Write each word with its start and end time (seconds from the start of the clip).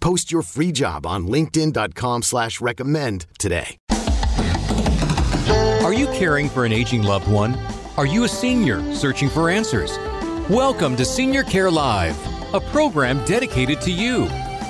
Post 0.00 0.32
your 0.32 0.42
free 0.42 0.72
job 0.72 1.06
on 1.06 1.26
linkedin.com 1.26 2.22
slash 2.22 2.60
recommend 2.60 3.26
today. 3.38 3.76
Are 5.82 5.92
you 5.92 6.06
caring 6.08 6.48
for 6.48 6.64
an 6.64 6.72
aging 6.72 7.02
loved 7.02 7.28
one? 7.28 7.54
Are 7.96 8.06
you 8.06 8.24
a 8.24 8.28
senior 8.28 8.94
searching 8.94 9.28
for 9.28 9.50
answers? 9.50 9.98
Welcome 10.48 10.96
to 10.96 11.04
Senior 11.04 11.42
Care 11.42 11.70
Live, 11.70 12.16
a 12.54 12.60
program 12.60 13.24
dedicated 13.24 13.80
to 13.82 13.90
you, 13.90 14.28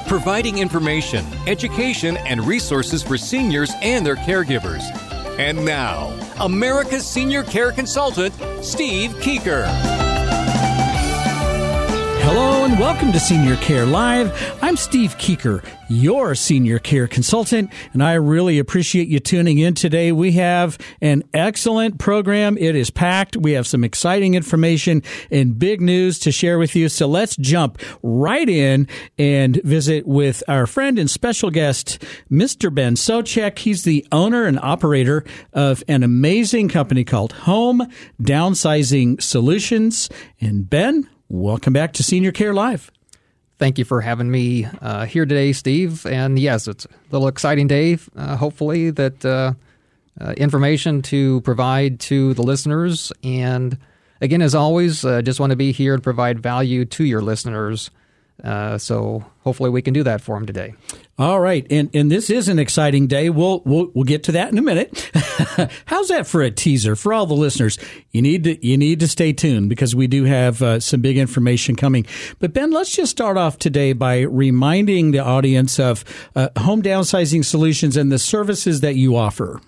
providing 0.09 0.59
information, 0.59 1.25
education, 1.47 2.17
and 2.19 2.47
resources 2.47 3.03
for 3.03 3.17
seniors 3.17 3.70
and 3.83 4.05
their 4.05 4.17
caregivers. 4.17 4.83
And 5.39 5.65
now, 5.65 6.09
America's 6.41 7.06
senior 7.06 7.44
care 7.44 7.72
consultant, 7.72 8.34
Steve 8.62 9.12
Keeker. 9.17 10.09
Hello 12.33 12.64
and 12.64 12.78
welcome 12.78 13.11
to 13.11 13.19
Senior 13.19 13.56
Care 13.56 13.84
Live. 13.84 14.33
I'm 14.62 14.77
Steve 14.77 15.19
Keeker, 15.19 15.64
your 15.89 16.37
senior 16.37 16.78
care 16.78 17.09
consultant, 17.09 17.72
and 17.92 18.05
I 18.05 18.12
really 18.12 18.61
appreciate 18.61 19.09
you 19.09 19.19
tuning 19.19 19.59
in 19.59 19.75
today. 19.75 20.12
We 20.12 20.31
have 20.34 20.78
an 21.00 21.25
excellent 21.34 21.98
program. 21.98 22.56
It 22.56 22.77
is 22.77 22.89
packed. 22.89 23.37
We 23.37 23.50
have 23.55 23.67
some 23.67 23.83
exciting 23.83 24.34
information 24.34 25.03
and 25.33 25.59
big 25.59 25.81
news 25.81 26.20
to 26.20 26.31
share 26.31 26.61
with 26.61 26.77
you. 26.77 26.89
So 26.89 27.09
let's 27.09 27.34
jump 27.34 27.83
right 28.00 28.48
in 28.48 28.87
and 29.19 29.61
visit 29.65 30.06
with 30.06 30.44
our 30.47 30.69
friend 30.69 31.00
and 31.00 31.11
special 31.11 31.50
guest, 31.50 32.00
Mr. 32.31 32.72
Ben 32.72 32.94
Socek. 32.94 33.59
He's 33.59 33.83
the 33.83 34.06
owner 34.12 34.44
and 34.44 34.61
operator 34.61 35.25
of 35.53 35.83
an 35.89 36.05
amazing 36.05 36.69
company 36.69 37.03
called 37.03 37.33
Home 37.33 37.89
Downsizing 38.22 39.20
Solutions. 39.20 40.09
And 40.41 40.70
Ben, 40.70 41.09
Welcome 41.33 41.73
back 41.73 41.92
to 41.92 42.03
Senior 42.03 42.33
Care 42.33 42.53
Live. 42.53 42.91
Thank 43.56 43.78
you 43.78 43.84
for 43.84 44.00
having 44.00 44.33
me 44.33 44.67
uh, 44.83 45.06
here 45.06 45.25
today, 45.25 45.53
Steve. 45.53 46.05
And 46.05 46.37
yes, 46.37 46.67
it's 46.67 46.87
a 46.87 46.89
little 47.12 47.28
exciting 47.28 47.69
day. 47.69 47.98
Uh, 48.17 48.34
hopefully, 48.34 48.91
that 48.91 49.25
uh, 49.25 49.53
uh 50.20 50.33
information 50.33 51.03
to 51.03 51.41
provide 51.42 52.00
to 52.00 52.34
the 52.34 52.42
listeners. 52.42 53.12
And 53.22 53.78
again, 54.20 54.42
as 54.42 54.56
always, 54.56 55.05
uh, 55.05 55.22
just 55.22 55.39
want 55.39 55.50
to 55.50 55.56
be 55.56 55.70
here 55.70 55.95
and 55.95 56.03
provide 56.03 56.41
value 56.41 56.84
to 56.87 57.05
your 57.05 57.22
listeners. 57.22 57.93
Uh, 58.43 58.76
so 58.76 59.25
hopefully 59.44 59.71
we 59.71 59.82
can 59.82 59.94
do 59.94 60.03
that 60.03 60.21
for 60.21 60.34
them 60.34 60.47
today. 60.47 60.75
All 61.20 61.38
right, 61.38 61.66
and 61.69 61.94
and 61.94 62.10
this 62.10 62.31
is 62.31 62.48
an 62.48 62.58
exciting 62.58 63.06
day. 63.06 63.28
We'll 63.28 63.60
we'll, 63.66 63.91
we'll 63.92 64.04
get 64.04 64.22
to 64.25 64.32
that 64.32 64.50
in 64.50 64.56
a 64.56 64.62
minute. 64.62 65.10
How's 65.84 66.08
that 66.08 66.26
for 66.26 66.41
a 66.41 66.50
teaser 66.50 66.97
for 66.97 67.12
all 67.12 67.26
the 67.26 67.34
listeners? 67.34 67.78
You 68.10 68.22
need 68.22 68.44
to 68.44 68.66
you 68.66 68.78
need 68.78 69.00
to 69.00 69.06
stay 69.06 69.34
tuned 69.34 69.69
because 69.69 69.94
we 69.94 70.06
do 70.06 70.25
have 70.25 70.62
uh, 70.62 70.81
some 70.81 71.03
big 71.03 71.19
information 71.19 71.76
coming. 71.76 72.06
But 72.38 72.54
Ben, 72.54 72.70
let's 72.70 72.91
just 72.91 73.10
start 73.10 73.36
off 73.36 73.58
today 73.58 73.92
by 73.92 74.20
reminding 74.20 75.10
the 75.10 75.19
audience 75.19 75.78
of 75.78 76.06
uh, 76.34 76.48
home 76.56 76.82
downsizing 76.82 77.44
solutions 77.44 77.98
and 77.98 78.10
the 78.10 78.19
services 78.19 78.81
that 78.81 78.97
you 78.97 79.14
offer. 79.14 79.60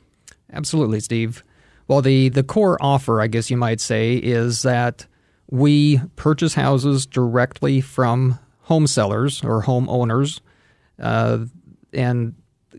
Absolutely, 0.54 1.00
Steve. 1.00 1.44
Well, 1.86 2.00
the 2.00 2.30
the 2.30 2.42
core 2.42 2.78
offer, 2.80 3.20
I 3.20 3.26
guess 3.26 3.50
you 3.50 3.58
might 3.58 3.82
say, 3.82 4.14
is 4.14 4.62
that 4.62 5.06
we 5.50 6.00
purchase 6.16 6.54
houses 6.54 7.04
directly 7.04 7.82
from 7.82 8.38
home 8.62 8.86
sellers 8.86 9.44
or 9.44 9.60
home 9.60 9.86
owners, 9.90 10.40
uh, 11.02 11.44
and 11.92 12.34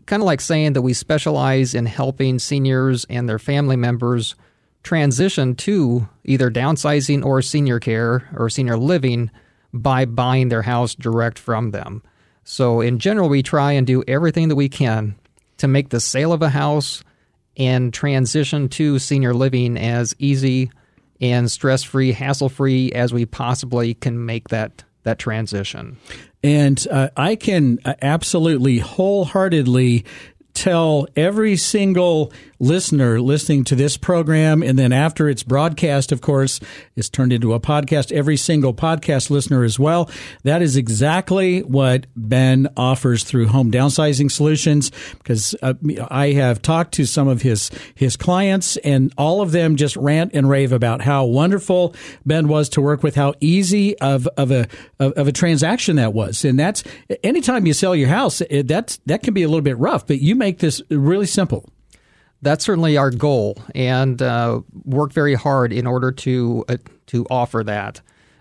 kind 0.06 0.22
of 0.22 0.26
like 0.26 0.40
saying 0.40 0.72
that 0.72 0.82
we 0.82 0.92
specialize 0.92 1.74
in 1.74 1.86
helping 1.86 2.38
seniors 2.38 3.04
and 3.08 3.28
their 3.28 3.38
family 3.38 3.76
members 3.76 4.34
transition 4.82 5.54
to 5.54 6.08
either 6.24 6.50
downsizing 6.50 7.24
or 7.24 7.40
senior 7.40 7.80
care 7.80 8.28
or 8.36 8.50
senior 8.50 8.76
living 8.76 9.30
by 9.72 10.04
buying 10.04 10.48
their 10.48 10.62
house 10.62 10.94
direct 10.94 11.38
from 11.38 11.70
them. 11.70 12.02
So, 12.44 12.80
in 12.80 12.98
general, 12.98 13.28
we 13.28 13.42
try 13.42 13.72
and 13.72 13.86
do 13.86 14.04
everything 14.06 14.48
that 14.48 14.56
we 14.56 14.68
can 14.68 15.16
to 15.56 15.66
make 15.66 15.88
the 15.88 16.00
sale 16.00 16.32
of 16.32 16.42
a 16.42 16.50
house 16.50 17.02
and 17.56 17.92
transition 17.92 18.68
to 18.68 18.98
senior 18.98 19.32
living 19.32 19.78
as 19.78 20.14
easy 20.18 20.70
and 21.20 21.50
stress 21.50 21.82
free, 21.82 22.12
hassle 22.12 22.48
free 22.48 22.92
as 22.92 23.14
we 23.14 23.24
possibly 23.24 23.94
can 23.94 24.26
make 24.26 24.48
that 24.48 24.84
that 25.04 25.18
transition. 25.18 25.96
And 26.42 26.86
uh, 26.90 27.08
I 27.16 27.36
can 27.36 27.78
uh, 27.84 27.94
absolutely 28.02 28.78
wholeheartedly 28.78 30.04
tell 30.54 31.06
every 31.16 31.56
single 31.56 32.32
listener 32.60 33.20
listening 33.20 33.64
to 33.64 33.74
this 33.74 33.96
program, 33.96 34.62
and 34.62 34.78
then 34.78 34.92
after 34.92 35.28
it's 35.28 35.42
broadcast, 35.42 36.12
of 36.12 36.20
course, 36.20 36.60
is 36.96 37.10
turned 37.10 37.32
into 37.32 37.52
a 37.52 37.60
podcast, 37.60 38.12
every 38.12 38.36
single 38.36 38.72
podcast 38.72 39.28
listener 39.28 39.64
as 39.64 39.78
well. 39.78 40.08
That 40.44 40.62
is 40.62 40.76
exactly 40.76 41.60
what 41.62 42.06
Ben 42.16 42.68
offers 42.76 43.24
through 43.24 43.48
Home 43.48 43.70
Downsizing 43.70 44.30
Solutions, 44.30 44.90
because 45.18 45.54
uh, 45.60 45.74
I 46.10 46.28
have 46.28 46.62
talked 46.62 46.94
to 46.94 47.04
some 47.04 47.28
of 47.28 47.42
his 47.42 47.70
his 47.94 48.16
clients, 48.16 48.76
and 48.78 49.12
all 49.18 49.42
of 49.42 49.52
them 49.52 49.76
just 49.76 49.96
rant 49.96 50.30
and 50.34 50.48
rave 50.48 50.72
about 50.72 51.02
how 51.02 51.24
wonderful 51.24 51.94
Ben 52.24 52.48
was 52.48 52.68
to 52.70 52.80
work 52.80 53.02
with, 53.02 53.16
how 53.16 53.34
easy 53.40 53.98
of 53.98 54.26
of 54.38 54.50
a 54.50 54.68
of, 55.00 55.12
of 55.12 55.28
a 55.28 55.32
transaction 55.32 55.96
that 55.96 56.14
was, 56.14 56.44
and 56.44 56.58
that's 56.58 56.84
anytime 57.22 57.66
you 57.66 57.72
sell 57.74 57.94
your 57.94 58.08
house, 58.08 58.40
that's 58.64 58.98
that 59.06 59.22
can 59.22 59.34
be 59.34 59.42
a 59.42 59.48
little 59.48 59.60
bit 59.60 59.76
rough, 59.76 60.06
but 60.06 60.20
you 60.20 60.34
make 60.44 60.58
this 60.58 60.82
really 60.90 61.26
simple 61.26 61.64
that's 62.44 62.64
certainly 62.64 62.96
our 62.96 63.10
goal, 63.10 63.56
and 63.74 64.20
uh, 64.20 64.60
work 64.84 65.12
very 65.12 65.34
hard 65.34 65.72
in 65.72 65.86
order 65.86 66.12
to 66.12 66.64
uh, 66.68 66.76
to 67.06 67.26
offer 67.30 67.64
that. 67.64 68.00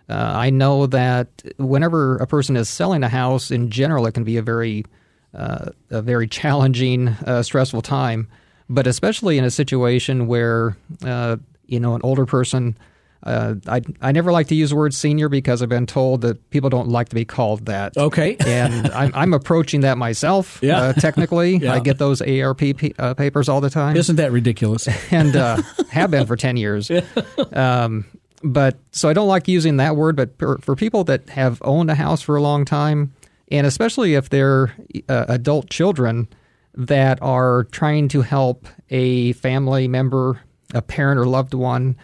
Uh, 0.10 0.34
I 0.36 0.50
know 0.50 0.86
that 0.88 1.30
whenever 1.58 2.18
a 2.18 2.28
person 2.28 2.58
is 2.58 2.70
selling 2.70 3.04
a 3.04 3.10
house, 3.10 3.50
in 3.50 3.72
general, 3.72 4.06
it 4.06 4.12
can 4.12 4.26
be 4.26 4.38
a 4.38 4.42
very 4.42 4.86
uh, 5.34 5.72
a 5.90 6.02
very 6.02 6.28
challenging, 6.28 7.08
uh, 7.08 7.42
stressful 7.42 7.82
time. 7.82 8.28
But 8.70 8.88
especially 8.88 9.38
in 9.38 9.46
a 9.46 9.52
situation 9.52 10.28
where 10.28 10.78
uh, 11.06 11.38
you 11.66 11.80
know 11.80 11.96
an 11.96 12.02
older 12.04 12.26
person 12.26 12.78
uh, 13.26 13.56
I 13.68 13.82
I 14.02 14.12
never 14.12 14.32
like 14.32 14.48
to 14.48 14.56
use 14.56 14.72
the 14.72 14.76
word 14.76 14.94
senior 14.94 15.30
because 15.30 15.62
I've 15.62 15.70
been 15.70 15.86
told 15.86 16.22
that 16.22 16.50
people 16.50 16.70
don't 16.70 16.90
like 16.90 17.10
to 17.10 17.16
be 17.16 17.24
called 17.24 17.66
that. 17.68 17.96
Okay, 17.96 18.36
and 18.46 18.88
I'm 18.92 19.12
I'm 19.16 19.34
approaching 19.34 19.82
that 19.82 19.98
myself. 19.98 20.60
Yeah. 20.62 20.82
Uh, 20.82 20.94
technically, 20.94 21.58
yeah. 21.62 21.74
I 21.74 21.80
get 21.80 21.98
those 21.98 22.22
AARP 22.22 22.78
p- 22.78 22.96
uh, 23.00 23.14
papers 23.14 23.48
all 23.48 23.62
the 23.62 23.70
time. 23.70 23.96
Isn't 23.96 24.18
that 24.18 24.32
ridiculous? 24.32 24.88
and 25.12 25.36
uh, 25.36 25.62
have 25.90 26.12
been 26.12 26.28
for 26.28 26.36
ten 26.36 26.58
years. 26.58 26.90
Yeah. 26.90 27.06
Um, 27.54 28.06
but 28.44 28.78
so 28.92 29.08
I 29.08 29.14
don't 29.14 29.30
like 29.30 29.48
using 29.48 29.78
that 29.78 29.96
word. 29.96 30.18
But 30.18 30.38
for, 30.38 30.58
for, 30.58 30.76
people 30.76 31.06
that 31.06 31.30
have 31.30 31.62
owned 31.64 31.90
a 31.90 31.96
house 31.96 32.22
for 32.22 32.36
a 32.36 32.42
long 32.42 32.66
time, 32.66 33.14
and 33.50 33.66
especially 33.66 34.16
if 34.16 34.30
they're 34.30 34.76
uh, 35.08 35.26
adult 35.30 35.70
children 35.70 36.28
that 36.76 37.22
are 37.22 37.66
trying 37.72 38.10
to 38.10 38.22
help 38.22 38.68
a 38.90 39.32
family 39.34 39.88
member, 39.88 40.42
a 40.74 40.82
parent 40.82 41.20
or 41.20 41.26
loved 41.26 41.54
one 41.54 41.96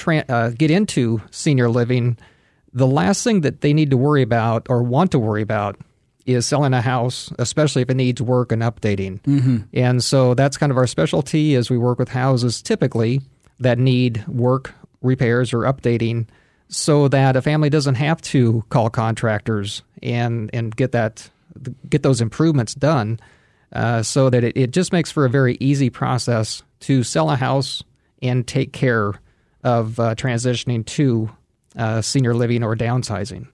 tra- 0.00 0.24
uh, 0.28 0.50
get 0.50 0.70
into 0.70 1.20
senior 1.30 1.68
living, 1.68 2.16
the 2.72 2.86
last 2.86 3.22
thing 3.24 3.42
that 3.42 3.60
they 3.60 3.72
need 3.72 3.90
to 3.90 3.96
worry 3.96 4.22
about 4.22 4.66
or 4.68 4.82
want 4.82 5.10
to 5.12 5.18
worry 5.18 5.42
about 5.42 5.76
is 6.26 6.46
selling 6.46 6.74
a 6.74 6.80
house, 6.80 7.32
especially 7.38 7.82
if 7.82 7.90
it 7.90 7.96
needs 7.96 8.22
work 8.22 8.52
and 8.52 8.62
updating. 8.62 9.20
Mm-hmm. 9.22 9.58
And 9.72 10.02
so 10.04 10.34
that's 10.34 10.56
kind 10.56 10.70
of 10.72 10.78
our 10.78 10.86
specialty 10.86 11.56
as 11.56 11.70
we 11.70 11.78
work 11.78 11.98
with 11.98 12.08
houses 12.08 12.62
typically 12.62 13.20
that 13.58 13.78
need 13.78 14.26
work, 14.28 14.72
repairs, 15.02 15.52
or 15.52 15.60
updating 15.60 16.26
so 16.68 17.08
that 17.08 17.36
a 17.36 17.42
family 17.42 17.70
doesn't 17.70 17.96
have 17.96 18.20
to 18.22 18.62
call 18.68 18.90
contractors 18.90 19.82
and, 20.02 20.50
and 20.52 20.76
get 20.76 20.92
that 20.92 21.28
get 21.88 22.02
those 22.02 22.20
improvements 22.20 22.74
done. 22.74 23.18
uh, 23.72 24.02
so 24.02 24.30
that 24.30 24.44
it, 24.44 24.56
it 24.56 24.70
just 24.70 24.92
makes 24.92 25.10
for 25.10 25.24
a 25.24 25.30
very 25.30 25.56
easy 25.60 25.90
process 25.90 26.62
to 26.80 27.02
sell 27.02 27.30
a 27.30 27.36
house 27.36 27.82
and 28.22 28.46
take 28.46 28.72
care 28.72 29.14
of 29.62 29.98
uh, 30.00 30.14
transitioning 30.14 30.84
to 30.86 31.30
uh, 31.76 32.00
senior 32.00 32.34
living 32.34 32.62
or 32.62 32.76
downsizing. 32.76 33.48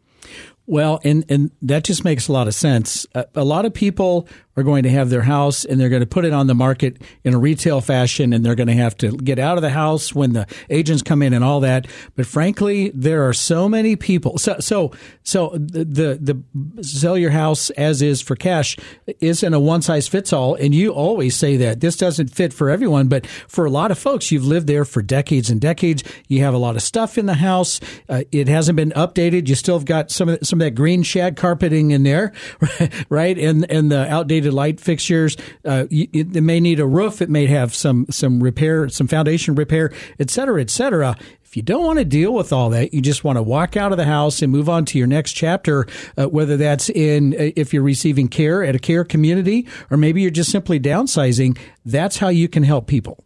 Well, 0.67 1.01
and, 1.05 1.25
and 1.29 1.51
that 1.63 1.85
just 1.85 2.05
makes 2.05 2.29
a 2.29 2.33
lot 2.33 2.49
of 2.49 2.55
sense. 2.55 3.07
A, 3.15 3.27
a, 3.37 3.45
lot 3.45 3.65
of 3.65 3.73
people 3.73 4.29
are 4.57 4.63
going 4.63 4.83
to 4.85 4.91
have 4.91 5.11
their 5.11 5.23
house 5.23 5.65
and 5.65 5.79
they're 5.79 5.89
going 5.89 6.01
to 6.01 6.07
put 6.07 6.25
it 6.25 6.33
on 6.33 6.47
the 6.47 6.55
market 6.55 7.01
in 7.25 7.35
a 7.35 7.39
retail 7.39 7.81
fashion 7.81 8.33
and 8.33 8.45
they're 8.45 8.55
going 8.55 8.67
to 8.67 8.75
have 8.75 8.97
to 8.97 9.13
get 9.19 9.39
out 9.39 9.59
of 9.59 9.63
the 9.63 9.71
house 9.71 10.15
when 10.15 10.33
the 10.33 10.47
agents 10.71 11.03
come 11.03 11.23
in 11.23 11.35
and 11.35 11.45
all 11.45 11.61
that. 11.61 11.87
But 12.15 12.27
frankly, 12.27 12.91
there 12.95 13.29
are 13.29 13.33
so 13.33 13.69
many 13.69 13.97
people. 13.97 14.39
So, 14.39 14.57
so, 14.61 14.93
so 15.23 15.51
the, 15.55 15.85
the, 15.85 16.43
the 16.75 16.83
sell 16.83 17.19
your 17.19 17.31
house 17.31 17.71
as 17.71 18.01
is 18.01 18.23
for 18.23 18.35
cash 18.35 18.77
isn't 19.21 19.53
a 19.55 19.61
one 19.61 19.83
size 19.83 20.09
fits 20.09 20.33
all. 20.33 20.55
And 20.55 20.75
you 20.75 20.91
always 20.91 21.37
say 21.37 21.57
that 21.59 21.81
this 21.81 21.97
doesn't 21.97 22.29
fit 22.29 22.53
for 22.53 22.71
everyone, 22.71 23.09
but 23.09 23.27
for 23.27 23.67
a 23.67 23.71
lot 23.71 23.91
of 23.91 23.99
folks, 23.99 24.33
you've 24.33 24.47
lived 24.47 24.67
there 24.67 24.85
for 24.85 25.03
decades 25.03 25.51
and 25.51 25.61
decades. 25.61 26.03
You 26.29 26.41
have 26.43 26.55
a 26.55 26.59
lot 26.59 26.77
of 26.77 26.83
stuff 26.83 27.19
in 27.19 27.27
the 27.27 27.35
house. 27.35 27.81
Uh, 28.09 28.23
it 28.33 28.49
hasn't 28.49 28.77
been 28.77 28.93
updated. 28.93 29.49
You 29.49 29.55
still 29.55 29.79
have 29.79 29.85
got 29.85 30.11
some 30.11 30.31
of, 30.31 30.39
some 30.43 30.61
of 30.61 30.65
that 30.65 30.73
green 30.73 31.03
shag 31.03 31.37
carpeting 31.37 31.91
in 31.91 32.03
there, 32.03 32.33
right? 33.09 33.39
And, 33.39 33.71
and 33.71 33.91
the 33.93 34.11
outdated 34.11 34.46
light 34.53 34.81
fixtures. 34.81 35.37
Uh, 35.65 35.87
it, 35.91 36.43
may 36.43 36.61
need 36.61 36.81
a 36.81 36.87
roof. 36.87 37.21
It 37.23 37.31
may 37.31 37.47
have 37.47 37.75
some 37.75 38.07
some 38.11 38.43
repair, 38.43 38.89
some 38.89 39.07
foundation 39.07 39.55
repair, 39.55 39.93
et 40.19 40.31
cetera, 40.31 40.61
et 40.61 40.71
cetera. 40.71 41.17
If 41.45 41.57
you 41.57 41.63
don't 41.63 41.85
want 41.85 41.99
to 42.01 42.05
deal 42.05 42.35
with 42.35 42.53
all 42.53 42.71
that, 42.71 42.93
you 42.93 43.01
just 43.01 43.23
want 43.23 43.37
to 43.37 43.43
walk 43.43 43.77
out 43.77 43.93
of 43.93 43.99
the 43.99 44.05
house 44.05 44.43
and 44.43 44.51
move 44.51 44.69
on 44.69 44.85
to 44.87 44.99
your 44.99 45.07
next 45.07 45.33
chapter, 45.33 45.87
uh, 46.19 46.27
whether 46.27 46.57
that's 46.57 46.91
in 46.91 47.35
uh, 47.35 47.53
if 47.57 47.73
you're 47.73 47.83
receiving 47.83 48.29
care 48.29 48.65
at 48.65 48.75
a 48.75 48.79
care 48.79 49.05
community 49.05 49.67
or 49.91 49.97
maybe 49.97 50.21
you're 50.21 50.31
just 50.31 50.51
simply 50.51 50.81
downsizing. 50.81 51.57
That's 51.85 52.19
how 52.19 52.29
you 52.29 52.49
can 52.49 52.63
help 52.63 52.89
people. 52.89 53.23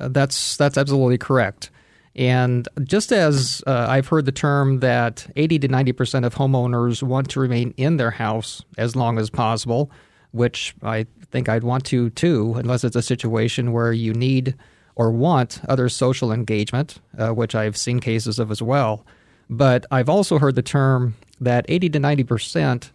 Uh, 0.00 0.08
that's 0.08 0.56
that's 0.56 0.78
absolutely 0.78 1.18
correct. 1.18 1.70
And 2.14 2.68
just 2.82 3.12
as 3.12 3.62
uh, 3.66 3.86
I've 3.88 4.08
heard 4.08 4.26
the 4.26 4.32
term 4.32 4.80
that 4.80 5.26
80 5.36 5.60
to 5.60 5.68
90 5.68 5.92
percent 5.92 6.24
of 6.24 6.34
homeowners 6.34 7.02
want 7.02 7.30
to 7.30 7.40
remain 7.40 7.74
in 7.76 7.96
their 7.96 8.10
house 8.10 8.62
as 8.76 8.94
long 8.96 9.18
as 9.18 9.30
possible, 9.30 9.90
which 10.32 10.74
I 10.82 11.06
think 11.30 11.48
I'd 11.48 11.62
want 11.62 11.84
to 11.86 12.10
too, 12.10 12.54
unless 12.56 12.84
it's 12.84 12.96
a 12.96 13.02
situation 13.02 13.72
where 13.72 13.92
you 13.92 14.12
need 14.12 14.54
or 14.94 15.10
want 15.10 15.60
other 15.68 15.88
social 15.88 16.32
engagement, 16.32 16.98
uh, 17.16 17.30
which 17.30 17.54
I've 17.54 17.76
seen 17.76 18.00
cases 18.00 18.38
of 18.38 18.50
as 18.50 18.60
well. 18.60 19.06
But 19.48 19.86
I've 19.90 20.08
also 20.08 20.38
heard 20.38 20.54
the 20.54 20.62
term 20.62 21.14
that 21.40 21.64
80 21.68 21.90
to 21.90 22.00
90% 22.00 22.90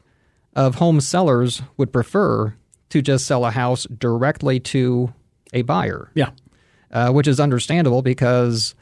of 0.56 0.76
home 0.76 1.02
sellers 1.02 1.62
would 1.78 1.94
prefer 1.94 2.56
to 2.90 3.02
just 3.02 3.26
sell 3.26 3.46
a 3.46 3.52
house 3.52 3.86
directly 3.86 4.60
to 4.60 5.14
a 5.54 5.62
buyer. 5.64 6.12
Yeah. 6.14 6.32
Uh, 6.92 7.12
which 7.12 7.28
is 7.28 7.40
understandable 7.40 8.02
because 8.02 8.74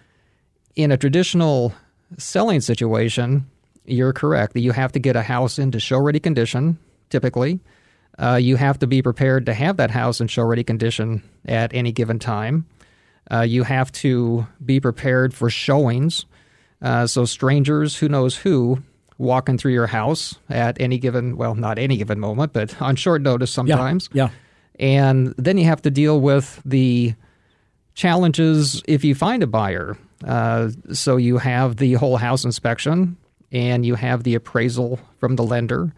in 0.76 0.92
a 0.92 0.98
traditional 0.98 1.74
selling 2.18 2.62
situation, 2.62 3.50
you're 3.86 4.14
correct. 4.14 4.54
That 4.54 4.62
you 4.62 4.72
have 4.74 4.92
to 4.92 5.00
get 5.00 5.16
a 5.16 5.24
house 5.24 5.58
into 5.58 5.80
show 5.80 6.00
ready 6.00 6.20
condition, 6.20 6.78
typically 7.10 7.60
uh, 8.18 8.36
you 8.36 8.56
have 8.56 8.80
to 8.80 8.88
be 8.88 9.02
prepared 9.02 9.46
to 9.46 9.54
have 9.54 9.78
that 9.78 9.92
house 9.92 10.22
in 10.22 10.28
show 10.28 10.44
ready 10.44 10.64
condition 10.64 11.22
at 11.46 11.74
any 11.74 11.92
given 11.92 12.20
time. 12.20 12.66
Uh, 13.32 13.42
you 13.42 13.64
have 13.64 13.92
to 13.92 14.46
be 14.64 14.80
prepared 14.80 15.34
for 15.34 15.50
showings. 15.50 16.26
Uh, 16.82 17.08
so, 17.08 17.26
strangers, 17.26 17.98
who 17.98 18.08
knows 18.08 18.36
who, 18.36 18.82
walking 19.18 19.58
through 19.58 19.74
your 19.74 19.88
house 19.88 20.36
at 20.50 20.80
any 20.80 20.98
given, 20.98 21.36
well, 21.36 21.56
not 21.56 21.80
any 21.80 21.98
given 21.98 22.20
moment, 22.20 22.54
but 22.54 22.80
on 22.82 22.96
short 22.96 23.22
notice 23.22 23.52
sometimes. 23.52 24.10
Yeah. 24.14 24.26
yeah. 24.26 24.30
And 24.78 25.34
then 25.38 25.58
you 25.58 25.66
have 25.66 25.82
to 25.84 25.92
deal 25.92 26.20
with 26.20 26.62
the 26.66 27.16
challenges 27.94 28.84
if 28.88 29.04
you 29.04 29.16
find 29.16 29.42
a 29.42 29.48
buyer. 29.48 29.98
Uh, 30.24 30.70
so, 30.94 31.18
you 31.18 31.38
have 31.38 31.78
the 31.78 31.94
whole 31.94 32.18
house 32.18 32.46
inspection 32.46 33.18
and 33.52 33.86
you 33.86 33.96
have 33.96 34.24
the 34.24 34.36
appraisal 34.36 35.00
from 35.20 35.36
the 35.36 35.44
lender 35.44 35.94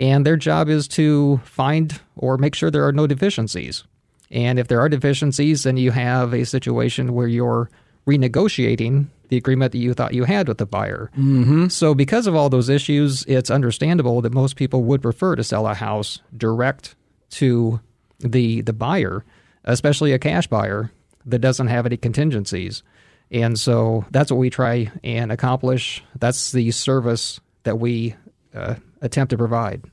and 0.00 0.24
their 0.24 0.36
job 0.36 0.68
is 0.68 0.88
to 0.88 1.40
find 1.44 2.00
or 2.16 2.38
make 2.38 2.54
sure 2.54 2.70
there 2.70 2.86
are 2.86 2.92
no 2.92 3.06
deficiencies. 3.06 3.84
And 4.30 4.58
if 4.58 4.66
there 4.68 4.80
are 4.80 4.88
deficiencies, 4.88 5.64
then 5.64 5.76
you 5.76 5.90
have 5.90 6.32
a 6.32 6.44
situation 6.46 7.12
where 7.12 7.28
you're 7.28 7.70
renegotiating 8.06 9.06
the 9.28 9.36
agreement 9.36 9.72
that 9.72 9.78
you 9.78 9.92
thought 9.92 10.14
you 10.14 10.24
had 10.24 10.48
with 10.48 10.58
the 10.58 10.66
buyer. 10.66 11.10
Mm-hmm. 11.16 11.68
So, 11.68 11.94
because 11.94 12.26
of 12.26 12.34
all 12.34 12.48
those 12.48 12.68
issues, 12.68 13.24
it's 13.24 13.50
understandable 13.50 14.20
that 14.22 14.32
most 14.32 14.56
people 14.56 14.82
would 14.84 15.02
prefer 15.02 15.36
to 15.36 15.44
sell 15.44 15.66
a 15.66 15.74
house 15.74 16.20
direct 16.36 16.96
to 17.30 17.80
the 18.18 18.62
the 18.62 18.72
buyer, 18.72 19.24
especially 19.64 20.12
a 20.12 20.18
cash 20.18 20.46
buyer 20.46 20.90
that 21.26 21.40
doesn't 21.40 21.68
have 21.68 21.86
any 21.86 21.96
contingencies. 21.96 22.82
And 23.30 23.58
so 23.58 24.04
that's 24.10 24.32
what 24.32 24.38
we 24.38 24.50
try 24.50 24.90
and 25.04 25.30
accomplish. 25.30 26.02
That's 26.18 26.50
the 26.50 26.70
service 26.72 27.40
that 27.62 27.78
we 27.78 28.16
uh, 28.54 28.74
attempt 29.00 29.30
to 29.30 29.36
provide. 29.36 29.84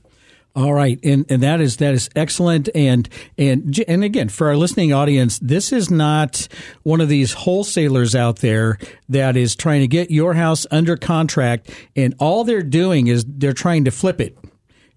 All 0.56 0.72
right, 0.72 0.98
and 1.04 1.24
and 1.28 1.42
that 1.42 1.60
is 1.60 1.76
that 1.76 1.94
is 1.94 2.08
excellent, 2.16 2.68
and 2.74 3.08
and 3.36 3.78
and 3.86 4.02
again 4.02 4.28
for 4.28 4.48
our 4.48 4.56
listening 4.56 4.92
audience, 4.92 5.38
this 5.38 5.72
is 5.72 5.88
not 5.90 6.48
one 6.82 7.00
of 7.00 7.08
these 7.08 7.32
wholesalers 7.32 8.16
out 8.16 8.38
there 8.38 8.78
that 9.08 9.36
is 9.36 9.54
trying 9.54 9.82
to 9.82 9.86
get 9.86 10.10
your 10.10 10.34
house 10.34 10.66
under 10.70 10.96
contract, 10.96 11.70
and 11.94 12.14
all 12.18 12.42
they're 12.42 12.62
doing 12.62 13.06
is 13.06 13.24
they're 13.28 13.52
trying 13.52 13.84
to 13.84 13.92
flip 13.92 14.20
it 14.20 14.36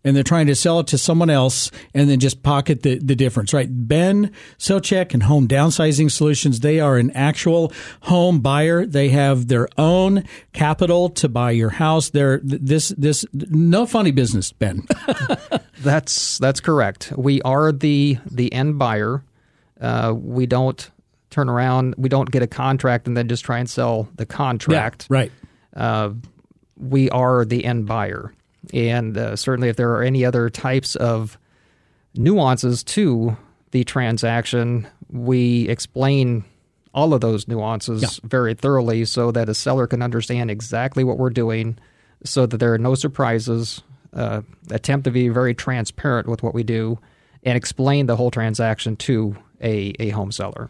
and 0.04 0.16
they're 0.16 0.24
trying 0.24 0.48
to 0.48 0.56
sell 0.56 0.80
it 0.80 0.88
to 0.88 0.98
someone 0.98 1.30
else 1.30 1.72
and 1.94 2.10
then 2.10 2.20
just 2.20 2.44
pocket 2.44 2.82
the, 2.84 2.98
the 3.00 3.16
difference, 3.16 3.54
right? 3.54 3.68
Ben 3.70 4.32
Socek 4.58 5.14
and 5.14 5.24
Home 5.24 5.48
Downsizing 5.48 6.12
Solutions, 6.12 6.62
they 6.62 6.80
are 6.80 6.98
an 6.98 7.12
actual 7.12 7.72
home 8.02 8.40
buyer. 8.40 8.86
They 8.86 9.10
have 9.10 9.48
their 9.48 9.68
own 9.78 10.24
capital 10.54 11.10
to 11.10 11.30
buy 11.30 11.52
your 11.52 11.70
house. 11.70 12.10
They're 12.10 12.40
this, 12.44 12.90
this, 12.98 13.26
no 13.34 13.86
funny 13.86 14.12
business, 14.12 14.52
Ben. 14.52 14.88
that's, 15.80 16.38
that's 16.40 16.60
correct. 16.60 17.14
We 17.16 17.42
are 17.44 17.72
the, 17.72 18.18
the 18.30 18.52
end 18.54 18.80
buyer. 18.80 19.24
Uh, 19.80 20.14
we 20.16 20.46
don't 20.46 20.90
turn 21.30 21.50
around, 21.50 21.96
we 21.98 22.10
don't 22.10 22.30
get 22.30 22.44
a 22.44 22.48
contract 22.48 23.08
and 23.08 23.16
then 23.16 23.28
just 23.28 23.44
try 23.44 23.58
and 23.58 23.70
sell 23.70 24.10
the 24.16 24.26
contract. 24.26 25.08
Yeah, 25.10 25.16
right. 25.18 25.32
Uh, 25.74 26.10
we 26.78 27.10
are 27.10 27.46
the 27.46 27.64
end 27.64 27.88
buyer. 27.88 28.34
And 28.74 29.18
uh, 29.18 29.36
certainly, 29.36 29.70
if 29.70 29.76
there 29.76 29.92
are 29.92 30.04
any 30.04 30.24
other 30.24 30.50
types 30.50 30.96
of 30.96 31.38
nuances 32.16 32.84
to 32.84 33.38
the 33.72 33.84
transaction, 33.84 34.88
we 35.10 35.68
explain 35.68 36.44
all 36.94 37.14
of 37.14 37.22
those 37.22 37.48
nuances 37.48 38.02
yeah. 38.02 38.10
very 38.24 38.54
thoroughly 38.54 39.06
so 39.06 39.32
that 39.32 39.50
a 39.50 39.54
seller 39.54 39.88
can 39.88 40.02
understand 40.02 40.52
exactly 40.52 41.04
what 41.04 41.18
we're 41.18 41.30
doing 41.30 41.78
so 42.24 42.46
that 42.46 42.58
there 42.58 42.74
are 42.74 42.78
no 42.78 42.96
surprises. 42.96 43.82
Uh, 44.14 44.42
attempt 44.72 45.06
to 45.06 45.12
be 45.12 45.30
very 45.30 45.56
transparent 45.56 46.28
with 46.28 46.44
what 46.44 46.54
we 46.54 46.64
do 46.64 47.00
and 47.44 47.56
explain 47.56 48.08
the 48.08 48.16
whole 48.18 48.30
transaction 48.30 48.98
to 48.98 49.36
a, 49.62 49.94
a 50.00 50.10
home 50.10 50.34
seller. 50.34 50.70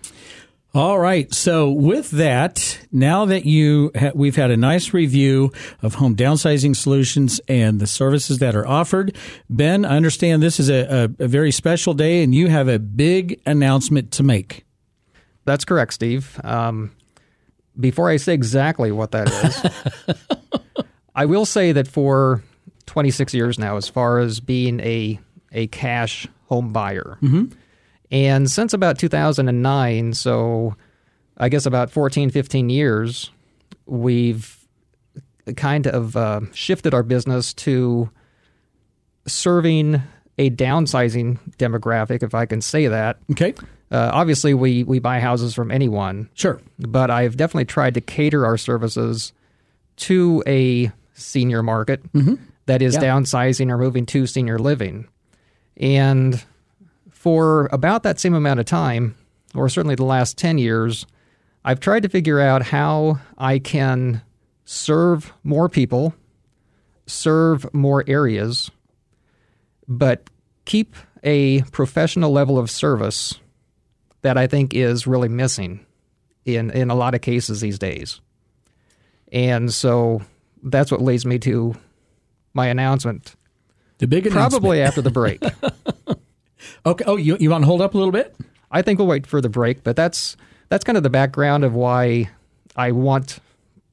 All 0.73 0.97
right. 0.97 1.33
So 1.33 1.69
with 1.69 2.11
that, 2.11 2.79
now 2.93 3.25
that 3.25 3.45
you 3.45 3.91
ha- 3.93 4.11
we've 4.15 4.37
had 4.37 4.51
a 4.51 4.57
nice 4.57 4.93
review 4.93 5.51
of 5.81 5.95
home 5.95 6.15
downsizing 6.15 6.77
solutions 6.77 7.41
and 7.49 7.81
the 7.81 7.87
services 7.87 8.37
that 8.37 8.55
are 8.55 8.65
offered, 8.65 9.17
Ben, 9.49 9.83
I 9.83 9.97
understand 9.97 10.41
this 10.41 10.61
is 10.61 10.69
a, 10.69 11.09
a, 11.19 11.25
a 11.25 11.27
very 11.27 11.51
special 11.51 11.93
day, 11.93 12.23
and 12.23 12.33
you 12.33 12.47
have 12.47 12.69
a 12.69 12.79
big 12.79 13.41
announcement 13.45 14.11
to 14.11 14.23
make. 14.23 14.65
That's 15.43 15.65
correct, 15.65 15.93
Steve. 15.93 16.39
Um, 16.41 16.91
before 17.77 18.09
I 18.09 18.15
say 18.15 18.33
exactly 18.33 18.93
what 18.93 19.11
that 19.11 19.29
is, 19.29 20.15
I 21.15 21.25
will 21.25 21.45
say 21.45 21.73
that 21.73 21.89
for 21.89 22.43
26 22.85 23.33
years 23.33 23.59
now, 23.59 23.75
as 23.75 23.89
far 23.89 24.19
as 24.19 24.39
being 24.39 24.79
a 24.79 25.19
a 25.51 25.67
cash 25.67 26.27
home 26.47 26.71
buyer. 26.71 27.17
Mm-hmm 27.21 27.57
and 28.11 28.49
since 28.49 28.73
about 28.73 28.99
2009, 28.99 30.13
so 30.13 30.75
I 31.37 31.49
guess 31.49 31.65
about 31.65 31.89
14, 31.89 32.29
15 32.29 32.69
years, 32.69 33.31
we've 33.85 34.57
kind 35.55 35.87
of 35.87 36.15
uh, 36.15 36.41
shifted 36.53 36.93
our 36.93 37.03
business 37.03 37.53
to 37.53 38.09
serving 39.27 40.01
a 40.37 40.49
downsizing 40.49 41.39
demographic, 41.57 42.23
if 42.23 42.35
I 42.35 42.45
can 42.45 42.61
say 42.61 42.87
that. 42.87 43.17
Okay. 43.31 43.53
Uh, 43.91 44.09
obviously, 44.13 44.53
we, 44.53 44.83
we 44.83 44.99
buy 44.99 45.19
houses 45.19 45.53
from 45.53 45.71
anyone. 45.71 46.29
Sure. 46.33 46.59
But 46.79 47.11
I've 47.11 47.37
definitely 47.37 47.65
tried 47.65 47.93
to 47.95 48.01
cater 48.01 48.45
our 48.45 48.57
services 48.57 49.33
to 49.97 50.43
a 50.47 50.91
senior 51.13 51.61
market 51.61 52.01
mm-hmm. 52.13 52.35
that 52.65 52.81
is 52.81 52.95
yeah. 52.95 53.01
downsizing 53.01 53.69
or 53.69 53.77
moving 53.77 54.05
to 54.07 54.25
senior 54.25 54.57
living. 54.57 55.07
And 55.77 56.43
for 57.21 57.69
about 57.71 58.01
that 58.01 58.19
same 58.19 58.33
amount 58.33 58.59
of 58.59 58.65
time, 58.65 59.13
or 59.53 59.69
certainly 59.69 59.93
the 59.93 60.03
last 60.03 60.39
10 60.39 60.57
years, 60.57 61.05
I've 61.63 61.79
tried 61.79 62.01
to 62.01 62.09
figure 62.09 62.39
out 62.39 62.63
how 62.63 63.19
I 63.37 63.59
can 63.59 64.23
serve 64.65 65.31
more 65.43 65.69
people, 65.69 66.15
serve 67.05 67.71
more 67.75 68.03
areas, 68.07 68.71
but 69.87 70.31
keep 70.65 70.95
a 71.23 71.61
professional 71.71 72.31
level 72.31 72.57
of 72.57 72.71
service 72.71 73.35
that 74.23 74.35
I 74.35 74.47
think 74.47 74.73
is 74.73 75.05
really 75.05 75.29
missing 75.29 75.85
in 76.43 76.71
in 76.71 76.89
a 76.89 76.95
lot 76.95 77.13
of 77.13 77.21
cases 77.21 77.61
these 77.61 77.77
days. 77.77 78.19
And 79.31 79.71
so 79.71 80.23
that's 80.63 80.89
what 80.89 81.03
leads 81.03 81.27
me 81.27 81.37
to 81.37 81.75
my 82.55 82.65
announcement. 82.65 83.35
The 83.99 84.07
big 84.07 84.25
announcement. 84.25 84.63
Probably 84.63 84.81
after 84.81 85.03
the 85.03 85.11
break. 85.11 85.43
okay. 86.85 87.03
Oh, 87.07 87.15
you 87.17 87.37
you 87.39 87.49
want 87.49 87.63
to 87.63 87.67
hold 87.67 87.81
up 87.81 87.93
a 87.93 87.97
little 87.97 88.11
bit? 88.11 88.35
I 88.71 88.81
think 88.81 88.99
we'll 88.99 89.07
wait 89.07 89.27
for 89.27 89.41
the 89.41 89.49
break, 89.49 89.83
but 89.83 89.95
that's 89.95 90.37
that's 90.69 90.83
kind 90.83 90.97
of 90.97 91.03
the 91.03 91.09
background 91.09 91.63
of 91.63 91.73
why 91.73 92.29
I 92.75 92.91
want 92.91 93.39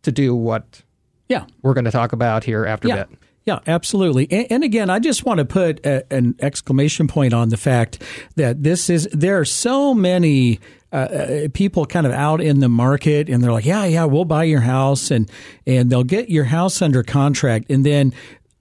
to 0.03 0.13
do 0.13 0.35
what 0.35 0.83
Yeah. 1.29 1.45
we're 1.63 1.75
going 1.75 1.85
to 1.87 1.91
talk 1.91 2.13
about 2.13 2.45
here 2.45 2.65
after 2.65 2.87
Yeah. 2.89 3.05
bit. 3.05 3.19
Yeah, 3.45 3.59
absolutely. 3.67 4.31
And, 4.31 4.47
and 4.51 4.65
again, 4.65 4.89
I 4.91 4.99
just 5.01 5.25
want 5.25 5.39
to 5.39 5.45
put 5.45 5.85
a, 5.85 6.05
an 6.13 6.37
exclamation 6.39 7.09
point 7.09 7.33
on 7.35 7.49
the 7.49 7.57
fact 7.57 8.03
that 8.37 8.63
this 8.63 8.89
is, 8.91 9.09
there 9.11 9.41
are 9.41 9.45
so 9.47 9.95
many 9.95 10.61
uh, 10.93 10.97
uh, 10.97 11.49
people 11.55 11.85
kind 11.87 12.07
of 12.07 12.13
out 12.13 12.41
in 12.43 12.61
the 12.61 12.69
market 12.69 13.29
and 13.29 13.43
they're 13.43 13.53
like, 13.53 13.65
yeah, 13.65 13.85
yeah, 13.87 14.05
we'll 14.05 14.27
buy 14.27 14.45
your 14.45 14.61
house 14.61 15.11
and, 15.11 15.31
and 15.67 15.91
they'll 15.91 16.05
get 16.05 16.29
your 16.31 16.45
house 16.45 16.81
under 16.83 17.03
contract. 17.03 17.71
And 17.71 17.85
then 17.87 18.13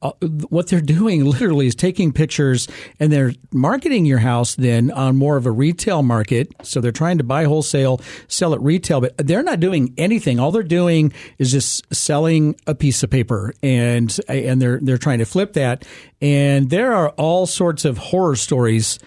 uh, 0.01 0.11
what 0.49 0.67
they're 0.67 0.79
doing 0.79 1.25
literally 1.25 1.67
is 1.67 1.75
taking 1.75 2.11
pictures 2.11 2.67
and 2.99 3.11
they're 3.11 3.33
marketing 3.51 4.05
your 4.05 4.19
house 4.19 4.55
then 4.55 4.91
on 4.91 5.15
more 5.15 5.37
of 5.37 5.45
a 5.45 5.51
retail 5.51 6.03
market. 6.03 6.53
So 6.61 6.81
they're 6.81 6.91
trying 6.91 7.17
to 7.17 7.23
buy 7.23 7.45
wholesale, 7.45 8.01
sell 8.27 8.53
at 8.53 8.61
retail, 8.61 9.01
but 9.01 9.17
they're 9.17 9.43
not 9.43 9.59
doing 9.59 9.93
anything. 9.97 10.39
All 10.39 10.51
they're 10.51 10.63
doing 10.63 11.13
is 11.39 11.51
just 11.51 11.91
selling 11.93 12.55
a 12.67 12.75
piece 12.75 13.01
of 13.01 13.09
paper 13.09 13.53
and 13.63 14.15
and 14.27 14.61
they're 14.61 14.79
they're 14.81 14.97
trying 14.97 15.19
to 15.19 15.25
flip 15.25 15.53
that. 15.53 15.85
And 16.21 16.69
there 16.69 16.93
are 16.93 17.09
all 17.09 17.47
sorts 17.47 17.85
of 17.85 17.97
horror 17.97 18.35
stories 18.35 18.99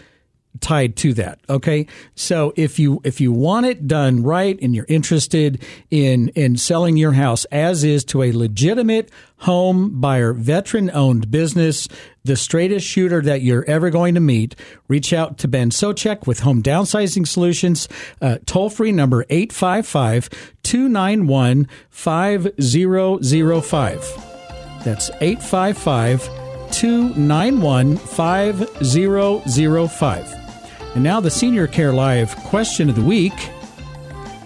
tied 0.59 0.97
to 0.97 1.14
that. 1.14 1.38
Okay. 1.49 1.87
So 2.14 2.52
if 2.57 2.78
you, 2.78 3.00
if 3.04 3.21
you 3.21 3.33
want 3.33 3.66
it 3.66 3.87
done 3.87 4.23
right 4.23 4.59
and 4.61 4.75
you're 4.75 4.87
interested 4.88 5.62
in, 5.90 6.28
in 6.30 6.57
selling 6.57 6.97
your 6.97 7.12
house 7.12 7.45
as 7.47 7.85
is 7.85 8.04
to 8.07 8.25
a 8.25 8.33
legitimate 8.33 9.11
home 9.38 10.00
buyer, 10.00 10.33
veteran 10.33 10.90
owned 10.90 11.30
business, 11.30 11.87
the 12.25 12.35
straightest 12.37 12.87
shooter 12.87 13.23
that 13.23 13.40
you're 13.42 13.64
ever 13.66 13.90
going 13.90 14.14
to 14.14 14.21
meet, 14.21 14.54
reach 14.88 15.12
out 15.12 15.37
to 15.38 15.49
Ben 15.49 15.71
Sochek 15.71 16.26
with 16.26 16.40
Home 16.40 16.62
Downsizing 16.62 17.26
Solutions, 17.26 17.88
uh, 18.21 18.37
toll 18.45 18.69
free 18.69 18.92
number 18.92 19.25
855 19.30 20.28
291 20.62 21.66
5005. 21.88 24.26
That's 24.85 25.11
855 25.21 26.28
291 26.73 27.97
5005. 27.97 30.40
And 30.95 31.05
now 31.05 31.21
the 31.21 31.31
Senior 31.31 31.67
Care 31.67 31.93
Live 31.93 32.35
question 32.37 32.89
of 32.89 32.97
the 32.97 33.03
week. 33.03 33.51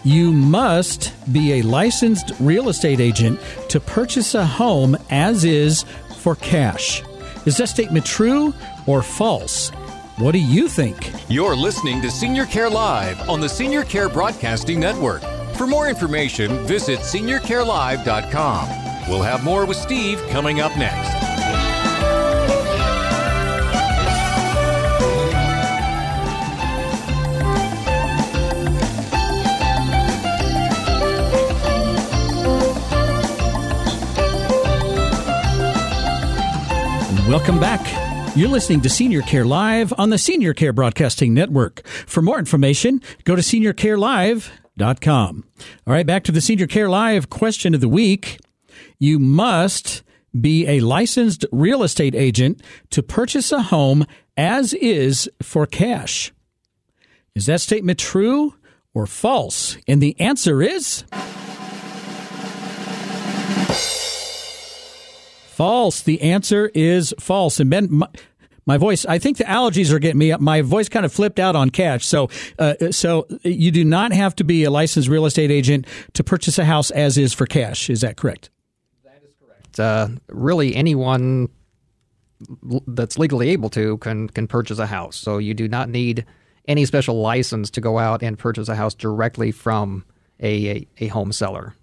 You 0.04 0.32
must 0.32 1.14
be 1.32 1.54
a 1.54 1.62
licensed 1.62 2.32
real 2.38 2.68
estate 2.68 3.00
agent 3.00 3.40
to 3.70 3.80
purchase 3.80 4.34
a 4.34 4.44
home 4.44 4.96
as 5.08 5.44
is 5.44 5.84
for 6.18 6.36
cash. 6.36 7.02
Is 7.46 7.56
that 7.56 7.68
statement 7.68 8.04
true 8.04 8.52
or 8.86 9.02
false? 9.02 9.70
What 10.18 10.32
do 10.32 10.38
you 10.38 10.68
think? 10.68 11.12
You're 11.28 11.56
listening 11.56 12.02
to 12.02 12.10
Senior 12.10 12.44
Care 12.46 12.70
Live 12.70 13.28
on 13.28 13.40
the 13.40 13.48
Senior 13.48 13.82
Care 13.82 14.08
Broadcasting 14.08 14.78
Network. 14.78 15.22
For 15.56 15.66
more 15.66 15.88
information, 15.88 16.66
visit 16.66 17.00
seniorcarelive.com. 17.00 18.68
We'll 19.08 19.22
have 19.22 19.42
more 19.42 19.64
with 19.66 19.76
Steve 19.76 20.22
coming 20.28 20.60
up 20.60 20.76
next. 20.76 21.23
Welcome 37.34 37.58
back. 37.58 38.36
You're 38.36 38.48
listening 38.48 38.80
to 38.82 38.88
Senior 38.88 39.20
Care 39.22 39.44
Live 39.44 39.92
on 39.98 40.10
the 40.10 40.18
Senior 40.18 40.54
Care 40.54 40.72
Broadcasting 40.72 41.34
Network. 41.34 41.84
For 41.84 42.22
more 42.22 42.38
information, 42.38 43.02
go 43.24 43.34
to 43.34 43.42
seniorcarelive.com. 43.42 45.44
All 45.84 45.92
right, 45.92 46.06
back 46.06 46.22
to 46.22 46.30
the 46.30 46.40
Senior 46.40 46.68
Care 46.68 46.88
Live 46.88 47.30
question 47.30 47.74
of 47.74 47.80
the 47.80 47.88
week. 47.88 48.38
You 49.00 49.18
must 49.18 50.04
be 50.40 50.68
a 50.68 50.78
licensed 50.78 51.44
real 51.50 51.82
estate 51.82 52.14
agent 52.14 52.62
to 52.90 53.02
purchase 53.02 53.50
a 53.50 53.62
home 53.62 54.06
as 54.36 54.72
is 54.72 55.28
for 55.42 55.66
cash. 55.66 56.32
Is 57.34 57.46
that 57.46 57.60
statement 57.60 57.98
true 57.98 58.54
or 58.94 59.08
false? 59.08 59.76
And 59.88 60.00
the 60.00 60.14
answer 60.20 60.62
is 60.62 61.02
false. 65.54 66.02
The 66.02 66.20
answer 66.22 66.70
is 66.74 67.14
false. 67.18 67.60
And 67.60 67.70
Ben, 67.70 67.88
my, 67.90 68.08
my 68.66 68.78
voice, 68.78 69.04
I 69.06 69.18
think 69.18 69.36
the 69.36 69.44
allergies 69.44 69.92
are 69.92 69.98
getting 69.98 70.18
me 70.18 70.32
up. 70.32 70.40
My 70.40 70.62
voice 70.62 70.88
kind 70.88 71.04
of 71.04 71.12
flipped 71.12 71.38
out 71.38 71.54
on 71.54 71.70
catch. 71.70 72.04
So, 72.04 72.30
uh, 72.58 72.74
so 72.90 73.26
you 73.42 73.70
do 73.70 73.84
not 73.84 74.12
have 74.12 74.34
to 74.36 74.44
be 74.44 74.64
a 74.64 74.70
licensed 74.70 75.08
real 75.08 75.26
estate 75.26 75.50
agent 75.50 75.86
to 76.14 76.24
purchase 76.24 76.58
a 76.58 76.64
house 76.64 76.90
as 76.90 77.18
is 77.18 77.32
for 77.32 77.46
cash. 77.46 77.90
Is 77.90 78.00
that 78.00 78.16
correct? 78.16 78.50
That 79.04 79.22
is 79.24 79.34
correct. 79.34 79.80
Uh, 79.80 80.08
really, 80.28 80.74
anyone 80.74 81.48
that's 82.86 83.18
legally 83.18 83.50
able 83.50 83.70
to 83.70 83.96
can 83.98 84.28
can 84.28 84.46
purchase 84.46 84.78
a 84.78 84.86
house. 84.86 85.16
So 85.16 85.38
you 85.38 85.54
do 85.54 85.68
not 85.68 85.88
need 85.88 86.26
any 86.66 86.84
special 86.84 87.20
license 87.20 87.70
to 87.70 87.80
go 87.80 87.98
out 87.98 88.22
and 88.22 88.38
purchase 88.38 88.68
a 88.68 88.74
house 88.74 88.94
directly 88.94 89.52
from 89.52 90.04
a, 90.40 90.68
a, 90.68 90.88
a 90.98 91.06
home 91.08 91.32
seller. 91.32 91.74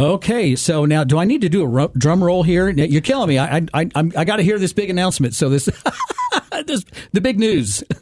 Okay, 0.00 0.56
so 0.56 0.86
now 0.86 1.04
do 1.04 1.18
I 1.18 1.26
need 1.26 1.42
to 1.42 1.50
do 1.50 1.60
a 1.60 1.66
ru- 1.66 1.92
drum 1.94 2.24
roll 2.24 2.42
here? 2.42 2.70
You're 2.70 3.02
killing 3.02 3.28
me. 3.28 3.38
I 3.38 3.58
I 3.58 3.66
I, 3.94 4.10
I 4.16 4.24
got 4.24 4.36
to 4.36 4.42
hear 4.42 4.58
this 4.58 4.72
big 4.72 4.88
announcement. 4.88 5.34
So 5.34 5.50
this, 5.50 5.66
this 6.66 6.86
the 7.12 7.20
big 7.20 7.38
news. 7.38 7.84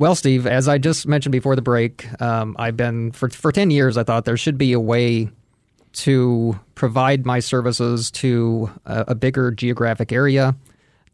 Well, 0.00 0.14
Steve, 0.14 0.46
as 0.46 0.68
I 0.68 0.78
just 0.78 1.08
mentioned 1.08 1.32
before 1.32 1.56
the 1.56 1.62
break, 1.62 2.06
um, 2.22 2.54
I've 2.56 2.76
been 2.76 3.10
for 3.10 3.30
for 3.30 3.50
ten 3.50 3.72
years. 3.72 3.96
I 3.96 4.04
thought 4.04 4.26
there 4.26 4.36
should 4.36 4.56
be 4.56 4.72
a 4.72 4.78
way 4.78 5.28
to 5.94 6.60
provide 6.76 7.26
my 7.26 7.40
services 7.40 8.12
to 8.12 8.70
a, 8.86 9.06
a 9.08 9.14
bigger 9.16 9.50
geographic 9.50 10.12
area 10.12 10.54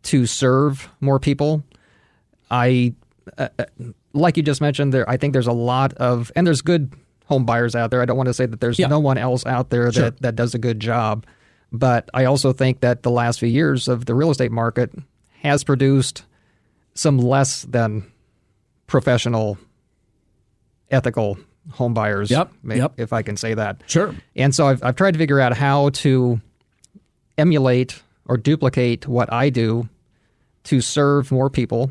to 0.02 0.26
serve 0.26 0.90
more 1.00 1.18
people. 1.18 1.64
I, 2.50 2.92
uh, 3.38 3.48
uh, 3.58 3.64
like 4.12 4.36
you 4.36 4.42
just 4.42 4.60
mentioned, 4.60 4.92
there. 4.92 5.08
I 5.08 5.16
think 5.16 5.32
there's 5.32 5.46
a 5.46 5.52
lot 5.52 5.94
of 5.94 6.30
and 6.36 6.46
there's 6.46 6.60
good 6.60 6.92
home 7.24 7.44
buyers 7.46 7.74
out 7.74 7.90
there. 7.90 8.02
I 8.02 8.04
don't 8.04 8.16
want 8.16 8.28
to 8.28 8.34
say 8.34 8.46
that 8.46 8.60
there's 8.60 8.78
Yeah. 8.78 8.88
no 8.88 8.98
one 9.00 9.18
else 9.18 9.44
out 9.46 9.70
there 9.70 9.90
Sure. 9.92 10.04
that 10.04 10.20
that 10.22 10.36
does 10.36 10.54
a 10.54 10.58
good 10.58 10.78
job, 10.80 11.24
but 11.72 12.08
I 12.14 12.24
also 12.26 12.52
think 12.52 12.80
that 12.80 13.02
the 13.02 13.10
last 13.10 13.40
few 13.40 13.48
years 13.48 13.88
of 13.88 14.04
the 14.06 14.14
real 14.14 14.30
estate 14.30 14.52
market 14.52 14.92
has 15.42 15.64
produced 15.64 16.24
some 16.94 17.18
less 17.18 17.62
than 17.62 18.04
professional, 18.86 19.58
ethical 20.90 21.38
home 21.70 21.94
buyers. 21.94 22.30
Yep, 22.30 22.52
ma- 22.62 22.74
yep. 22.74 22.92
If 22.98 23.12
I 23.12 23.22
can 23.22 23.36
say 23.36 23.54
that. 23.54 23.82
Sure. 23.86 24.14
And 24.36 24.54
so 24.54 24.68
I've, 24.68 24.82
I've 24.82 24.96
tried 24.96 25.12
to 25.12 25.18
figure 25.18 25.40
out 25.40 25.56
how 25.56 25.88
to 25.90 26.40
emulate 27.38 28.02
or 28.26 28.36
duplicate 28.36 29.08
what 29.08 29.32
I 29.32 29.50
do 29.50 29.88
to 30.64 30.80
serve 30.80 31.32
more 31.32 31.50
people 31.50 31.90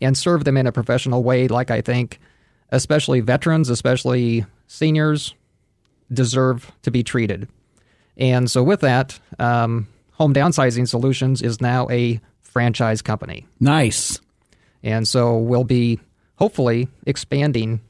and 0.00 0.16
serve 0.16 0.44
them 0.44 0.56
in 0.56 0.66
a 0.66 0.72
professional 0.72 1.22
way, 1.22 1.46
like 1.48 1.70
I 1.70 1.80
think, 1.80 2.18
especially 2.70 3.20
veterans, 3.20 3.70
especially 3.70 4.44
seniors, 4.66 5.34
deserve 6.12 6.72
to 6.82 6.90
be 6.90 7.02
treated. 7.02 7.48
And 8.16 8.50
so, 8.50 8.62
with 8.62 8.80
that, 8.80 9.18
um, 9.38 9.88
Home 10.12 10.32
Downsizing 10.32 10.88
Solutions 10.88 11.42
is 11.42 11.60
now 11.60 11.88
a 11.90 12.20
franchise 12.40 13.02
company. 13.02 13.46
Nice. 13.60 14.18
And 14.82 15.06
so 15.06 15.36
we'll 15.36 15.64
be 15.64 16.00
hopefully 16.36 16.88
expanding 17.06 17.80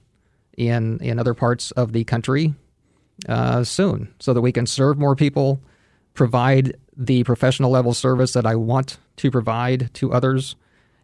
in 0.57 0.99
in 1.01 1.19
other 1.19 1.35
parts 1.35 1.71
of 1.73 1.93
the 1.93 2.03
country 2.05 2.55
uh, 3.29 3.63
soon, 3.63 4.13
so 4.19 4.33
that 4.33 4.41
we 4.41 4.51
can 4.51 4.67
serve 4.67 4.99
more 4.99 5.15
people, 5.15 5.61
provide 6.15 6.77
the 6.97 7.23
professional 7.25 7.71
level 7.71 7.95
service 7.95 8.33
that 8.33 8.47
I 8.47 8.57
want 8.57 8.99
to 9.17 9.31
provide 9.31 9.93
to 9.95 10.13
others, 10.13 10.57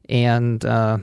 and 0.09 0.65
uh, 0.65 0.99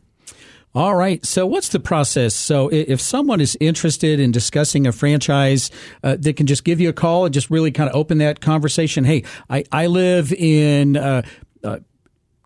All 0.76 0.96
right. 0.96 1.26
So, 1.26 1.46
what's 1.46 1.70
the 1.70 1.80
process? 1.80 2.36
So, 2.36 2.70
if 2.70 3.02
someone 3.02 3.42
is 3.42 3.58
interested 3.60 4.20
in 4.20 4.32
discussing 4.32 4.86
a 4.86 4.92
franchise, 4.92 5.72
uh, 6.04 6.18
they 6.20 6.34
can 6.34 6.46
just 6.46 6.64
give 6.64 6.80
you 6.80 6.90
a 6.90 6.94
call 6.94 7.26
and 7.26 7.34
just 7.34 7.50
really 7.50 7.72
kind 7.72 7.90
of 7.90 7.96
open 7.96 8.20
that 8.20 8.42
conversation. 8.42 9.04
Hey, 9.04 9.24
I, 9.50 9.64
I 9.72 9.88
live 9.88 10.32
in 10.34 10.98
uh, 10.98 11.24
uh, 11.64 11.80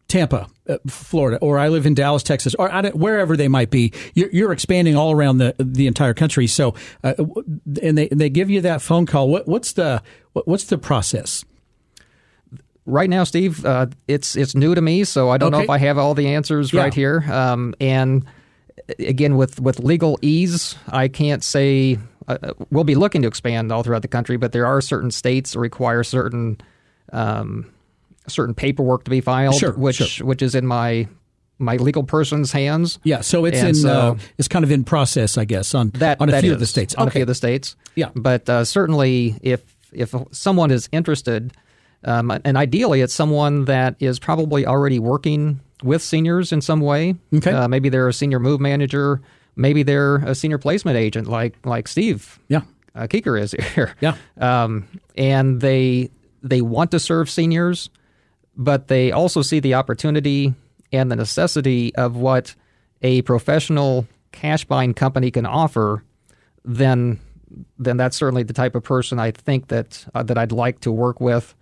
Tampa, 0.08 0.48
Florida, 0.88 1.38
or 1.42 1.58
I 1.58 1.70
live 1.70 1.86
in 1.86 1.94
Dallas, 1.94 2.24
Texas, 2.24 2.56
or 2.56 2.70
wherever 2.94 3.38
they 3.38 3.48
might 3.48 3.70
be. 3.70 3.94
You're, 4.13 4.30
you're, 4.32 4.51
expanding 4.51 4.96
all 4.96 5.12
around 5.12 5.38
the 5.38 5.56
the 5.58 5.88
entire 5.88 6.13
country. 6.13 6.48
So, 6.48 6.75
uh, 7.04 7.13
and 7.82 7.98
they 7.98 8.10
and 8.10 8.20
they 8.20 8.30
give 8.30 8.50
you 8.50 8.62
that 8.62 8.82
phone 8.82 9.06
call. 9.06 9.30
What, 9.30 9.48
what's 9.48 9.74
the 9.74 10.01
what, 10.34 10.48
what's 10.48 10.66
the 10.66 10.78
process? 10.78 11.46
Right 12.86 13.10
now, 13.10 13.24
Steve, 13.24 13.66
uh, 13.66 13.88
it's 14.08 14.36
it's 14.36 14.56
new 14.56 14.75
to 14.75 14.82
me, 14.82 15.04
so 15.04 15.30
I 15.30 15.38
don't 15.38 15.54
okay. 15.54 15.60
know 15.60 15.63
if 15.63 15.70
I 15.70 15.78
have 15.78 15.98
all 15.98 16.13
the 16.13 16.30
answers 16.30 16.74
yeah. 16.74 16.82
right 16.82 16.94
here. 16.94 17.24
Um, 17.32 17.75
and 17.80 18.25
again, 19.00 19.38
with 19.38 19.60
with 19.60 19.78
legalese, 19.78 20.75
I 20.88 21.08
can't 21.08 21.44
say 21.44 22.00
uh, 22.28 22.54
we'll 22.70 22.84
be 22.84 22.96
looking 22.96 23.22
to 23.22 23.28
expand 23.28 23.72
all 23.72 23.84
throughout 23.84 24.01
the 24.01 24.08
country, 24.08 24.38
but 24.38 24.51
there 24.51 24.66
are 24.66 24.82
certain 24.82 25.12
states 25.12 25.54
that 25.54 25.60
require 25.60 26.04
certain 26.04 26.60
um, 27.12 27.72
certain 28.28 28.56
paperwork 28.56 29.04
to 29.06 29.12
be 29.12 29.22
filed, 29.22 29.56
sure, 29.56 29.74
which 29.74 29.98
sure. 29.98 30.28
which 30.28 30.42
is 30.42 30.56
in 30.56 30.66
my 30.66 31.08
my 31.62 31.77
legal 31.77 32.03
person's 32.03 32.51
hands. 32.51 33.00
Yeah, 33.03 33.22
so 33.22 33.46
it's 33.46 33.60
and 33.60 33.70
in 33.70 33.75
so, 33.75 33.90
uh, 33.90 34.18
it's 34.38 34.48
kind 34.48 34.66
of 34.66 34.72
in 34.72 34.84
process, 34.84 35.38
I 35.38 35.46
guess, 35.46 35.74
on 35.74 35.90
that 35.92 36.20
on 36.20 36.29
a 36.29 36.31
that 36.34 36.42
few 36.42 36.51
is, 36.51 36.55
of 36.55 36.60
the 36.60 36.66
states. 36.66 36.96
On 36.96 37.03
okay. 37.03 37.10
a 37.10 37.12
few 37.12 37.22
of 37.22 37.27
the 37.27 37.36
states. 37.36 37.75
Yeah, 37.96 38.10
but 38.16 38.50
uh, 38.50 38.66
certainly 38.66 39.36
if 39.42 39.62
if 39.94 40.14
someone 40.31 40.72
is 40.72 40.90
interested, 40.92 41.53
um, 42.03 42.31
and 42.44 42.57
ideally 42.57 43.01
it's 43.01 43.14
someone 43.14 43.66
that 43.66 43.96
is 44.00 44.20
probably 44.20 44.66
already 44.66 45.00
working 45.00 45.62
with 45.84 46.01
seniors 46.01 46.51
in 46.51 46.62
some 46.62 46.81
way. 46.81 47.16
Okay, 47.34 47.51
uh, 47.51 47.68
maybe 47.68 47.90
they're 47.90 48.10
a 48.10 48.14
senior 48.14 48.40
move 48.40 48.60
manager. 48.60 49.22
Maybe 49.55 49.84
they're 49.84 50.18
a 50.18 50.34
senior 50.34 50.57
placement 50.57 50.98
agent, 50.98 51.27
like 51.27 51.55
like 51.66 51.88
Steve. 51.88 52.40
Yeah, 52.48 52.62
uh, 52.96 53.07
Keeker 53.07 53.40
is 53.40 53.51
here. 53.75 53.96
Yeah, 54.01 54.16
um, 54.38 54.88
and 55.16 55.62
they 55.62 56.10
they 56.42 56.62
want 56.62 56.92
to 56.92 57.00
serve 57.00 57.29
seniors 57.29 57.90
but 58.55 58.87
they 58.87 59.11
also 59.11 59.42
see 59.42 59.59
the 59.59 59.74
opportunity 59.75 60.53
and 60.92 61.11
the 61.11 61.16
necessity 61.16 61.96
of 61.96 62.16
what 62.16 62.55
a 63.01 63.22
professional 63.24 64.07
cash 64.31 64.66
buying 64.66 64.94
company 64.94 65.31
can 65.31 65.46
offer, 65.46 66.03
then 66.64 67.20
then 67.77 67.98
that's 67.98 68.16
certainly 68.16 68.44
the 68.44 68.53
type 68.53 68.75
of 68.75 68.83
person 68.83 69.20
I 69.20 69.31
think 69.31 69.68
that 69.68 70.05
uh, 70.14 70.24
that 70.24 70.37
I'd 70.37 70.51
like 70.51 70.79
to 70.81 70.92
work 70.92 71.20
with 71.20 71.53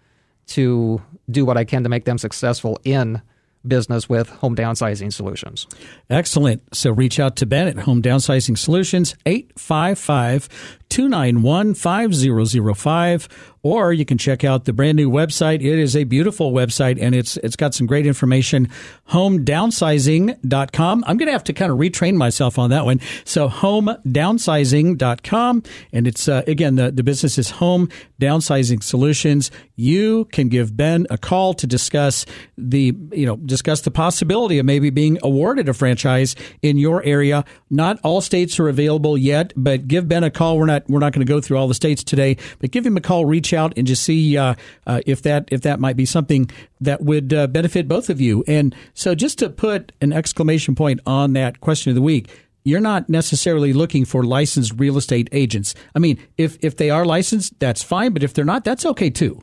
to 0.48 1.02
do 1.30 1.46
what 1.46 1.58
I 1.58 1.64
can 1.64 1.84
to 1.84 1.90
make 1.90 2.06
them 2.06 2.18
successful 2.18 2.80
in 2.84 3.22
business 3.68 4.08
with 4.08 4.30
home 4.30 4.56
downsizing 4.56 5.12
solutions. 5.12 5.68
Excellent. 6.10 6.76
So 6.76 6.92
reach 6.92 7.20
out 7.20 7.36
to 7.38 7.46
Ben 7.46 7.68
at 7.68 7.80
Home 7.80 8.02
Downsizing 8.02 8.58
Solutions, 8.58 9.16
855 9.26 10.50
291 10.90 11.76
5005 11.76 13.30
or 13.62 13.92
you 13.92 14.06
can 14.06 14.18
check 14.18 14.44
out 14.44 14.66
the 14.66 14.74
brand 14.74 14.96
new 14.96 15.10
website. 15.10 15.56
It 15.56 15.80
is 15.80 15.96
a 15.96 16.04
beautiful 16.06 16.54
website 16.54 17.02
and 17.02 17.16
it's 17.16 17.38
it's 17.38 17.56
got 17.56 17.74
some 17.74 17.88
great 17.88 18.06
information. 18.06 18.70
Homedownsizing.com. 19.10 21.04
I'm 21.06 21.18
going 21.18 21.28
to 21.28 21.34
have 21.34 21.44
to 21.46 21.54
kind 21.54 21.72
of 21.72 21.78
retrain 21.78 22.16
myself 22.16 22.60
on 22.60 22.70
that 22.70 22.86
one. 22.86 23.02
So 23.26 23.50
homedownsizing.com 23.50 25.64
and 25.92 26.08
it's 26.08 26.30
uh, 26.30 26.44
again 26.48 26.76
the 26.76 26.92
the 26.92 27.04
business 27.04 27.38
is 27.38 27.50
Home 27.52 27.90
Downsizing 28.22 28.84
Solutions. 28.84 29.52
You 29.76 30.26
can 30.26 30.50
give 30.50 30.76
Ben 30.76 31.08
a 31.10 31.18
call 31.18 31.54
to 31.56 31.66
discuss 31.68 32.26
the 32.58 32.94
you 33.12 33.26
know 33.26 33.38
discuss 33.38 33.82
the 33.82 33.92
possibility 33.92 34.60
of 34.60 34.66
maybe 34.66 34.90
being 34.90 35.18
awarded 35.22 35.68
a 35.68 35.74
franchise 35.74 36.36
in 36.62 36.78
your 36.78 37.04
area. 37.04 37.44
Not 37.70 38.00
all 38.04 38.22
states 38.22 38.58
are 38.60 38.70
available 38.70 39.18
yet, 39.18 39.52
but 39.56 39.88
give 39.88 40.08
Ben 40.08 40.24
a 40.24 40.32
call. 40.32 40.58
We're 40.58 40.66
not 40.66 40.79
we're 40.88 41.00
not 41.00 41.14
going 41.14 41.26
to 41.26 41.32
go 41.32 41.42
through 41.42 41.58
all 41.58 41.68
the 41.68 41.74
states 41.74 42.04
today, 42.04 42.38
but 42.60 42.72
give 42.72 42.86
him 42.86 42.98
a 42.98 43.02
call. 43.02 43.26
Reach 43.26 43.54
out 43.54 43.74
and 43.76 43.88
just 43.88 44.04
see 44.04 44.38
uh, 44.38 44.56
uh, 44.86 45.02
if 45.06 45.22
that 45.24 45.50
if 45.52 45.62
that 45.62 45.80
might 45.80 45.98
be 45.98 46.06
something 46.06 46.50
that 46.82 47.02
would 47.02 47.34
uh, 47.34 47.48
benefit 47.48 47.88
both 47.88 48.10
of 48.10 48.22
you. 48.22 48.44
And 48.48 48.76
so, 48.94 49.16
just 49.16 49.40
to 49.40 49.50
put 49.50 49.92
an 50.02 50.14
exclamation 50.14 50.76
point 50.76 51.00
on 51.06 51.34
that 51.34 51.62
question 51.62 51.90
of 51.90 51.96
the 51.96 52.02
week, 52.02 52.30
you're 52.64 52.80
not 52.80 53.10
necessarily 53.10 53.74
looking 53.74 54.06
for 54.06 54.24
licensed 54.24 54.74
real 54.78 54.98
estate 54.98 55.30
agents. 55.32 55.76
I 55.96 56.00
mean, 56.00 56.20
if 56.38 56.58
if 56.62 56.78
they 56.78 56.90
are 56.90 57.06
licensed, 57.06 57.60
that's 57.60 57.84
fine, 57.84 58.14
but 58.14 58.24
if 58.24 58.34
they're 58.34 58.46
not, 58.46 58.64
that's 58.64 58.86
okay 58.86 59.10
too. 59.10 59.42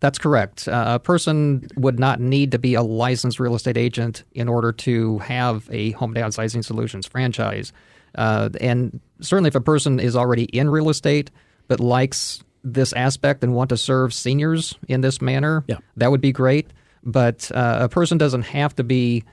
That's 0.00 0.18
correct. 0.18 0.68
Uh, 0.68 0.84
a 0.86 0.98
person 1.00 1.66
would 1.76 1.98
not 1.98 2.20
need 2.20 2.52
to 2.52 2.58
be 2.58 2.74
a 2.74 2.82
licensed 2.82 3.40
real 3.40 3.56
estate 3.56 3.76
agent 3.76 4.22
in 4.32 4.48
order 4.48 4.70
to 4.72 5.18
have 5.18 5.68
a 5.72 5.90
home 5.92 6.14
downsizing 6.14 6.64
solutions 6.64 7.06
franchise. 7.06 7.72
Uh, 8.14 8.48
and 8.60 9.00
certainly, 9.20 9.48
if 9.48 9.54
a 9.54 9.60
person 9.60 10.00
is 10.00 10.16
already 10.16 10.44
in 10.44 10.70
real 10.70 10.88
estate 10.88 11.30
but 11.68 11.80
likes 11.80 12.42
this 12.64 12.92
aspect 12.94 13.44
and 13.44 13.54
want 13.54 13.68
to 13.70 13.76
serve 13.76 14.12
seniors 14.14 14.74
in 14.88 15.00
this 15.00 15.20
manner, 15.20 15.64
yeah. 15.68 15.76
that 15.96 16.10
would 16.10 16.20
be 16.20 16.32
great. 16.32 16.70
But 17.04 17.50
uh, 17.54 17.78
a 17.82 17.88
person 17.88 18.18
doesn't 18.18 18.42
have 18.42 18.74
to 18.76 18.84
be 18.84 19.24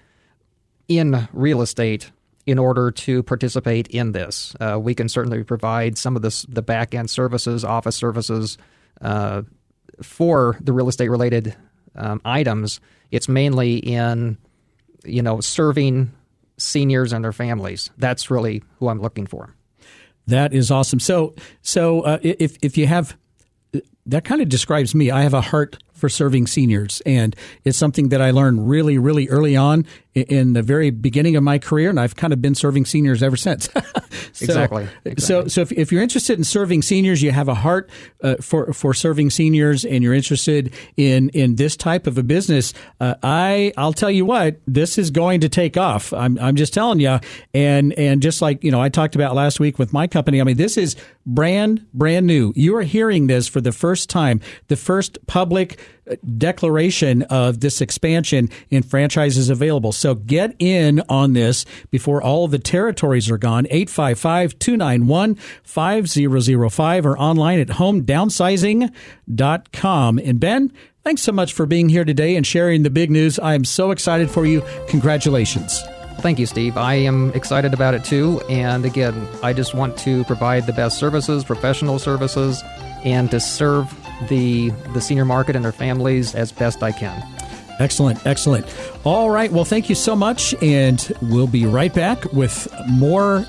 in 0.88 1.27
real 1.33 1.61
estate 1.61 2.11
in 2.45 2.59
order 2.59 2.91
to 2.91 3.23
participate 3.23 3.88
in 3.88 4.11
this. 4.11 4.55
Uh, 4.59 4.79
we 4.79 4.93
can 4.93 5.09
certainly 5.09 5.43
provide 5.43 5.97
some 5.97 6.15
of 6.15 6.21
this, 6.21 6.43
the 6.43 6.61
back 6.61 6.93
end 6.93 7.09
services, 7.09 7.63
office 7.63 7.95
services 7.95 8.57
uh, 9.01 9.41
for 10.01 10.57
the 10.61 10.71
real 10.71 10.88
estate 10.88 11.09
related 11.09 11.55
um, 11.95 12.21
items. 12.23 12.79
It's 13.11 13.27
mainly 13.27 13.77
in, 13.77 14.38
you 15.03 15.21
know, 15.21 15.41
serving 15.41 16.11
seniors 16.57 17.13
and 17.13 17.23
their 17.23 17.33
families. 17.33 17.89
That's 17.97 18.31
really 18.31 18.63
who 18.79 18.89
I'm 18.89 19.01
looking 19.01 19.25
for. 19.25 19.55
That 20.27 20.53
is 20.53 20.71
awesome. 20.71 20.99
So, 20.99 21.35
so 21.61 22.01
uh, 22.01 22.19
if 22.21 22.57
if 22.61 22.77
you 22.77 22.87
have 22.87 23.15
that 24.05 24.23
kind 24.23 24.41
of 24.41 24.49
describes 24.49 24.93
me. 24.93 25.09
I 25.11 25.23
have 25.23 25.33
a 25.33 25.41
heart 25.41 25.77
for 25.93 26.09
serving 26.09 26.47
seniors, 26.47 27.01
and 27.05 27.35
it's 27.63 27.77
something 27.77 28.09
that 28.09 28.21
I 28.21 28.31
learned 28.31 28.69
really, 28.69 28.97
really 28.97 29.27
early 29.29 29.55
on 29.55 29.85
in 30.13 30.53
the 30.53 30.61
very 30.61 30.91
beginning 30.91 31.35
of 31.35 31.43
my 31.43 31.57
career, 31.57 31.89
and 31.89 31.99
I've 31.99 32.15
kind 32.15 32.33
of 32.33 32.41
been 32.41 32.55
serving 32.55 32.85
seniors 32.85 33.23
ever 33.23 33.37
since. 33.37 33.69
so, 34.32 34.45
exactly, 34.45 34.88
exactly, 35.04 35.21
So, 35.21 35.47
so 35.47 35.62
if, 35.62 35.71
if, 35.71 35.91
you're 35.91 36.01
interested 36.01 36.38
in 36.38 36.43
serving 36.43 36.82
seniors, 36.82 37.21
you 37.21 37.32
have 37.32 37.47
a 37.47 37.54
heart 37.54 37.89
uh, 38.23 38.36
for 38.41 38.73
for 38.73 38.93
serving 38.93 39.30
seniors, 39.30 39.86
and 39.86 40.04
you're 40.04 40.13
interested 40.13 40.73
in 40.97 41.30
in 41.30 41.56
this 41.56 41.75
type 41.75 42.08
of 42.08 42.17
a 42.17 42.23
business, 42.23 42.73
uh, 42.99 43.15
I 43.23 43.73
I'll 43.78 43.93
tell 43.93 44.12
you 44.12 44.25
what, 44.25 44.60
this 44.67 44.97
is 44.97 45.12
going 45.12 45.41
to 45.41 45.49
take 45.49 45.78
off. 45.78 46.13
I'm 46.13 46.38
I'm 46.39 46.56
just 46.56 46.73
telling 46.73 46.99
you, 46.99 47.19
and 47.54 47.93
and 47.93 48.21
just 48.21 48.41
like 48.41 48.63
you 48.63 48.71
know, 48.71 48.82
I 48.82 48.89
talked 48.89 49.15
about 49.15 49.36
last 49.36 49.60
week 49.60 49.80
with 49.80 49.93
my 49.93 50.08
company. 50.08 50.41
I 50.41 50.43
mean, 50.43 50.58
this 50.58 50.78
is 50.78 50.95
brand 51.25 51.86
brand 51.93 52.28
new. 52.28 52.54
You 52.56 52.75
are 52.78 52.84
hearing 52.84 53.28
this 53.28 53.47
for 53.47 53.62
the 53.62 53.71
first 53.71 54.10
time, 54.10 54.41
the 54.67 54.75
first 54.75 55.25
public 55.28 55.80
declaration 56.38 57.23
of 57.23 57.60
this 57.60 57.82
expansion 57.82 58.49
in 58.69 58.84
franchises 58.84 59.49
available. 59.49 59.91
So 59.91 60.15
get 60.15 60.56
in 60.60 61.01
on 61.10 61.34
this 61.34 61.65
before 61.89 62.21
all 62.21 62.45
of 62.45 62.51
the 62.51 62.60
territories 62.60 63.30
are 63.30 63.38
gone. 63.38 63.65
855-291-5005 64.13 67.05
or 67.05 67.17
online 67.17 67.59
at 67.59 67.69
homedownsizing.com. 67.69 70.19
And 70.19 70.39
Ben, 70.39 70.71
thanks 71.03 71.21
so 71.21 71.31
much 71.31 71.53
for 71.53 71.65
being 71.65 71.89
here 71.89 72.05
today 72.05 72.35
and 72.35 72.45
sharing 72.45 72.83
the 72.83 72.89
big 72.89 73.09
news. 73.09 73.39
I 73.39 73.55
am 73.55 73.65
so 73.65 73.91
excited 73.91 74.29
for 74.29 74.45
you. 74.45 74.61
Congratulations. 74.87 75.81
Thank 76.19 76.39
you, 76.39 76.45
Steve. 76.45 76.77
I 76.77 76.95
am 76.95 77.31
excited 77.33 77.73
about 77.73 77.93
it 77.93 78.03
too. 78.03 78.41
And 78.49 78.85
again, 78.85 79.27
I 79.43 79.53
just 79.53 79.75
want 79.75 79.97
to 79.99 80.23
provide 80.23 80.65
the 80.65 80.73
best 80.73 80.97
services, 80.97 81.43
professional 81.43 81.99
services, 81.99 82.63
and 83.03 83.29
to 83.31 83.39
serve 83.39 83.93
the 84.29 84.69
the 84.93 85.01
senior 85.01 85.25
market 85.25 85.55
and 85.55 85.65
their 85.65 85.71
families 85.71 86.33
as 86.33 86.51
best 86.51 86.81
I 86.81 86.91
can. 86.91 87.21
Excellent, 87.79 88.25
excellent. 88.25 88.65
All 89.03 89.29
right, 89.29 89.51
well, 89.51 89.65
thank 89.65 89.89
you 89.89 89.95
so 89.95 90.15
much, 90.15 90.55
and 90.61 91.11
we'll 91.21 91.47
be 91.47 91.65
right 91.65 91.93
back 91.93 92.31
with 92.31 92.67
more 92.87 93.45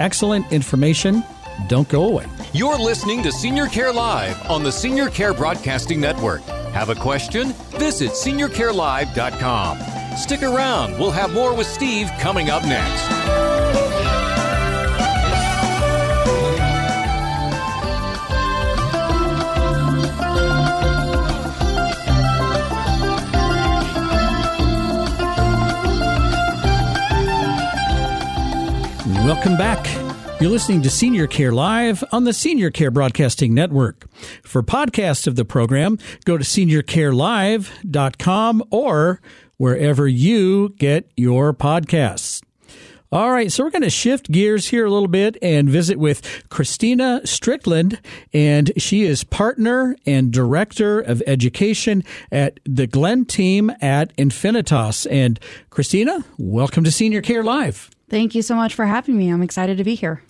excellent 0.00 0.50
information. 0.52 1.22
Don't 1.68 1.88
go 1.88 2.04
away. 2.04 2.26
You're 2.52 2.78
listening 2.78 3.22
to 3.22 3.30
Senior 3.30 3.66
Care 3.66 3.92
Live 3.92 4.50
on 4.50 4.62
the 4.62 4.72
Senior 4.72 5.08
Care 5.08 5.34
Broadcasting 5.34 6.00
Network. 6.00 6.42
Have 6.72 6.88
a 6.88 6.94
question? 6.94 7.52
Visit 7.78 8.10
seniorcarelive.com. 8.10 10.16
Stick 10.16 10.42
around, 10.42 10.98
we'll 10.98 11.10
have 11.10 11.32
more 11.32 11.54
with 11.54 11.66
Steve 11.66 12.10
coming 12.18 12.50
up 12.50 12.64
next. 12.64 13.59
Welcome 29.30 29.56
back. 29.56 29.86
You're 30.40 30.50
listening 30.50 30.82
to 30.82 30.90
Senior 30.90 31.28
Care 31.28 31.52
Live 31.52 32.02
on 32.10 32.24
the 32.24 32.32
Senior 32.32 32.72
Care 32.72 32.90
Broadcasting 32.90 33.54
Network. 33.54 34.10
For 34.42 34.60
podcasts 34.60 35.28
of 35.28 35.36
the 35.36 35.44
program, 35.44 35.98
go 36.24 36.36
to 36.36 36.42
seniorcarelive.com 36.42 38.64
or 38.72 39.20
wherever 39.56 40.08
you 40.08 40.70
get 40.70 41.12
your 41.16 41.54
podcasts. 41.54 42.42
All 43.12 43.30
right, 43.30 43.52
so 43.52 43.62
we're 43.62 43.70
going 43.70 43.82
to 43.82 43.90
shift 43.90 44.32
gears 44.32 44.70
here 44.70 44.84
a 44.84 44.90
little 44.90 45.06
bit 45.06 45.36
and 45.40 45.70
visit 45.70 46.00
with 46.00 46.48
Christina 46.48 47.20
Strickland, 47.24 48.00
and 48.32 48.72
she 48.78 49.04
is 49.04 49.22
partner 49.22 49.94
and 50.06 50.32
director 50.32 50.98
of 50.98 51.22
education 51.24 52.02
at 52.32 52.58
the 52.64 52.88
Glenn 52.88 53.26
team 53.26 53.70
at 53.80 54.12
Infinitas. 54.16 55.06
And 55.08 55.38
Christina, 55.70 56.24
welcome 56.36 56.82
to 56.82 56.90
Senior 56.90 57.22
Care 57.22 57.44
Live. 57.44 57.90
Thank 58.10 58.34
you 58.34 58.42
so 58.42 58.56
much 58.56 58.74
for 58.74 58.86
having 58.86 59.16
me. 59.16 59.30
I'm 59.30 59.40
excited 59.40 59.78
to 59.78 59.84
be 59.84 59.94
here. 59.94 60.22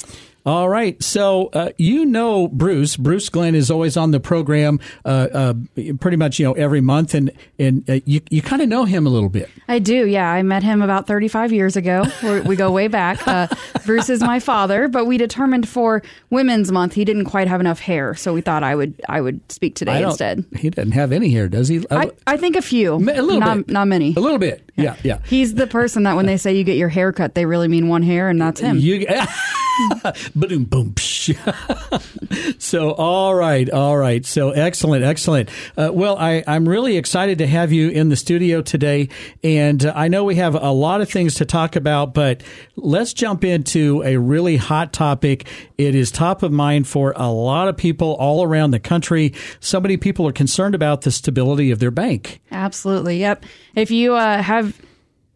All 0.47 0.69
right. 0.69 1.01
So, 1.03 1.51
uh, 1.53 1.71
you 1.77 2.07
know 2.07 2.49
Bruce. 2.49 2.97
Bruce 2.97 3.29
Glenn 3.29 3.55
is 3.55 3.71
always 3.71 3.97
on 3.97 4.11
the 4.11 4.21
program 4.21 4.81
uh, 5.05 5.29
uh, 5.33 5.55
pretty 6.01 6.17
much, 6.17 6.39
you 6.39 6.47
know, 6.47 6.53
every 6.53 6.81
month. 6.81 7.15
And, 7.15 7.31
and 7.59 7.89
uh, 7.89 8.01
you, 8.07 8.21
you 8.31 8.41
kind 8.41 8.63
of 8.63 8.69
know 8.69 8.85
him 8.85 9.07
a 9.07 9.11
little 9.11 9.29
bit. 9.29 9.51
I 9.69 9.79
do. 9.79 10.07
Yeah. 10.07 10.31
I 10.31 10.43
met 10.43 10.63
him 10.63 10.83
about 10.83 11.07
35 11.07 11.53
years 11.53 11.77
ago. 11.77 12.05
We're, 12.23 12.43
we 12.43 12.57
go 12.57 12.71
way 12.71 12.89
back. 12.89 13.27
Uh, 13.27 13.49
Bruce 13.85 14.09
is 14.09 14.23
my 14.23 14.41
father, 14.41 14.89
but 14.89 15.05
we 15.05 15.19
determined 15.19 15.69
for 15.69 16.03
Women's 16.31 16.73
Month 16.73 16.95
he 16.95 17.05
didn't 17.05 17.27
quite 17.27 17.49
have 17.49 17.61
enough 17.61 17.81
hair. 17.81 18.15
So 18.15 18.33
we 18.33 18.41
thought 18.41 18.63
I 18.63 18.75
would 18.75 19.01
I 19.09 19.21
would 19.21 19.41
speak 19.53 19.75
today 19.75 20.03
instead. 20.03 20.45
He 20.57 20.71
doesn't 20.71 20.93
have 20.93 21.13
any 21.13 21.31
hair, 21.31 21.49
does 21.49 21.69
he? 21.69 21.85
I, 21.91 22.11
I 22.27 22.37
think 22.37 22.57
a 22.57 22.63
few. 22.63 22.95
A 22.95 22.99
little 22.99 23.41
not, 23.41 23.57
bit. 23.59 23.69
Not 23.69 23.89
many. 23.89 24.15
A 24.17 24.21
little 24.21 24.39
bit. 24.39 24.71
Yeah. 24.77 24.97
Yeah. 25.03 25.19
He's 25.27 25.55
the 25.55 25.67
person 25.67 26.05
that 26.05 26.17
when 26.17 26.27
they 26.27 26.37
say 26.37 26.55
you 26.55 26.65
get 26.65 26.77
your 26.77 26.89
hair 26.89 27.13
cut, 27.13 27.35
they 27.35 27.47
really 27.47 27.69
mean 27.69 27.89
one 27.89 28.03
hair, 28.03 28.29
and 28.29 28.41
that's 28.41 28.61
him. 28.61 28.79
You, 28.79 29.07
boom, 30.35 30.65
boom. 30.65 30.95
so, 32.59 32.93
all 32.93 33.35
right, 33.35 33.69
all 33.71 33.97
right. 33.97 34.25
So, 34.25 34.51
excellent, 34.51 35.05
excellent. 35.05 35.49
Uh, 35.77 35.91
well, 35.93 36.17
I, 36.19 36.43
I'm 36.47 36.69
really 36.69 36.97
excited 36.97 37.39
to 37.39 37.47
have 37.47 37.73
you 37.73 37.91
in 37.91 38.09
the 38.09 38.17
studio 38.17 38.63
today, 38.63 39.09
and 39.43 39.85
uh, 39.85 39.93
I 39.95 40.09
know 40.09 40.25
we 40.25 40.37
have 40.37 40.55
a 40.55 40.71
lot 40.71 41.01
of 41.01 41.11
things 41.11 41.35
to 41.37 41.45
talk 41.45 41.77
about, 41.77 42.15
but 42.15 42.43
let's 42.77 43.13
jump 43.13 43.45
into 43.45 44.03
a 44.05 44.17
really 44.17 44.57
hot 44.57 44.93
topic. 44.93 45.47
It 45.79 45.95
is 45.95 46.11
top 46.11 46.43
of 46.43 46.53
mind 46.53 46.87
for 46.87 47.13
a 47.17 47.31
lot 47.31 47.69
of 47.69 47.77
people 47.77 48.15
all 48.15 48.43
around 48.43 48.71
the 48.71 48.81
country. 48.81 49.35
So 49.61 49.81
many 49.81 49.97
people 49.97 50.27
are 50.29 50.33
concerned 50.33 50.75
about 50.75 51.03
the 51.03 51.11
stability 51.11 51.71
of 51.71 51.79
their 51.79 51.91
bank. 51.91 52.41
Absolutely. 52.51 53.19
Yep. 53.19 53.45
If 53.75 53.91
you 53.91 54.15
uh, 54.15 54.43
have 54.43 54.81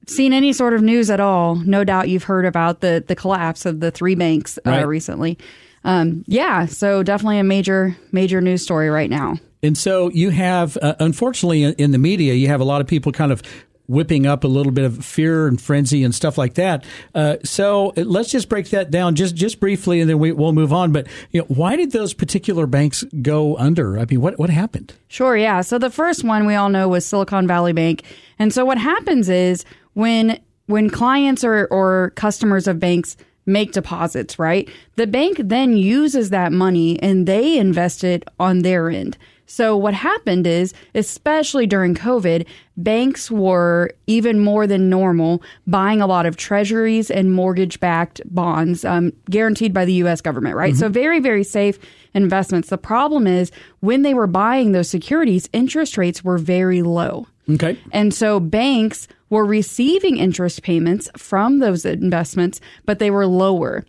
seen 0.07 0.33
any 0.33 0.53
sort 0.53 0.75
of 0.75 0.83
news 0.83 1.11
at 1.11 1.21
all, 1.21 1.57
no 1.57 1.85
doubt 1.85 2.09
you've 2.09 2.25
heard 2.25 2.45
about 2.47 2.81
the 2.81 3.03
the 3.07 3.15
collapse 3.17 3.67
of 3.67 3.81
the 3.81 3.91
three 3.91 4.15
banks 4.15 4.59
uh, 4.67 4.71
Right. 4.71 4.87
recently. 4.87 5.39
Um, 5.85 6.25
yeah, 6.27 6.67
so 6.67 7.03
definitely 7.03 7.39
a 7.39 7.45
major 7.45 7.97
major 8.13 8.41
news 8.41 8.63
story 8.63 8.89
right 8.91 9.11
now. 9.11 9.37
And 9.63 9.77
so 9.79 10.11
you 10.11 10.31
have, 10.31 10.77
uh, 10.83 10.95
unfortunately, 11.01 11.63
in 11.65 11.91
the 11.91 11.99
media, 11.99 12.35
you 12.35 12.49
have 12.49 12.61
a 12.61 12.65
lot 12.65 12.81
of 12.83 12.87
people 12.87 13.13
kind 13.13 13.33
of 13.33 13.43
whipping 13.87 14.27
up 14.27 14.45
a 14.45 14.49
little 14.49 14.73
bit 14.73 14.85
of 14.87 15.05
fear 15.05 15.47
and 15.47 15.61
frenzy 15.61 16.03
and 16.05 16.15
stuff 16.15 16.39
like 16.39 16.55
that. 16.55 16.83
Uh, 17.15 17.37
so 17.45 17.93
let's 17.97 18.31
just 18.31 18.49
break 18.49 18.71
that 18.71 18.91
down 18.91 19.15
just 19.15 19.35
just 19.37 19.61
briefly, 19.61 20.01
and 20.01 20.09
then 20.09 20.19
we, 20.19 20.33
we'll 20.33 20.53
move 20.55 20.73
on. 20.73 20.91
But 20.93 21.07
you 21.33 21.41
know, 21.41 21.47
why 21.49 21.77
did 21.77 21.93
those 21.93 22.15
particular 22.15 22.67
banks 22.67 23.05
go 23.21 23.57
under? 23.59 23.99
I 23.99 24.07
mean, 24.07 24.21
what 24.23 24.39
what 24.39 24.49
happened? 24.51 24.95
Sure, 25.09 25.37
yeah. 25.37 25.61
So 25.61 25.79
the 25.79 25.91
first 25.91 26.25
one 26.25 26.47
we 26.47 26.55
all 26.55 26.71
know 26.71 26.89
was 26.89 27.05
Silicon 27.07 27.47
Valley 27.47 27.73
Bank. 27.75 28.03
And 28.39 28.53
so 28.55 28.65
what 28.65 28.79
happens 28.79 29.29
is 29.29 29.65
when 29.95 30.39
when 30.67 30.89
clients 30.89 31.45
or, 31.45 31.67
or 31.67 32.13
customers 32.17 32.67
of 32.67 32.81
banks 32.81 33.17
make 33.47 33.73
deposits, 33.73 34.39
right? 34.39 34.69
The 34.97 35.07
bank 35.07 35.37
then 35.39 35.77
uses 35.77 36.31
that 36.31 36.53
money 36.53 37.01
and 37.03 37.27
they 37.27 37.59
invest 37.59 38.05
it 38.05 38.25
on 38.41 38.61
their 38.61 38.89
end. 38.89 39.19
So 39.47 39.77
what 39.77 39.93
happened 39.93 40.47
is, 40.47 40.73
especially 40.95 41.67
during 41.67 41.95
COVID, 41.95 42.47
banks 42.79 43.31
were 43.31 43.91
even 44.07 44.41
more 44.41 44.67
than 44.67 44.89
normal 44.89 45.43
buying 45.67 46.01
a 46.01 46.07
lot 46.07 46.25
of 46.25 46.37
treasuries 46.39 47.11
and 47.11 47.31
mortgage-backed 47.33 48.23
bonds 48.25 48.87
um, 48.87 49.13
guaranteed 49.29 49.75
by 49.75 49.85
the 49.85 49.93
U.S. 49.95 50.23
government, 50.23 50.57
right? 50.57 50.75
So 50.75 50.89
very, 50.89 51.21
very 51.21 51.45
safe 51.45 51.79
investments. 52.15 52.71
The 52.71 52.79
problem 52.79 53.27
is 53.27 53.53
when 53.81 54.01
they 54.01 54.15
were 54.15 54.27
buying 54.27 54.73
those 54.73 54.89
securities, 54.89 55.51
interest 55.53 55.99
rates 55.99 56.25
were 56.25 56.39
very 56.39 56.81
low. 56.81 57.27
Okay, 57.51 57.79
And 57.93 58.15
so 58.15 58.41
banks 58.41 59.07
were 59.35 59.45
receiving 59.45 60.17
interest 60.17 60.63
payments 60.63 61.11
from 61.17 61.59
those 61.59 61.85
investments, 61.85 62.61
but 62.87 62.99
they 62.99 63.11
were 63.11 63.27
lower. 63.27 63.85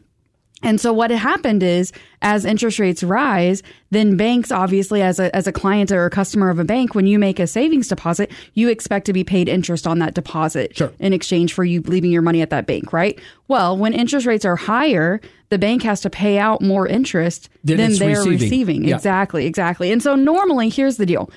And 0.64 0.82
so 0.82 0.92
what 0.94 1.12
happened 1.12 1.62
is 1.62 1.92
as 2.24 2.44
interest 2.46 2.80
rates 2.80 3.04
rise, 3.04 3.62
then 3.92 4.18
banks 4.18 4.52
obviously 4.52 5.02
as 5.04 5.20
a 5.20 5.28
as 5.36 5.46
a 5.48 5.52
client 5.52 5.92
or 5.92 6.06
a 6.06 6.10
customer 6.10 6.50
of 6.50 6.58
a 6.60 6.64
bank, 6.64 6.96
when 6.96 7.06
you 7.06 7.20
make 7.20 7.40
a 7.40 7.46
savings 7.46 7.88
deposit, 7.90 8.32
you 8.56 8.70
expect 8.70 9.06
to 9.06 9.14
be 9.14 9.24
paid 9.24 9.48
interest 9.48 9.86
on 9.86 10.00
that 10.00 10.16
deposit 10.16 10.76
Sure. 10.76 10.92
in 11.00 11.14
exchange 11.14 11.54
for 11.54 11.64
you 11.64 11.82
leaving 11.82 12.12
your 12.12 12.24
money 12.24 12.42
at 12.42 12.50
that 12.50 12.66
bank, 12.66 12.92
right? 12.94 13.20
Well, 13.48 13.78
when 13.78 13.94
interest 13.94 14.26
rates 14.26 14.46
are 14.46 14.56
higher, 14.56 15.22
the 15.50 15.60
bank 15.60 15.84
has 15.84 16.02
to 16.02 16.10
pay 16.10 16.40
out 16.40 16.62
more 16.62 16.88
interest 16.88 17.50
Than 17.64 17.78
than 17.78 17.94
they're 18.00 18.24
receiving. 18.24 18.40
receiving. 18.40 18.84
Yeah. 18.86 18.96
Exactly, 18.96 19.46
exactly. 19.46 19.92
And 19.92 20.02
so 20.02 20.16
normally, 20.16 20.70
here's 20.70 20.98
the 20.98 21.06
deal. 21.06 21.30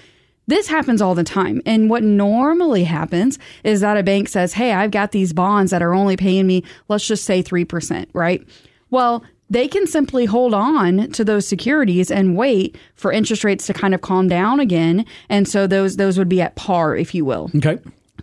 This 0.48 0.66
happens 0.66 1.00
all 1.00 1.14
the 1.14 1.22
time. 1.24 1.62
And 1.64 1.88
what 1.88 2.02
normally 2.02 2.84
happens 2.84 3.38
is 3.64 3.80
that 3.82 3.96
a 3.96 4.02
bank 4.02 4.28
says, 4.28 4.54
Hey, 4.54 4.72
I've 4.72 4.90
got 4.90 5.12
these 5.12 5.32
bonds 5.32 5.70
that 5.70 5.82
are 5.82 5.94
only 5.94 6.16
paying 6.16 6.46
me, 6.46 6.64
let's 6.88 7.06
just 7.06 7.24
say 7.24 7.42
3%, 7.42 8.06
right? 8.14 8.44
Well, 8.90 9.22
they 9.50 9.68
can 9.68 9.86
simply 9.86 10.24
hold 10.24 10.52
on 10.54 11.10
to 11.12 11.24
those 11.24 11.46
securities 11.46 12.10
and 12.10 12.36
wait 12.36 12.76
for 12.94 13.12
interest 13.12 13.44
rates 13.44 13.66
to 13.66 13.72
kind 13.74 13.94
of 13.94 14.00
calm 14.00 14.28
down 14.28 14.60
again. 14.60 15.06
And 15.28 15.46
so 15.48 15.66
those, 15.66 15.96
those 15.96 16.18
would 16.18 16.28
be 16.28 16.40
at 16.42 16.56
par, 16.56 16.96
if 16.96 17.14
you 17.14 17.24
will. 17.24 17.50
okay, 17.56 17.78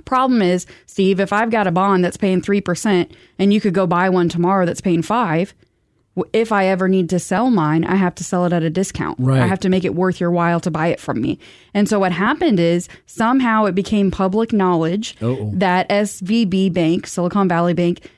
Problem 0.06 0.42
is, 0.42 0.68
Steve, 0.86 1.20
if 1.20 1.34
I've 1.34 1.50
got 1.50 1.66
a 1.66 1.72
bond 1.72 2.04
that's 2.04 2.18
paying 2.18 2.42
3% 2.42 3.12
and 3.40 3.54
you 3.54 3.60
could 3.60 3.74
go 3.74 3.88
buy 3.88 4.10
one 4.10 4.30
tomorrow 4.30 4.66
that's 4.66 4.82
paying 4.82 5.02
5, 5.02 5.54
w- 5.54 5.56
if 6.34 6.52
I 6.52 6.68
ever 6.68 6.88
need 6.88 7.10
to 7.10 7.20
sell 7.20 7.50
mine, 7.50 7.84
I 7.84 7.96
have 7.96 8.16
to 8.16 8.24
sell 8.24 8.46
it 8.46 8.54
at 8.54 8.64
a 8.64 8.70
discount. 8.70 9.20
Right. 9.20 9.42
I 9.42 9.48
have 9.48 9.60
to 9.62 9.70
make 9.70 9.84
it 9.84 9.96
worth 9.96 10.20
your 10.20 10.32
while 10.32 10.60
to 10.62 10.72
buy 10.72 10.88
it 10.88 11.00
from 11.00 11.22
me. 11.22 11.40
And 11.74 11.90
so 11.90 12.00
what 12.00 12.12
happened 12.12 12.60
is 12.60 12.88
somehow 13.06 13.66
it 13.66 13.76
became 13.76 14.12
public 14.12 14.54
knowledge 14.54 15.16
Uh-oh. 15.22 15.52
that 15.56 15.90
SVB 15.90 16.72
Bank, 16.74 17.08
Silicon 17.08 17.48
Valley 17.48 17.74
Bank, 17.74 18.10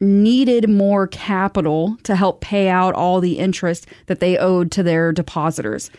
needed 0.00 0.68
more 0.68 1.06
capital 1.06 1.96
to 2.02 2.16
help 2.16 2.40
pay 2.40 2.68
out 2.68 2.94
all 2.94 3.20
the 3.20 3.38
interest 3.38 3.86
that 4.06 4.20
they 4.20 4.36
owed 4.36 4.70
to 4.72 4.82
their 4.82 5.12
depositors. 5.12 5.90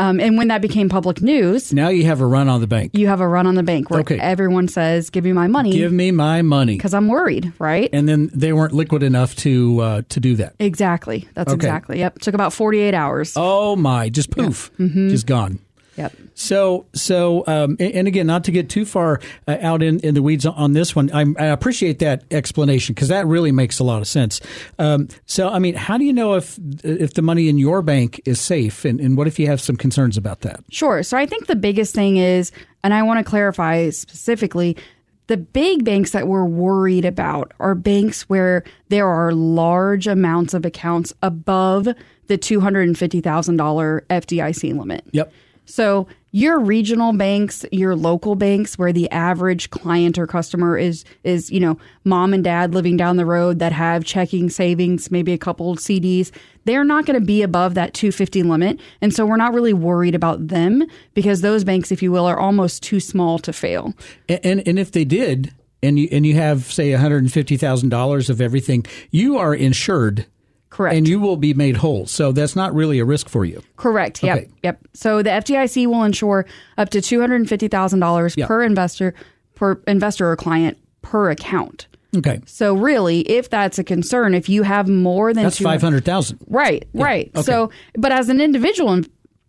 Um, 0.00 0.18
and 0.18 0.38
when 0.38 0.48
that 0.48 0.62
became 0.62 0.88
public 0.88 1.20
news, 1.20 1.72
Now 1.74 1.88
you 1.90 2.04
have 2.06 2.20
a 2.22 2.26
run 2.26 2.48
on 2.48 2.60
the 2.60 2.66
bank. 2.66 2.92
you 2.96 3.06
have 3.06 3.20
a 3.20 3.28
run 3.28 3.46
on 3.46 3.54
the 3.54 3.62
bank 3.62 3.90
where 3.90 4.00
Okay. 4.00 4.18
everyone 4.18 4.66
says, 4.68 5.10
"Give 5.10 5.24
me 5.24 5.32
my 5.34 5.46
money," 5.46 5.72
Give 5.72 5.92
me 5.92 6.10
my 6.10 6.40
money. 6.42 6.76
because 6.76 6.94
I'm 6.94 7.08
worried, 7.08 7.52
right? 7.58 7.90
And 7.92 8.08
then 8.08 8.30
they 8.34 8.52
weren't 8.52 8.72
liquid 8.72 9.02
enough 9.02 9.34
to 9.44 9.80
uh, 9.80 10.02
to 10.08 10.18
do 10.20 10.36
that. 10.36 10.54
exactly. 10.58 11.28
That's 11.34 11.52
Okay. 11.52 11.56
exactly. 11.56 11.98
Yep. 11.98 12.18
Took 12.20 12.34
about 12.34 12.52
48 12.52 12.94
hours. 12.94 13.34
Oh 13.36 13.76
my! 13.76 14.08
Just 14.08 14.30
poof, 14.30 14.70
just 14.78 15.26
gone. 15.26 15.58
Yep. 16.00 16.12
So, 16.34 16.86
so, 16.94 17.44
um, 17.46 17.76
and 17.78 18.08
again, 18.08 18.26
not 18.26 18.44
to 18.44 18.50
get 18.50 18.70
too 18.70 18.86
far 18.86 19.20
uh, 19.46 19.58
out 19.60 19.82
in, 19.82 20.00
in 20.00 20.14
the 20.14 20.22
weeds 20.22 20.46
on 20.46 20.72
this 20.72 20.96
one, 20.96 21.10
I'm, 21.12 21.36
I 21.38 21.46
appreciate 21.46 21.98
that 21.98 22.24
explanation 22.30 22.94
because 22.94 23.08
that 23.08 23.26
really 23.26 23.52
makes 23.52 23.78
a 23.78 23.84
lot 23.84 24.00
of 24.00 24.08
sense. 24.08 24.40
Um, 24.78 25.08
so, 25.26 25.50
I 25.50 25.58
mean, 25.58 25.74
how 25.74 25.98
do 25.98 26.04
you 26.04 26.14
know 26.14 26.34
if 26.34 26.58
if 26.82 27.14
the 27.14 27.22
money 27.22 27.50
in 27.50 27.58
your 27.58 27.82
bank 27.82 28.22
is 28.24 28.40
safe, 28.40 28.86
and, 28.86 28.98
and 28.98 29.16
what 29.18 29.26
if 29.26 29.38
you 29.38 29.46
have 29.48 29.60
some 29.60 29.76
concerns 29.76 30.16
about 30.16 30.40
that? 30.40 30.64
Sure. 30.70 31.02
So 31.02 31.18
I 31.18 31.26
think 31.26 31.46
the 31.46 31.56
biggest 31.56 31.94
thing 31.94 32.16
is, 32.16 32.50
and 32.82 32.94
I 32.94 33.02
want 33.02 33.18
to 33.18 33.28
clarify 33.28 33.90
specifically, 33.90 34.78
the 35.26 35.36
big 35.36 35.84
banks 35.84 36.12
that 36.12 36.26
we're 36.26 36.46
worried 36.46 37.04
about 37.04 37.52
are 37.60 37.74
banks 37.74 38.22
where 38.22 38.64
there 38.88 39.06
are 39.06 39.32
large 39.32 40.06
amounts 40.06 40.54
of 40.54 40.64
accounts 40.64 41.12
above 41.22 41.86
the 42.30 42.38
$250,000 42.38 44.00
FDIC 44.06 44.78
limit. 44.78 45.04
Yep. 45.12 45.32
So 45.70 46.08
your 46.32 46.58
regional 46.58 47.12
banks, 47.12 47.64
your 47.72 47.96
local 47.96 48.34
banks, 48.34 48.76
where 48.78 48.92
the 48.92 49.10
average 49.10 49.70
client 49.70 50.18
or 50.18 50.26
customer 50.26 50.76
is 50.76 51.04
is 51.24 51.50
you 51.50 51.60
know 51.60 51.78
mom 52.04 52.34
and 52.34 52.42
dad 52.42 52.74
living 52.74 52.96
down 52.96 53.16
the 53.16 53.26
road 53.26 53.58
that 53.60 53.72
have 53.72 54.04
checking, 54.04 54.50
savings, 54.50 55.10
maybe 55.10 55.32
a 55.32 55.38
couple 55.38 55.76
CDs, 55.76 56.30
they're 56.64 56.84
not 56.84 57.06
going 57.06 57.18
to 57.18 57.24
be 57.24 57.42
above 57.42 57.74
that 57.74 57.94
250 57.94 58.42
limit, 58.42 58.80
and 59.00 59.14
so 59.14 59.24
we're 59.24 59.36
not 59.36 59.54
really 59.54 59.72
worried 59.72 60.14
about 60.14 60.48
them 60.48 60.84
because 61.14 61.40
those 61.40 61.64
banks, 61.64 61.90
if 61.92 62.02
you 62.02 62.12
will, 62.12 62.26
are 62.26 62.38
almost 62.38 62.82
too 62.82 63.00
small 63.00 63.38
to 63.38 63.52
fail. 63.52 63.94
And 64.28 64.40
and, 64.44 64.68
and 64.68 64.78
if 64.78 64.92
they 64.92 65.04
did, 65.04 65.54
and 65.82 65.98
you 65.98 66.08
and 66.10 66.26
you 66.26 66.34
have 66.34 66.64
say 66.64 66.92
one 66.92 67.00
hundred 67.00 67.22
and 67.22 67.32
fifty 67.32 67.56
thousand 67.56 67.90
dollars 67.90 68.28
of 68.28 68.40
everything, 68.40 68.84
you 69.10 69.38
are 69.38 69.54
insured. 69.54 70.26
Correct. 70.70 70.96
And 70.96 71.06
you 71.08 71.18
will 71.20 71.36
be 71.36 71.52
made 71.52 71.76
whole. 71.76 72.06
So 72.06 72.30
that's 72.32 72.54
not 72.56 72.72
really 72.74 73.00
a 73.00 73.04
risk 73.04 73.28
for 73.28 73.44
you. 73.44 73.62
Correct. 73.76 74.22
Yep. 74.22 74.36
Okay. 74.38 74.48
Yep. 74.62 74.80
So 74.94 75.20
the 75.22 75.30
FDIC 75.30 75.86
will 75.86 76.04
insure 76.04 76.46
up 76.78 76.90
to 76.90 77.00
two 77.00 77.20
hundred 77.20 77.48
fifty 77.48 77.68
thousand 77.68 78.00
dollars 78.00 78.34
Yeah. 78.36 78.46
per 78.46 78.62
investor 78.62 79.14
per 79.56 79.80
investor 79.86 80.30
or 80.30 80.36
client 80.36 80.78
per 81.02 81.30
account. 81.30 81.86
Okay. 82.16 82.40
So 82.46 82.74
really, 82.74 83.20
if 83.28 83.50
that's 83.50 83.78
a 83.78 83.84
concern, 83.84 84.34
if 84.34 84.48
you 84.48 84.62
have 84.64 84.88
more 84.88 85.32
than 85.32 85.44
That's 85.44 85.58
200 85.58 85.74
five 85.74 85.82
hundred 85.82 86.04
thousand. 86.04 86.38
right, 86.48 86.88
right. 86.92 87.30
okay. 87.36 87.42
So, 87.42 87.70
but 87.94 88.10
as 88.10 88.28
an 88.28 88.40
individual 88.40 89.00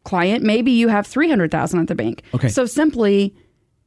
client, 0.04 0.44
maybe 0.44 0.72
you 0.72 0.88
have 0.88 1.08
three 1.08 1.30
hundred 1.30 1.50
thousand 1.52 1.80
at 1.82 1.88
the 1.88 1.96
bank. 1.96 2.22
Okay. 2.36 2.50
So 2.50 2.66
simply 2.66 3.36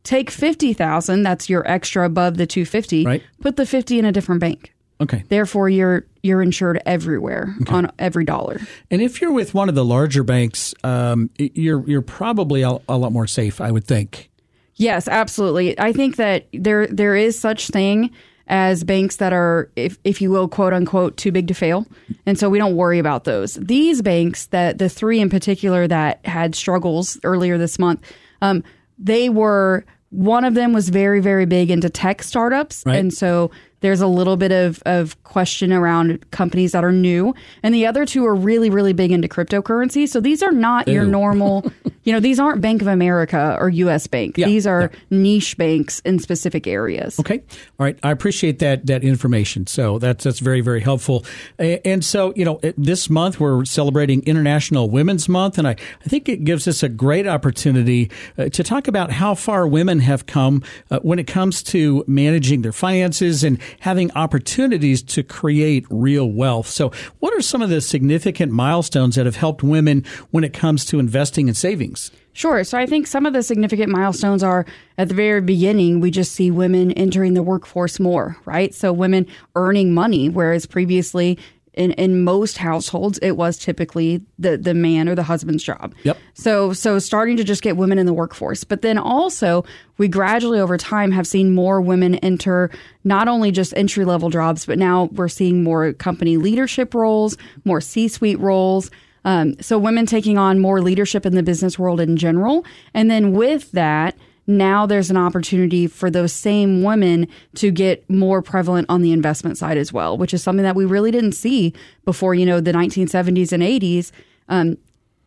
take 0.03 0.31
fifty 0.31 0.73
thousand. 0.73 1.23
That's 1.23 1.49
your 1.49 1.67
extra 1.69 2.05
above 2.07 2.37
the 2.37 2.47
two 2.47 2.65
fifty. 2.65 3.05
Right. 3.05 3.23
Put 3.41 3.57
the 3.57 3.67
fifty 3.67 3.99
in 3.99 4.05
a 4.05 4.13
different 4.13 4.41
bank. 4.41 4.74
Okay. 5.01 5.25
Therefore, 5.29 5.69
you're 5.69 6.07
you're 6.23 6.41
insured 6.43 6.81
everywhere 6.87 7.55
on 7.69 7.91
every 7.99 8.25
dollar. 8.25 8.61
And 8.91 9.03
if 9.03 9.21
you're 9.21 9.33
with 9.33 9.53
one 9.53 9.69
of 9.69 9.75
the 9.75 9.85
larger 9.85 10.23
banks, 10.23 10.75
um, 10.85 11.31
you're 11.39 11.85
you're 11.89 12.03
probably 12.03 12.63
a, 12.63 12.79
a 12.89 12.97
lot 12.97 13.13
more 13.13 13.27
safe, 13.27 13.61
I 13.61 13.71
would 13.71 13.85
think. 13.85 14.31
Yes, 14.77 15.07
absolutely. 15.09 15.79
I 15.79 15.93
think 15.93 16.17
that 16.17 16.47
there 16.53 16.87
there 16.87 17.15
is 17.17 17.39
such 17.39 17.69
thing 17.69 18.11
as 18.47 18.85
banks 18.85 19.17
that 19.17 19.33
are, 19.33 19.71
if 19.75 19.99
if 20.05 20.21
you 20.23 20.31
will, 20.31 20.49
quote 20.49 20.73
unquote, 20.73 21.17
too 21.17 21.33
big 21.33 21.49
to 21.49 21.55
fail, 21.55 21.87
and 22.27 22.39
so 22.39 22.49
we 22.49 22.59
don't 22.59 22.77
worry 22.77 22.99
about 22.99 23.25
those. 23.25 23.55
These 23.55 24.01
banks, 24.03 24.47
that 24.47 24.79
the 24.79 24.89
three 24.89 25.21
in 25.21 25.29
particular 25.31 25.87
that 25.89 26.25
had 26.27 26.55
struggles 26.55 27.19
earlier 27.25 27.57
this 27.59 27.79
month, 27.79 28.01
um, 28.43 28.63
they 28.99 29.29
were 29.29 29.85
one 30.11 30.45
of 30.45 30.55
them 30.55 30.73
was 30.73 30.89
very 30.91 31.21
very 31.21 31.47
big 31.47 31.71
into 31.71 31.89
tech 31.91 32.23
startups, 32.23 32.83
Right. 32.87 32.97
and 32.99 33.13
so 33.13 33.51
there's 33.85 34.01
a 34.01 34.07
little 34.07 34.39
bit 34.39 34.51
of, 34.51 34.83
of 34.87 35.23
question 35.25 35.71
around 35.71 36.31
companies 36.31 36.73
that 36.73 36.83
are 36.83 36.91
new. 36.91 37.35
And 37.63 37.75
the 37.75 37.87
other 37.87 38.07
two 38.07 38.25
are 38.25 38.35
really, 38.35 38.71
really 38.71 38.95
big 38.95 39.13
into 39.13 39.29
cryptocurrency. 39.29 40.09
So 40.09 40.21
these 40.21 40.43
are 40.43 40.53
not 40.53 40.89
your 40.89 41.05
normal, 41.05 41.71
you 42.05 42.13
know, 42.15 42.19
these 42.19 42.41
aren't 42.41 42.63
Bank 42.63 42.81
of 42.81 42.89
America 42.89 43.59
or 43.61 43.69
US 43.69 44.07
Bank. 44.07 44.39
Yeah, 44.39 44.47
these 44.47 44.67
are 44.67 44.91
yeah. 44.91 44.99
niche 45.11 45.59
banks 45.59 46.01
in 46.01 46.19
specific 46.19 46.67
areas. 46.67 47.21
Okay. 47.21 47.43
All 47.79 47.85
right. 47.85 47.99
I 48.03 48.11
appreciate 48.11 48.59
that 48.61 48.87
that 48.87 49.05
information. 49.05 49.67
So 49.67 49.99
that's 49.99 50.25
that's 50.25 50.39
very 50.39 50.63
very 50.63 50.81
helpful. 50.81 51.27
And 51.59 52.03
so 52.03 52.33
you 52.37 52.47
know, 52.47 52.61
this 52.79 53.11
month 53.11 53.39
we're 53.39 53.67
celebrating 53.67 54.23
International 54.25 54.89
Women's 54.89 55.29
Month, 55.29 55.59
and 55.59 55.69
I, 55.69 55.73
I 55.73 56.09
think 56.09 56.31
it 56.31 56.45
gives 56.45 56.67
us 56.67 56.83
a 56.83 56.89
great 56.89 57.27
opportunity 57.27 58.11
uh, 58.39 58.49
to 58.49 58.63
talk 58.63 58.89
about 58.89 59.11
how 59.11 59.35
far 59.35 59.67
women 59.67 60.01
have 60.01 60.25
come 60.25 60.63
uh, 60.91 61.01
when 61.01 61.19
it 61.19 61.27
comes 61.27 61.63
to 61.65 62.03
managing 62.07 62.63
their 62.63 62.73
finances 62.73 63.45
and 63.45 63.59
having 63.81 64.11
opportunities 64.13 65.03
to 65.03 65.23
create 65.23 65.87
real 65.91 66.31
wealth. 66.31 66.69
So, 66.69 66.93
what 67.21 67.35
are 67.35 67.43
some 67.43 67.63
of 67.63 67.71
the 67.71 67.81
significant 67.81 68.53
milestones 68.53 69.17
that 69.17 69.27
have 69.27 69.37
helped 69.37 69.63
women 69.63 70.05
when 70.31 70.45
it 70.45 70.53
comes 70.53 70.85
to 70.87 70.99
investing 70.99 71.49
and 71.49 71.57
savings? 71.57 72.11
Sure. 72.35 72.65
So 72.65 72.77
I 72.77 72.85
think 72.85 73.07
some 73.07 73.27
of 73.27 73.33
the 73.33 73.45
significant 73.45 73.93
milestones 73.93 74.43
are 74.43 74.67
at 74.99 75.09
the 75.09 75.15
very 75.15 75.41
beginning, 75.41 76.01
we 76.01 76.11
just 76.11 76.33
see 76.33 76.51
women 76.51 76.91
entering 76.93 77.35
the 77.35 77.45
workforce 77.45 78.01
more, 78.01 78.37
right? 78.45 78.75
So 78.75 78.93
women 78.93 79.29
earning 79.55 79.95
money, 79.95 80.29
whereas 80.29 80.67
previously 80.67 81.39
in, 81.75 81.93
in 81.93 82.25
most 82.25 82.59
households, 82.59 83.19
it 83.19 83.33
was 83.33 83.59
typically 83.59 84.23
the, 84.39 84.57
the 84.57 84.75
man 84.75 85.09
or 85.09 85.15
the 85.15 85.23
husband's 85.23 85.63
job. 85.63 85.95
Yep. 86.05 86.19
So 86.35 86.73
so 86.73 86.99
starting 86.99 87.37
to 87.37 87.45
just 87.45 87.63
get 87.63 87.77
women 87.77 87.99
in 87.99 88.07
the 88.07 88.13
workforce, 88.13 88.65
but 88.65 88.83
then 88.83 88.99
also 88.99 89.65
we 89.99 90.09
gradually 90.09 90.61
over 90.61 90.79
time 90.79 91.13
have 91.13 91.27
seen 91.27 91.55
more 91.55 91.81
women 91.81 92.15
enter 92.17 92.71
not 93.05 93.29
only 93.29 93.51
just 93.51 93.75
entry 93.77 94.05
level 94.05 94.31
jobs, 94.31 94.67
but 94.67 94.79
now 94.79 95.05
we're 95.13 95.29
seeing 95.29 95.63
more 95.63 95.93
company 95.93 96.37
leadership 96.37 96.95
roles, 96.95 97.37
more 97.65 97.81
C 97.81 98.09
suite 98.09 98.39
roles. 98.41 98.91
Um, 99.25 99.61
so 99.61 99.79
women 99.79 100.07
taking 100.07 100.39
on 100.39 100.61
more 100.61 100.81
leadership 100.81 101.27
in 101.27 101.35
the 101.35 101.43
business 101.43 101.79
world 101.79 102.01
in 102.01 102.17
general, 102.17 102.65
and 102.93 103.11
then 103.11 103.33
with 103.33 103.73
that. 103.73 104.17
Now 104.47 104.87
there's 104.87 105.11
an 105.11 105.17
opportunity 105.17 105.87
for 105.87 106.11
those 106.11 106.33
same 106.33 106.83
women 106.83 107.29
to 107.57 107.71
get 107.71 108.09
more 108.11 108.43
prevalent 108.43 108.87
on 108.91 109.03
the 109.03 109.13
investment 109.13 109.57
side 109.57 109.79
as 109.79 109.93
well, 109.93 110.19
which 110.19 110.35
is 110.35 110.43
something 110.43 110.65
that 110.65 110.77
we 110.77 110.85
really 110.85 111.11
didn't 111.11 111.33
see 111.33 111.73
before, 112.05 112.35
you 112.35 112.45
know, 112.45 112.61
the 112.61 112.73
1970s 112.73 113.53
and 113.53 113.63
80s. 113.63 114.13
Um, 114.49 114.77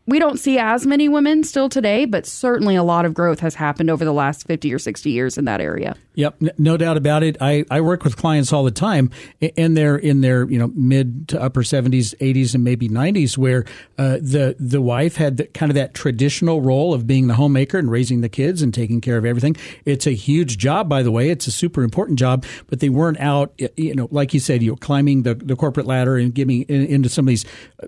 we 0.06 0.20
don't 0.20 0.40
see 0.40 0.58
as 0.58 0.86
many 0.86 1.10
women 1.10 1.44
still 1.44 1.68
today, 1.68 2.06
but 2.06 2.26
certainly 2.26 2.76
a 2.76 2.84
lot 2.84 3.06
of 3.06 3.14
growth 3.14 3.42
has 3.42 3.56
happened 3.56 3.90
over 3.90 4.06
the 4.06 4.14
last 4.14 4.48
50 4.48 4.74
or 4.74 4.80
60 4.80 5.10
years 5.10 5.38
in 5.38 5.46
that 5.46 5.60
area. 5.60 5.98
Yep, 6.18 6.42
no 6.58 6.78
doubt 6.78 6.98
about 6.98 7.22
it. 7.22 7.38
I, 7.40 7.64
I 7.70 7.82
work 7.82 8.04
with 8.04 8.18
clients 8.18 8.52
all 8.52 8.64
the 8.64 8.72
time, 8.72 9.12
and 9.56 9.78
they're 9.78 9.96
in 9.96 10.22
their 10.22 10.50
you 10.50 10.58
know 10.58 10.72
mid 10.74 11.28
to 11.28 11.40
upper 11.40 11.62
seventies, 11.62 12.16
eighties, 12.20 12.56
and 12.56 12.64
maybe 12.64 12.88
nineties, 12.88 13.38
where 13.38 13.66
uh, 14.00 14.18
the 14.20 14.56
the 14.60 14.82
wife 14.82 15.18
had 15.18 15.38
the, 15.38 15.46
kind 15.46 15.70
of 15.70 15.76
that 15.76 15.94
traditional 15.94 16.60
role 16.60 16.96
of 16.96 17.06
being 17.06 17.28
the 17.28 17.36
homemaker 17.36 17.78
and 17.78 17.92
raising 17.92 18.22
the 18.22 18.30
kids 18.30 18.64
and 18.64 18.74
taking 18.74 19.00
care 19.00 19.18
of 19.18 19.26
everything. 19.26 19.56
It's 19.86 20.08
a 20.08 20.12
huge 20.16 20.58
job, 20.58 20.90
by 20.90 21.04
the 21.04 21.12
way. 21.12 21.30
It's 21.30 21.46
a 21.46 21.52
super 21.52 21.84
important 21.84 22.18
job, 22.18 22.46
but 22.66 22.80
they 22.80 22.90
weren't 22.90 23.20
out, 23.20 23.54
you 23.76 23.94
know, 23.94 24.08
like 24.10 24.34
you 24.34 24.40
said, 24.40 24.64
you 24.64 24.72
know, 24.72 24.76
climbing 24.76 25.22
the, 25.22 25.36
the 25.36 25.56
corporate 25.56 25.86
ladder 25.86 26.18
and 26.18 26.34
getting 26.34 26.64
in, 26.64 26.84
into 26.88 27.10
some 27.10 27.26
of 27.26 27.30
these 27.30 27.46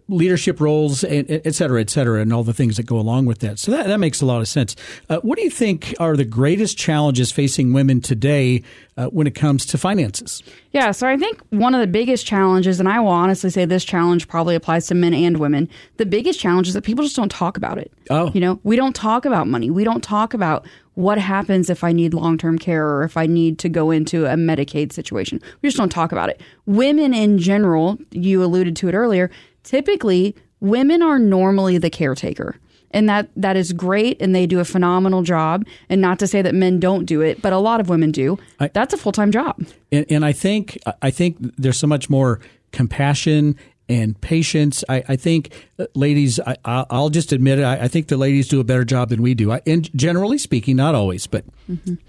leadership 0.08 0.62
roles, 0.62 1.04
and 1.04 1.26
et 1.32 1.56
cetera, 1.56 1.82
et 1.82 1.90
cetera, 1.90 2.22
and 2.22 2.32
all 2.32 2.44
the 2.44 2.54
things 2.54 2.78
that 2.78 2.86
go 2.86 3.00
along 3.00 3.26
with 3.26 3.40
that. 3.40 3.58
So 3.58 3.72
that 3.72 3.88
that 3.88 4.00
makes 4.00 4.22
a 4.22 4.28
lot 4.28 4.40
of 4.40 4.48
sense. 4.48 4.76
Uh, 5.10 5.18
what 5.22 5.36
do 5.36 5.44
you 5.44 5.50
think 5.50 5.96
are 6.00 6.16
the 6.16 6.26
greatest 6.26 6.78
challenges 6.78 7.32
facing 7.32 7.74
women 7.74 8.02
today 8.02 8.19
uh, 8.26 9.08
when 9.08 9.28
it 9.28 9.36
comes 9.36 9.66
to 9.68 9.78
finances? 9.78 10.44
Yeah, 10.72 10.92
so 10.92 11.08
I 11.08 11.18
think 11.18 11.42
one 11.50 11.74
of 11.74 11.82
the 11.82 11.88
biggest 11.88 12.26
challenges, 12.26 12.80
and 12.80 12.88
I 12.88 13.00
will 13.00 13.10
honestly 13.10 13.50
say 13.50 13.66
this 13.66 13.86
challenge 13.86 14.28
probably 14.28 14.56
applies 14.56 14.88
to 14.88 14.96
men 14.96 15.14
and 15.14 15.38
women. 15.38 15.70
The 15.98 16.06
biggest 16.06 16.40
challenge 16.40 16.68
is 16.68 16.74
that 16.74 16.84
people 16.84 17.04
just 17.04 17.16
don't 17.16 17.32
talk 17.32 17.58
about 17.58 17.78
it. 17.78 17.92
Oh. 18.10 18.32
You 18.34 18.42
know, 18.42 18.60
we 18.64 18.76
don't 18.76 18.96
talk 18.96 19.26
about 19.26 19.48
money. 19.48 19.70
We 19.70 19.84
don't 19.84 20.04
talk 20.04 20.34
about 20.34 20.68
what 20.96 21.18
happens 21.18 21.70
if 21.70 21.84
I 21.84 21.94
need 21.94 22.14
long 22.14 22.38
term 22.38 22.60
care 22.60 22.86
or 22.88 23.04
if 23.04 23.16
I 23.16 23.26
need 23.26 23.58
to 23.60 23.70
go 23.70 23.90
into 23.92 24.26
a 24.26 24.36
Medicaid 24.36 24.92
situation. 24.92 25.42
We 25.62 25.70
just 25.70 25.78
don't 25.78 25.90
talk 25.90 26.12
about 26.12 26.30
it. 26.30 26.42
Women 26.66 27.14
in 27.14 27.38
general, 27.38 27.98
you 28.12 28.44
alluded 28.44 28.76
to 28.78 28.90
it 28.90 28.94
earlier, 28.94 29.32
typically 29.64 30.36
women 30.60 31.02
are 31.02 31.18
normally 31.18 31.78
the 31.78 31.90
caretaker. 31.90 32.58
And 32.92 33.08
that, 33.10 33.30
that 33.36 33.56
is 33.56 33.72
great, 33.74 34.22
and 34.22 34.34
they 34.34 34.48
do 34.48 34.60
a 34.60 34.66
phenomenal 34.66 35.22
job. 35.22 35.66
And 35.90 36.02
not 36.02 36.20
to 36.20 36.28
say 36.28 36.42
that 36.42 36.56
men 36.56 36.80
don't 36.80 37.06
do 37.06 37.22
it, 37.22 37.42
but 37.42 37.54
a 37.54 37.58
lot 37.60 37.80
of 37.80 37.90
women 37.90 38.12
do. 38.12 38.38
That's 38.74 38.94
a 38.94 38.98
full 38.98 39.12
time 39.12 39.32
job. 39.32 39.64
And, 39.92 40.06
and 40.10 40.26
I 40.26 40.32
think 40.32 40.78
I 41.02 41.12
think 41.12 41.38
there's 41.58 41.78
so 41.78 41.88
much 41.88 42.10
more 42.10 42.40
compassion 42.72 43.56
and 43.88 44.20
patience. 44.22 44.84
I, 44.88 45.04
I 45.08 45.16
think, 45.16 45.52
uh, 45.80 45.86
ladies, 45.96 46.40
I, 46.40 46.56
I- 46.66 46.86
I'll 46.90 47.10
just 47.10 47.32
admit 47.32 47.60
it. 47.60 47.64
I, 47.64 47.84
I 47.86 47.88
think 47.88 48.08
the 48.08 48.18
ladies 48.18 48.48
do 48.48 48.60
a 48.60 48.64
better 48.64 48.86
job 48.86 49.10
than 49.10 49.22
we 49.22 49.34
do. 49.34 49.52
I, 49.52 49.62
and 49.66 49.90
generally 49.98 50.38
speaking, 50.38 50.76
not 50.76 50.94
always, 50.96 51.26
but 51.28 51.44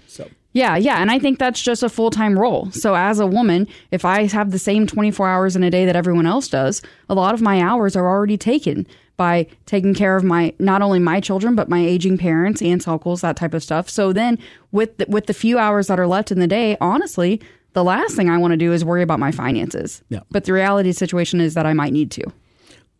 so. 0.07 0.29
Yeah, 0.53 0.75
yeah. 0.75 0.97
And 1.01 1.09
I 1.09 1.17
think 1.17 1.39
that's 1.39 1.61
just 1.61 1.81
a 1.81 1.89
full 1.89 2.11
time 2.11 2.37
role. 2.37 2.69
So, 2.71 2.93
as 2.93 3.19
a 3.19 3.25
woman, 3.25 3.67
if 3.91 4.03
I 4.05 4.27
have 4.27 4.51
the 4.51 4.59
same 4.59 4.85
24 4.85 5.27
hours 5.27 5.55
in 5.55 5.63
a 5.63 5.71
day 5.71 5.85
that 5.85 5.95
everyone 5.95 6.25
else 6.25 6.47
does, 6.49 6.81
a 7.09 7.15
lot 7.15 7.33
of 7.33 7.41
my 7.41 7.61
hours 7.61 7.95
are 7.95 8.07
already 8.07 8.37
taken 8.37 8.85
by 9.21 9.45
taking 9.67 9.93
care 9.93 10.15
of 10.15 10.23
my 10.23 10.51
not 10.57 10.81
only 10.81 10.97
my 10.97 11.19
children 11.19 11.53
but 11.53 11.69
my 11.69 11.79
aging 11.79 12.17
parents, 12.17 12.59
aunts, 12.59 12.87
uncles, 12.87 13.21
that 13.21 13.35
type 13.35 13.53
of 13.53 13.61
stuff. 13.61 13.87
So 13.87 14.11
then, 14.11 14.39
with 14.71 14.97
the, 14.97 15.05
with 15.07 15.27
the 15.27 15.33
few 15.35 15.59
hours 15.59 15.85
that 15.87 15.99
are 15.99 16.07
left 16.07 16.31
in 16.31 16.39
the 16.39 16.47
day, 16.47 16.75
honestly, 16.81 17.39
the 17.73 17.83
last 17.83 18.15
thing 18.15 18.31
I 18.31 18.39
want 18.39 18.53
to 18.53 18.57
do 18.57 18.73
is 18.73 18.83
worry 18.83 19.03
about 19.03 19.19
my 19.19 19.31
finances. 19.31 20.01
Yeah. 20.09 20.21
But 20.31 20.45
the 20.45 20.53
reality 20.53 20.91
situation 20.91 21.39
is 21.39 21.53
that 21.53 21.67
I 21.67 21.73
might 21.73 21.93
need 21.93 22.09
to. 22.11 22.23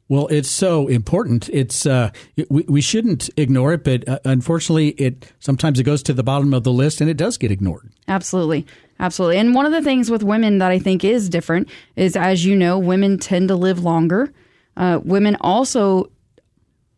Well, 0.09 0.27
it's 0.27 0.51
so 0.51 0.87
important. 0.87 1.49
It's 1.49 1.87
uh, 1.87 2.11
we, 2.49 2.65
we 2.67 2.81
shouldn't 2.81 3.31
ignore 3.35 3.73
it, 3.73 3.83
but 3.83 4.07
uh, 4.07 4.19
unfortunately, 4.23 4.89
it 4.89 5.33
sometimes 5.39 5.79
it 5.79 5.85
goes 5.85 6.03
to 6.03 6.13
the 6.13 6.21
bottom 6.21 6.53
of 6.53 6.63
the 6.63 6.71
list 6.71 7.01
and 7.01 7.09
it 7.09 7.17
does 7.17 7.39
get 7.39 7.49
ignored. 7.49 7.89
Absolutely. 8.07 8.67
Absolutely. 8.99 9.37
And 9.37 9.55
one 9.55 9.65
of 9.65 9.71
the 9.71 9.81
things 9.81 10.11
with 10.11 10.21
women 10.21 10.59
that 10.59 10.69
I 10.69 10.77
think 10.77 11.03
is 11.03 11.29
different 11.29 11.67
is, 11.95 12.15
as 12.15 12.45
you 12.45 12.55
know, 12.55 12.77
women 12.77 13.17
tend 13.17 13.47
to 13.47 13.55
live 13.55 13.83
longer. 13.83 14.31
Uh, 14.77 14.99
women 15.03 15.37
also, 15.41 16.11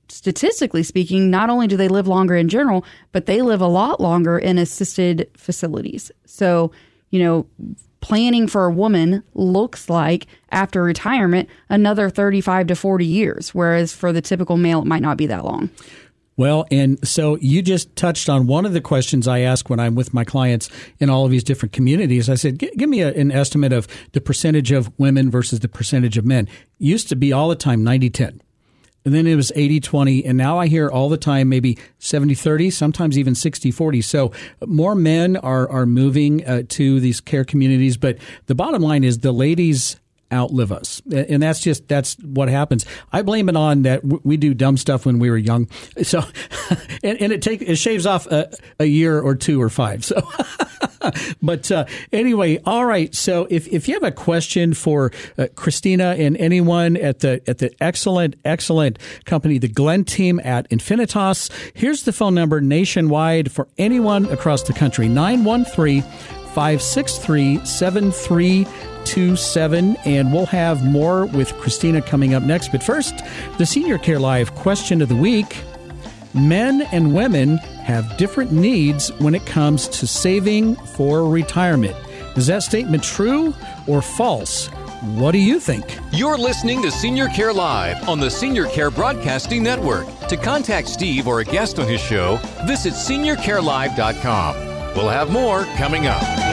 statistically 0.10 0.84
speaking, 0.84 1.30
not 1.30 1.50
only 1.50 1.68
do 1.68 1.78
they 1.78 1.88
live 1.88 2.08
longer 2.08 2.36
in 2.36 2.50
general, 2.50 2.86
but 3.12 3.26
they 3.26 3.42
live 3.42 3.62
a 3.62 3.68
lot 3.68 4.00
longer 4.00 4.38
in 4.38 4.58
assisted 4.58 5.30
facilities. 5.36 6.12
So, 6.26 6.72
you 7.10 7.24
know, 7.24 7.48
planning 8.04 8.48
for 8.48 8.66
a 8.66 8.72
woman 8.72 9.24
looks 9.34 9.90
like 9.90 10.28
after 10.52 10.84
retirement 10.84 11.50
another 11.70 12.10
35 12.10 12.68
to 12.68 12.76
40 12.76 13.06
years, 13.06 13.56
whereas 13.56 13.94
for 13.94 14.12
the 14.12 14.22
typical 14.22 14.58
male, 14.58 14.82
it 14.82 14.86
might 14.86 15.02
not 15.02 15.16
be 15.16 15.26
that 15.28 15.46
long. 15.46 15.70
Well, 16.36 16.66
and 16.72 17.06
so 17.08 17.38
you 17.38 17.62
just 17.62 17.96
touched 17.96 18.28
on 18.28 18.48
one 18.48 18.66
of 18.66 18.74
the 18.74 18.82
questions 18.82 19.28
I 19.28 19.40
ask 19.40 19.70
when 19.70 19.80
I'm 19.80 19.96
with 19.96 20.14
my 20.14 20.24
clients 20.24 20.70
in 21.00 21.10
all 21.10 21.26
of 21.26 21.32
these 21.32 21.44
different 21.44 21.74
communities. 21.74 22.30
I 22.30 22.36
said, 22.36 22.58
give 22.58 22.90
me 22.90 23.02
a, 23.02 23.14
an 23.14 23.32
estimate 23.32 23.72
of 23.72 23.88
the 24.14 24.22
percentage 24.22 24.72
of 24.72 24.92
women 24.98 25.30
versus 25.30 25.60
the 25.60 25.68
percentage 25.68 26.18
of 26.18 26.26
men. 26.26 26.48
Used 26.80 27.08
to 27.10 27.16
be 27.16 27.32
all 27.32 27.50
the 27.50 27.56
time 27.56 27.84
90 27.84 28.10
10. 28.10 28.42
And 29.06 29.14
then 29.14 29.28
it 29.28 29.36
was 29.36 29.52
80 29.56 29.82
20. 29.82 30.26
And 30.26 30.38
now 30.38 30.58
I 30.58 30.68
hear 30.68 30.90
all 30.90 31.10
the 31.10 31.18
time 31.18 31.50
maybe 31.50 31.78
70 32.00 32.36
30, 32.36 32.72
sometimes 32.72 33.18
even 33.18 33.36
60 33.36 33.70
40. 33.70 34.02
So 34.02 34.32
more 34.66 34.96
men 34.96 35.38
are, 35.38 35.70
are 35.70 35.86
moving 35.86 36.46
uh, 36.48 36.64
to 36.70 37.00
these 37.00 37.20
care 37.20 37.44
communities. 37.44 37.98
But 37.98 38.18
the 38.48 38.56
bottom 38.56 38.82
line 38.82 39.04
is 39.04 39.20
the 39.20 39.34
ladies 39.34 39.98
outlive 40.34 40.72
us. 40.72 41.02
And 41.12 41.42
that's 41.42 41.60
just, 41.60 41.88
that's 41.88 42.16
what 42.16 42.50
happens. 42.50 42.86
I 43.12 43.22
blame 43.22 43.50
it 43.50 43.56
on 43.56 43.84
that 43.84 44.04
we 44.26 44.38
do 44.38 44.54
dumb 44.54 44.78
stuff 44.78 45.06
when 45.06 45.20
we 45.20 45.30
were 45.30 45.38
young. 45.38 45.68
So, 46.04 46.22
and, 47.04 47.22
and 47.22 47.32
it 47.32 47.42
take, 47.42 47.62
it 47.62 47.78
shaves 47.78 48.06
off 48.06 48.28
a, 48.28 48.52
a 48.78 48.86
year 48.86 49.22
or 49.22 49.36
two 49.36 49.62
or 49.62 49.70
five. 49.70 50.04
So, 50.04 50.22
but 51.42 51.72
uh, 51.72 51.86
anyway, 52.12 52.60
all 52.66 52.86
right. 52.86 53.14
So 53.14 53.48
if, 53.50 53.68
if 53.68 53.88
you 53.88 53.94
have 53.96 54.04
a 54.04 54.12
question 54.12 54.74
for 54.74 55.12
uh, 55.38 55.48
Christina 55.56 56.16
and 56.18 56.38
anyone 56.38 56.98
at 56.98 57.20
the 57.20 57.42
at 57.48 57.60
the 57.60 57.74
excellent 57.82 58.36
excellent 58.46 59.00
company, 59.26 59.58
the 59.58 59.68
Glenn 59.68 60.04
team 60.04 60.40
at 60.44 60.70
Infinitas, 60.70 61.52
here's 61.74 62.04
the 62.04 62.14
phone 62.14 62.36
number 62.36 62.62
nationwide 62.62 63.52
for 63.52 63.68
anyone 63.78 64.26
across 64.26 64.64
the 64.64 64.74
country 64.74 65.08
913 65.08 66.02
563 66.54 68.93
7327. 69.06 69.98
And 70.06 70.34
we'll 70.34 70.46
have 70.48 70.84
more 70.84 71.26
with 71.26 71.54
Christina 71.54 72.02
coming 72.02 72.34
up 72.34 72.44
next. 72.44 72.72
But 72.72 72.84
first, 72.84 73.24
the 73.58 73.66
Senior 73.66 73.98
Care 73.98 74.20
Live 74.20 74.56
question 74.56 75.02
of 75.02 75.10
the 75.10 75.16
week 75.16 75.58
men 76.34 76.82
and 76.92 77.14
women 77.14 77.58
have 77.58 78.18
different 78.18 78.52
needs 78.52 79.12
when 79.20 79.36
it 79.36 79.46
comes 79.46 79.88
to 79.88 80.08
saving 80.08 80.76
for 80.76 81.30
retirement. 81.30 81.96
Is 82.36 82.48
that 82.48 82.64
statement 82.64 83.04
true 83.04 83.54
or 83.88 84.02
false? 84.02 84.68
What 85.16 85.34
do 85.34 85.38
you 85.38 85.60
think? 85.60 86.00
You're 86.12 86.38
listening 86.38 86.82
to 86.82 86.90
Senior 86.90 87.28
Care 87.28 87.54
Live 87.54 88.08
on 88.10 88.20
the 88.20 88.32
Senior 88.32 88.66
Care 88.68 88.90
Broadcasting 88.90 89.62
Network. 89.62 90.08
To 90.30 90.38
contact 90.38 90.88
Steve 90.88 91.28
or 91.28 91.42
a 91.42 91.46
guest 91.46 91.78
on 91.78 91.88
his 91.88 92.02
show, 92.02 92.38
visit 92.66 92.94
seniorcarelive.com. 92.94 94.56
We'll 94.96 95.10
have 95.10 95.30
more 95.30 95.66
coming 95.76 96.08
up. 96.08 96.53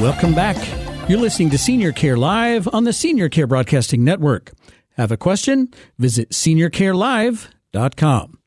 Welcome 0.00 0.34
back. 0.34 0.56
You're 1.10 1.18
listening 1.18 1.50
to 1.50 1.58
Senior 1.58 1.92
Care 1.92 2.16
Live 2.16 2.66
on 2.72 2.84
the 2.84 2.92
Senior 2.94 3.28
Care 3.28 3.46
Broadcasting 3.46 4.02
Network. 4.02 4.50
Have 4.96 5.12
a 5.12 5.18
question? 5.18 5.68
Visit 5.98 6.30
seniorcarelive.com. 6.30 8.38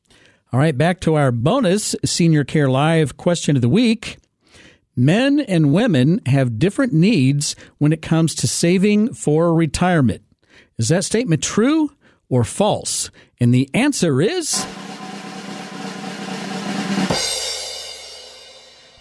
All 0.52 0.58
right, 0.58 0.76
back 0.76 0.98
to 1.02 1.14
our 1.14 1.30
bonus 1.30 1.94
Senior 2.04 2.42
Care 2.42 2.68
Live 2.68 3.16
question 3.16 3.54
of 3.54 3.62
the 3.62 3.68
week. 3.68 4.16
Men 4.96 5.38
and 5.38 5.72
women 5.72 6.20
have 6.26 6.58
different 6.58 6.92
needs 6.92 7.54
when 7.78 7.92
it 7.92 8.02
comes 8.02 8.34
to 8.34 8.48
saving 8.48 9.14
for 9.14 9.54
retirement. 9.54 10.24
Is 10.76 10.88
that 10.88 11.04
statement 11.04 11.44
true 11.44 11.92
or 12.28 12.42
false? 12.42 13.12
And 13.38 13.54
the 13.54 13.70
answer 13.72 14.20
is 14.20 14.66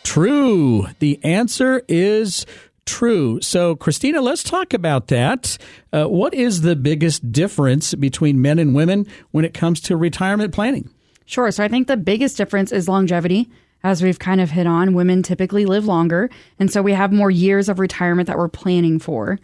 true. 0.03 0.87
The 0.99 1.19
answer 1.23 1.83
is 1.87 2.45
true. 2.85 3.41
So, 3.41 3.75
Christina, 3.75 4.21
let's 4.21 4.43
talk 4.43 4.73
about 4.73 5.07
that. 5.07 5.57
Uh, 5.91 6.05
what 6.05 6.33
is 6.33 6.61
the 6.61 6.75
biggest 6.75 7.31
difference 7.31 7.93
between 7.93 8.41
men 8.41 8.59
and 8.59 8.75
women 8.75 9.07
when 9.31 9.45
it 9.45 9.53
comes 9.53 9.79
to 9.81 9.97
retirement 9.97 10.53
planning? 10.53 10.89
Sure. 11.25 11.51
So 11.51 11.63
I 11.63 11.67
think 11.67 11.87
the 11.87 11.97
biggest 11.97 12.37
difference 12.37 12.71
is 12.71 12.87
longevity. 12.87 13.49
As 13.83 14.01
we've 14.01 14.19
kind 14.19 14.39
of 14.39 14.51
hit 14.51 14.65
on, 14.65 14.93
women 14.93 15.23
typically 15.23 15.65
live 15.65 15.85
longer. 15.85 16.29
And 16.57 16.71
so 16.71 16.81
we 16.81 16.93
have 16.93 17.11
more 17.11 17.31
years 17.31 17.67
of 17.67 17.79
retirement 17.79 18.27
that 18.27 18.37
we're 18.37 18.47
planning 18.47 18.97
for. 18.99 19.39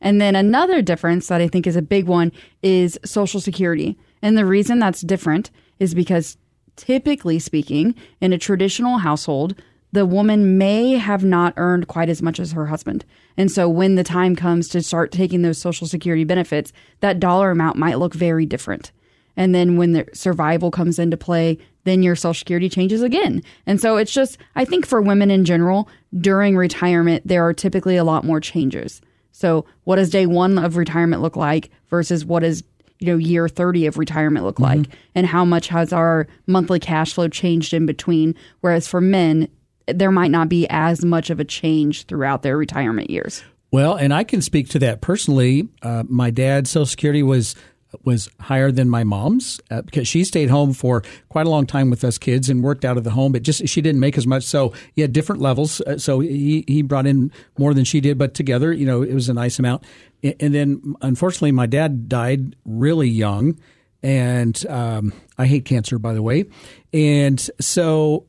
And 0.00 0.20
then 0.20 0.36
another 0.36 0.82
difference 0.82 1.28
that 1.28 1.40
I 1.40 1.48
think 1.48 1.66
is 1.66 1.76
a 1.76 1.82
big 1.82 2.06
one 2.06 2.32
is 2.62 2.98
Social 3.04 3.40
Security. 3.40 3.98
And 4.22 4.36
the 4.36 4.44
reason 4.44 4.78
that's 4.78 5.00
different 5.00 5.50
is 5.78 5.94
because 5.94 6.36
typically 6.76 7.38
speaking, 7.38 7.94
in 8.20 8.32
a 8.32 8.38
traditional 8.38 8.98
household, 8.98 9.60
the 9.92 10.06
woman 10.06 10.58
may 10.58 10.92
have 10.94 11.24
not 11.24 11.54
earned 11.56 11.88
quite 11.88 12.08
as 12.08 12.22
much 12.22 12.38
as 12.38 12.52
her 12.52 12.66
husband. 12.66 13.04
And 13.36 13.50
so 13.50 13.68
when 13.68 13.94
the 13.94 14.04
time 14.04 14.36
comes 14.36 14.68
to 14.68 14.82
start 14.82 15.12
taking 15.12 15.42
those 15.42 15.58
Social 15.58 15.86
Security 15.86 16.24
benefits, 16.24 16.72
that 17.00 17.20
dollar 17.20 17.50
amount 17.50 17.78
might 17.78 17.98
look 17.98 18.14
very 18.14 18.44
different. 18.44 18.92
And 19.38 19.54
then 19.54 19.76
when 19.76 19.92
the 19.92 20.04
survival 20.12 20.70
comes 20.72 20.98
into 20.98 21.16
play, 21.16 21.58
then 21.84 22.02
your 22.02 22.16
social 22.16 22.34
security 22.34 22.68
changes 22.68 23.02
again. 23.02 23.42
And 23.66 23.80
so 23.80 23.96
it's 23.96 24.12
just, 24.12 24.36
I 24.56 24.64
think 24.64 24.84
for 24.84 25.00
women 25.00 25.30
in 25.30 25.44
general, 25.44 25.88
during 26.18 26.56
retirement, 26.56 27.26
there 27.26 27.46
are 27.46 27.54
typically 27.54 27.96
a 27.96 28.04
lot 28.04 28.24
more 28.24 28.40
changes. 28.40 29.00
So 29.30 29.64
what 29.84 29.96
does 29.96 30.10
day 30.10 30.26
one 30.26 30.58
of 30.58 30.76
retirement 30.76 31.22
look 31.22 31.36
like 31.36 31.70
versus 31.88 32.24
what 32.24 32.42
is, 32.42 32.64
you 32.98 33.06
know, 33.06 33.16
year 33.16 33.48
30 33.48 33.86
of 33.86 33.96
retirement 33.96 34.44
look 34.44 34.56
mm-hmm. 34.56 34.80
like? 34.80 34.90
And 35.14 35.24
how 35.24 35.44
much 35.44 35.68
has 35.68 35.92
our 35.92 36.26
monthly 36.48 36.80
cash 36.80 37.12
flow 37.12 37.28
changed 37.28 37.72
in 37.72 37.86
between? 37.86 38.34
Whereas 38.60 38.88
for 38.88 39.00
men, 39.00 39.48
there 39.94 40.10
might 40.10 40.30
not 40.30 40.48
be 40.48 40.66
as 40.68 41.04
much 41.04 41.30
of 41.30 41.40
a 41.40 41.44
change 41.44 42.04
throughout 42.04 42.42
their 42.42 42.56
retirement 42.56 43.10
years. 43.10 43.42
Well, 43.70 43.96
and 43.96 44.14
I 44.14 44.24
can 44.24 44.40
speak 44.40 44.70
to 44.70 44.78
that 44.80 45.00
personally. 45.00 45.68
Uh, 45.82 46.04
my 46.08 46.30
dad's 46.30 46.70
Social 46.70 46.86
Security 46.86 47.22
was 47.22 47.54
was 48.04 48.28
higher 48.38 48.70
than 48.70 48.88
my 48.88 49.02
mom's 49.02 49.60
uh, 49.70 49.80
because 49.80 50.06
she 50.06 50.22
stayed 50.22 50.50
home 50.50 50.74
for 50.74 51.02
quite 51.30 51.46
a 51.46 51.50
long 51.50 51.66
time 51.66 51.88
with 51.88 52.04
us 52.04 52.18
kids 52.18 52.50
and 52.50 52.62
worked 52.62 52.84
out 52.84 52.98
of 52.98 53.04
the 53.04 53.10
home. 53.10 53.32
But 53.32 53.42
just 53.42 53.66
she 53.66 53.80
didn't 53.80 54.00
make 54.00 54.18
as 54.18 54.26
much, 54.26 54.44
so 54.44 54.72
he 54.94 55.02
had 55.02 55.12
different 55.12 55.40
levels. 55.40 55.80
Uh, 55.80 55.98
so 55.98 56.20
he 56.20 56.64
he 56.66 56.82
brought 56.82 57.06
in 57.06 57.32
more 57.58 57.74
than 57.74 57.84
she 57.84 58.00
did, 58.00 58.18
but 58.18 58.34
together, 58.34 58.72
you 58.72 58.86
know, 58.86 59.02
it 59.02 59.14
was 59.14 59.28
a 59.28 59.34
nice 59.34 59.58
amount. 59.58 59.84
And, 60.22 60.52
then, 60.52 60.96
unfortunately, 61.00 61.52
my 61.52 61.66
dad 61.66 62.08
died 62.08 62.56
really 62.64 63.08
young, 63.08 63.56
and 64.02 64.66
um, 64.68 65.12
I 65.38 65.46
hate 65.46 65.64
cancer, 65.64 65.98
by 66.00 66.12
the 66.12 66.22
way. 66.22 66.46
And 66.92 67.40
so 67.60 68.26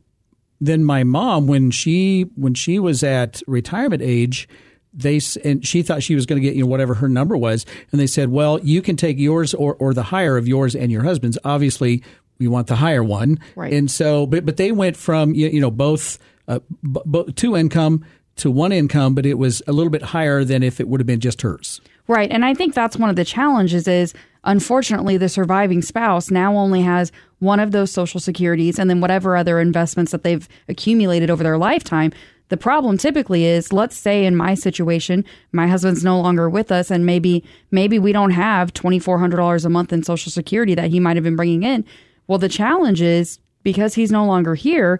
then 0.61 0.83
my 0.83 1.03
mom, 1.03 1.47
when 1.47 1.71
she 1.71 2.23
when 2.35 2.53
she 2.53 2.79
was 2.79 3.03
at 3.03 3.41
retirement 3.47 4.01
age, 4.01 4.47
they 4.93 5.19
and 5.43 5.65
she 5.65 5.81
thought 5.81 6.03
she 6.03 6.15
was 6.15 6.25
going 6.25 6.41
to 6.41 6.45
get 6.45 6.55
you 6.55 6.63
know 6.63 6.69
whatever 6.69 6.95
her 6.95 7.09
number 7.09 7.37
was, 7.37 7.65
and 7.91 7.99
they 7.99 8.07
said, 8.07 8.29
well, 8.29 8.59
you 8.59 8.81
can 8.81 8.95
take 8.95 9.17
yours 9.17 9.53
or 9.53 9.75
or 9.75 9.93
the 9.93 10.03
higher 10.03 10.37
of 10.37 10.47
yours 10.47 10.75
and 10.75 10.91
your 10.91 11.03
husband's. 11.03 11.37
Obviously, 11.43 12.03
we 12.39 12.47
want 12.47 12.67
the 12.67 12.75
higher 12.75 13.03
one, 13.03 13.39
Right. 13.55 13.73
And 13.73 13.89
so, 13.89 14.25
but 14.25 14.45
but 14.45 14.57
they 14.57 14.71
went 14.71 14.97
from 14.97 15.33
you, 15.33 15.47
you 15.47 15.61
know 15.61 15.71
both 15.71 16.17
uh, 16.47 16.59
b- 16.83 17.01
b- 17.09 17.31
two 17.33 17.55
income 17.55 18.05
to 18.37 18.49
one 18.49 18.71
income, 18.71 19.15
but 19.15 19.25
it 19.25 19.35
was 19.35 19.61
a 19.67 19.71
little 19.71 19.91
bit 19.91 20.01
higher 20.01 20.43
than 20.43 20.63
if 20.63 20.79
it 20.79 20.87
would 20.87 20.99
have 20.99 21.07
been 21.07 21.19
just 21.19 21.41
hers. 21.41 21.81
Right. 22.07 22.31
And 22.31 22.43
I 22.43 22.53
think 22.53 22.73
that's 22.73 22.97
one 22.97 23.09
of 23.09 23.15
the 23.15 23.25
challenges 23.25 23.87
is 23.87 24.13
unfortunately 24.43 25.17
the 25.17 25.29
surviving 25.29 25.81
spouse 25.81 26.31
now 26.31 26.55
only 26.55 26.81
has 26.81 27.11
one 27.39 27.59
of 27.59 27.71
those 27.71 27.91
social 27.91 28.19
securities 28.19 28.79
and 28.79 28.89
then 28.89 29.01
whatever 29.01 29.35
other 29.35 29.59
investments 29.59 30.11
that 30.11 30.23
they've 30.23 30.47
accumulated 30.67 31.29
over 31.29 31.43
their 31.43 31.57
lifetime. 31.57 32.11
The 32.49 32.57
problem 32.57 32.97
typically 32.97 33.45
is 33.45 33.71
let's 33.71 33.95
say 33.95 34.25
in 34.25 34.35
my 34.35 34.55
situation, 34.55 35.23
my 35.51 35.67
husband's 35.67 36.03
no 36.03 36.19
longer 36.19 36.49
with 36.49 36.71
us 36.71 36.89
and 36.89 37.05
maybe 37.05 37.43
maybe 37.71 37.99
we 37.99 38.11
don't 38.11 38.31
have 38.31 38.73
$2400 38.73 39.65
a 39.65 39.69
month 39.69 39.93
in 39.93 40.03
social 40.03 40.31
security 40.31 40.75
that 40.75 40.89
he 40.89 40.99
might 40.99 41.15
have 41.15 41.23
been 41.23 41.35
bringing 41.35 41.63
in. 41.63 41.85
Well, 42.27 42.39
the 42.39 42.49
challenge 42.49 43.01
is 43.01 43.39
because 43.63 43.93
he's 43.93 44.11
no 44.11 44.25
longer 44.25 44.55
here, 44.55 44.99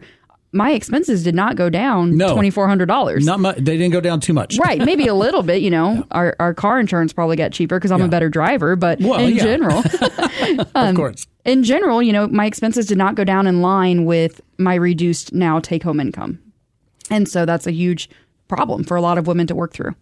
my 0.52 0.72
expenses 0.72 1.24
did 1.24 1.36
not 1.36 1.56
go 1.56 1.70
down 1.70 2.18
No. 2.18 2.34
twenty 2.34 2.50
four 2.50 2.68
hundred 2.68 2.88
dollars. 2.88 3.26
Not 3.26 3.40
much. 3.40 3.58
They 3.58 3.78
didn't 3.78 3.92
go 3.92 4.02
down 4.02 4.20
too 4.20 4.34
much. 4.34 4.58
Right, 4.58 4.80
maybe 4.84 5.08
a 5.08 5.14
little 5.14 5.44
bit. 5.44 5.62
You 5.62 5.70
know, 5.70 6.06
our 6.12 6.36
our 6.40 6.54
car 6.54 6.80
insurance 6.80 7.14
probably 7.14 7.36
got 7.36 7.52
cheaper 7.52 7.78
because 7.78 7.92
I'm 7.92 8.00
Yeah. 8.00 8.06
a 8.06 8.10
better 8.10 8.30
driver. 8.30 8.76
But 8.76 9.00
Well, 9.00 9.20
in 9.20 9.36
yeah. 9.36 9.44
general, 9.44 9.78
of 10.60 10.68
um, 10.76 10.96
course. 10.96 11.28
in 11.46 11.64
general, 11.64 12.02
you 12.02 12.12
know, 12.14 12.28
my 12.28 12.46
expenses 12.46 12.88
did 12.88 12.98
not 12.98 13.16
go 13.16 13.24
down 13.24 13.46
in 13.48 13.62
line 13.62 14.06
with 14.06 14.42
my 14.58 14.76
reduced 14.76 15.34
now 15.34 15.60
take 15.60 15.84
home 15.84 16.00
income, 16.00 16.40
and 17.12 17.28
so 17.28 17.46
that's 17.46 17.68
a 17.68 17.72
huge 17.72 18.10
problem 18.48 18.84
for 18.84 18.98
a 18.98 19.02
lot 19.02 19.18
of 19.20 19.28
women 19.28 19.46
to 19.48 19.54
work 19.56 19.74
through. 19.74 19.94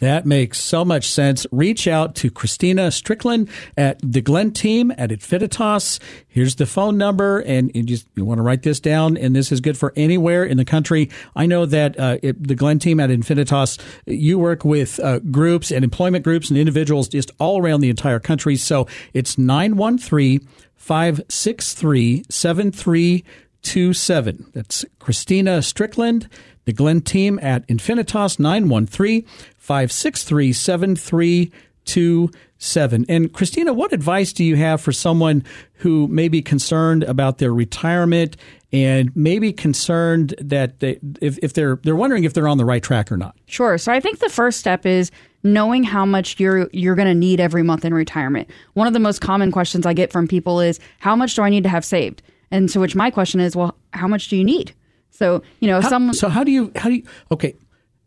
That 0.00 0.26
makes 0.26 0.60
so 0.60 0.84
much 0.84 1.08
sense. 1.08 1.46
Reach 1.50 1.88
out 1.88 2.14
to 2.16 2.30
Christina 2.30 2.90
Strickland 2.90 3.48
at 3.76 3.98
the 4.02 4.20
Glenn 4.20 4.52
team 4.52 4.92
at 4.98 5.10
Infinitas. 5.10 5.98
Here's 6.28 6.56
the 6.56 6.66
phone 6.66 6.98
number, 6.98 7.40
and 7.40 7.70
you 7.74 7.82
just 7.82 8.06
you 8.14 8.24
want 8.24 8.38
to 8.38 8.42
write 8.42 8.62
this 8.62 8.78
down. 8.78 9.16
And 9.16 9.34
this 9.34 9.50
is 9.50 9.60
good 9.60 9.78
for 9.78 9.92
anywhere 9.96 10.44
in 10.44 10.58
the 10.58 10.64
country. 10.64 11.10
I 11.34 11.46
know 11.46 11.66
that 11.66 11.98
uh, 11.98 12.18
it, 12.22 12.46
the 12.46 12.54
Glenn 12.54 12.78
team 12.78 13.00
at 13.00 13.10
Infinitas, 13.10 13.80
you 14.04 14.38
work 14.38 14.64
with 14.64 15.00
uh, 15.00 15.20
groups 15.20 15.70
and 15.70 15.82
employment 15.82 16.24
groups 16.24 16.50
and 16.50 16.58
individuals 16.58 17.08
just 17.08 17.30
all 17.38 17.62
around 17.62 17.80
the 17.80 17.90
entire 17.90 18.20
country. 18.20 18.56
So 18.56 18.86
it's 19.14 19.38
913 19.38 20.46
563 20.76 22.24
7327. 22.28 24.50
That's 24.52 24.84
Christina 24.98 25.62
Strickland, 25.62 26.28
the 26.66 26.74
Glenn 26.74 27.00
team 27.00 27.38
at 27.40 27.66
Infinitas 27.68 28.38
913 28.38 29.24
563 29.56 30.52
7327. 30.52 33.06
And 33.08 33.32
Christina, 33.32 33.72
what 33.72 33.94
advice 33.94 34.34
do 34.34 34.44
you 34.44 34.56
have 34.56 34.80
for 34.80 34.90
someone 34.92 35.44
who 35.74 36.08
may 36.08 36.26
be 36.28 36.42
concerned 36.42 37.04
about 37.04 37.38
their 37.38 37.54
retirement 37.54 38.36
and 38.72 39.14
maybe 39.14 39.52
concerned 39.52 40.34
that 40.38 40.80
they, 40.80 40.98
if, 41.22 41.38
if 41.38 41.52
they're 41.54 41.76
they're 41.84 41.94
wondering 41.96 42.24
if 42.24 42.34
they're 42.34 42.48
on 42.48 42.58
the 42.58 42.64
right 42.64 42.82
track 42.82 43.12
or 43.12 43.16
not? 43.16 43.36
Sure. 43.46 43.78
So 43.78 43.92
I 43.92 44.00
think 44.00 44.18
the 44.18 44.28
first 44.28 44.58
step 44.58 44.84
is 44.84 45.12
knowing 45.44 45.84
how 45.84 46.04
much 46.04 46.40
you're 46.40 46.68
you're 46.72 46.96
going 46.96 47.08
to 47.08 47.14
need 47.14 47.38
every 47.38 47.62
month 47.62 47.84
in 47.84 47.94
retirement. 47.94 48.50
One 48.74 48.88
of 48.88 48.92
the 48.92 48.98
most 48.98 49.20
common 49.20 49.52
questions 49.52 49.86
I 49.86 49.94
get 49.94 50.10
from 50.12 50.26
people 50.26 50.58
is 50.60 50.80
how 50.98 51.14
much 51.14 51.36
do 51.36 51.42
I 51.42 51.50
need 51.50 51.62
to 51.62 51.68
have 51.68 51.84
saved? 51.84 52.22
And 52.50 52.68
so 52.70 52.80
which 52.80 52.96
my 52.96 53.10
question 53.10 53.38
is, 53.40 53.54
well, 53.54 53.76
how 53.92 54.08
much 54.08 54.28
do 54.28 54.36
you 54.36 54.42
need? 54.44 54.74
So, 55.16 55.42
you 55.60 55.68
know, 55.68 55.80
How- 55.80 55.88
someone 55.88 56.14
so 56.14 56.28
how 56.28 56.44
do 56.44 56.50
you 56.50 56.70
how 56.76 56.88
do 56.88 56.96
you 56.96 57.02
okay? 57.32 57.54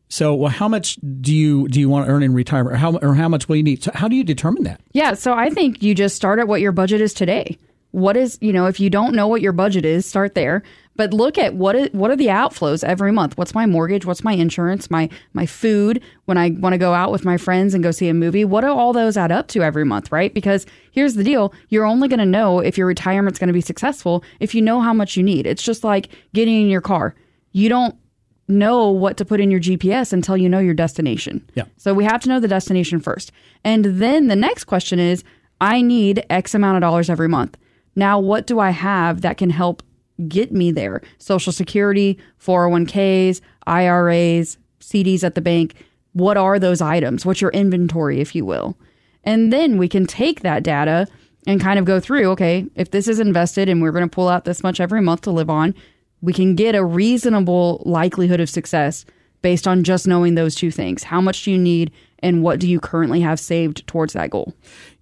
So 0.10 0.34
well, 0.34 0.50
how 0.50 0.68
much 0.68 0.98
do 1.22 1.34
you 1.34 1.68
do 1.68 1.80
you 1.80 1.88
want 1.90 2.08
to 2.08 2.12
earn 2.12 2.24
in 2.24 2.34
retirement, 2.34 2.74
or 2.76 2.78
how 2.78 2.98
or 2.98 3.14
how 3.16 3.30
much 3.30 3.48
will 3.48 3.58
you 3.58 3.64
need? 3.64 3.84
So 3.84 3.92
how 3.94 4.08
do 4.08 4.16
you 4.16 4.24
determine 4.24 4.64
that? 4.64 4.82
Yeah, 4.94 5.14
so 5.14 5.34
I 5.34 5.50
think 5.50 5.84
you 5.84 5.94
just 5.94 6.16
start 6.16 6.40
at 6.40 6.48
what 6.48 6.62
your 6.62 6.72
budget 6.72 7.00
is 7.02 7.14
today. 7.14 7.58
What 7.92 8.16
is, 8.16 8.38
you 8.42 8.54
know, 8.54 8.68
if 8.68 8.80
you 8.80 8.90
don't 8.90 9.16
know 9.16 9.28
what 9.28 9.42
your 9.42 9.52
budget 9.52 9.86
is, 9.86 10.06
start 10.06 10.36
there. 10.36 10.64
But 10.96 11.14
look 11.14 11.38
at 11.38 11.56
what 11.56 11.78
is, 11.78 11.90
what 11.94 12.12
are 12.12 12.16
the 12.18 12.28
outflows 12.28 12.84
every 12.84 13.14
month? 13.14 13.38
What's 13.38 13.56
my 13.56 13.66
mortgage? 13.66 14.06
What's 14.06 14.22
my 14.22 14.34
insurance? 14.34 14.92
My 14.92 15.10
my 15.32 15.46
food 15.46 16.04
when 16.26 16.38
I 16.38 16.50
want 16.50 16.74
to 16.74 16.78
go 16.78 16.94
out 16.94 17.10
with 17.10 17.24
my 17.24 17.38
friends 17.38 17.74
and 17.74 17.82
go 17.82 17.92
see 17.92 18.10
a 18.10 18.14
movie? 18.14 18.44
What 18.44 18.62
do 18.62 18.68
all 18.68 18.92
those 18.92 19.16
add 19.16 19.32
up 19.32 19.48
to 19.50 19.64
every 19.64 19.86
month, 19.86 20.12
right? 20.12 20.34
Because 20.34 20.66
here's 20.92 21.14
the 21.16 21.24
deal, 21.24 21.54
you're 21.70 21.86
only 21.86 22.10
going 22.10 22.20
to 22.20 22.26
know 22.26 22.60
if 22.60 22.78
your 22.78 22.86
retirement's 22.86 23.40
going 23.40 23.48
to 23.48 23.54
be 23.54 23.62
successful 23.62 24.26
if 24.42 24.54
you 24.54 24.62
know 24.62 24.82
how 24.82 24.94
much 24.94 25.16
you 25.16 25.24
need. 25.24 25.48
It's 25.48 25.64
just 25.64 25.86
like 25.86 26.10
getting 26.34 26.62
in 26.62 26.68
your 26.68 26.82
car. 26.82 27.16
You 27.54 27.70
don't 27.70 27.96
know 28.50 28.90
what 28.90 29.16
to 29.18 29.26
put 29.26 29.40
in 29.40 29.52
your 29.52 29.62
GPS 29.62 30.12
until 30.12 30.36
you 30.36 30.50
know 30.50 30.60
your 30.60 30.74
destination. 30.74 31.50
Yeah. 31.56 31.64
So 31.78 31.94
we 31.94 32.04
have 32.04 32.22
to 32.24 32.30
know 32.30 32.42
the 32.42 32.48
destination 32.50 33.00
first. 33.00 33.32
And 33.64 33.86
then 33.86 34.28
the 34.28 34.36
next 34.36 34.66
question 34.66 35.00
is 35.00 35.24
I 35.62 35.82
need 35.82 36.26
X 36.30 36.54
amount 36.54 36.76
of 36.76 36.82
dollars 36.82 37.10
every 37.10 37.30
month. 37.30 37.58
Now, 38.00 38.18
what 38.18 38.48
do 38.48 38.60
I 38.60 38.70
have 38.70 39.22
that 39.22 39.38
can 39.38 39.50
help 39.50 39.84
get 40.28 40.54
me 40.54 40.72
there? 40.72 41.02
Social 41.18 41.52
Security, 41.52 42.18
401ks, 42.42 43.42
IRAs, 43.68 44.58
CDs 44.80 45.24
at 45.24 45.36
the 45.36 45.42
bank. 45.42 45.76
What 46.14 46.38
are 46.38 46.58
those 46.60 46.82
items? 46.82 47.26
What's 47.26 47.42
your 47.42 47.52
inventory, 47.52 48.22
if 48.22 48.34
you 48.34 48.46
will? 48.46 48.78
And 49.26 49.52
then 49.52 49.78
we 49.78 49.90
can 49.90 50.06
take 50.06 50.42
that 50.42 50.64
data 50.64 51.08
and 51.46 51.60
kind 51.60 51.78
of 51.78 51.84
go 51.84 52.00
through 52.00 52.30
okay, 52.32 52.66
if 52.76 52.92
this 52.92 53.08
is 53.10 53.20
invested 53.20 53.68
and 53.68 53.82
we're 53.82 53.92
going 53.92 54.08
to 54.08 54.16
pull 54.16 54.30
out 54.30 54.46
this 54.46 54.64
much 54.64 54.80
every 54.80 55.02
month 55.02 55.22
to 55.22 55.32
live 55.32 55.50
on, 55.50 55.76
we 56.22 56.32
can 56.32 56.56
get 56.56 56.76
a 56.76 56.84
reasonable 56.84 57.84
likelihood 57.86 58.40
of 58.40 58.50
success 58.50 59.06
based 59.42 59.68
on 59.68 59.84
just 59.84 60.08
knowing 60.08 60.36
those 60.36 60.56
two 60.56 60.72
things. 60.72 61.04
How 61.04 61.20
much 61.20 61.44
do 61.44 61.52
you 61.52 61.58
need 61.58 61.92
and 62.20 62.44
what 62.44 62.60
do 62.60 62.68
you 62.70 62.80
currently 62.80 63.20
have 63.22 63.40
saved 63.40 63.86
towards 63.88 64.14
that 64.14 64.30
goal? 64.30 64.54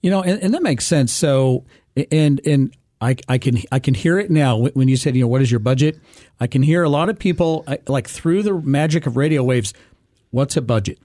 You 0.01 0.09
know, 0.09 0.23
and, 0.23 0.41
and 0.41 0.53
that 0.53 0.63
makes 0.63 0.85
sense. 0.85 1.11
So, 1.11 1.65
and 2.11 2.41
and 2.45 2.75
I, 2.99 3.15
I 3.27 3.37
can 3.37 3.59
I 3.71 3.79
can 3.79 3.93
hear 3.93 4.17
it 4.17 4.31
now 4.31 4.57
when 4.57 4.87
you 4.87 4.97
said, 4.97 5.15
you 5.15 5.21
know, 5.21 5.27
what 5.27 5.41
is 5.41 5.51
your 5.51 5.59
budget? 5.59 5.99
I 6.39 6.47
can 6.47 6.63
hear 6.63 6.83
a 6.83 6.89
lot 6.89 7.09
of 7.09 7.19
people 7.19 7.65
like 7.87 8.07
through 8.07 8.43
the 8.43 8.53
magic 8.53 9.05
of 9.05 9.17
radio 9.17 9.43
waves. 9.43 9.73
What's 10.31 10.57
a 10.57 10.61
budget? 10.61 10.99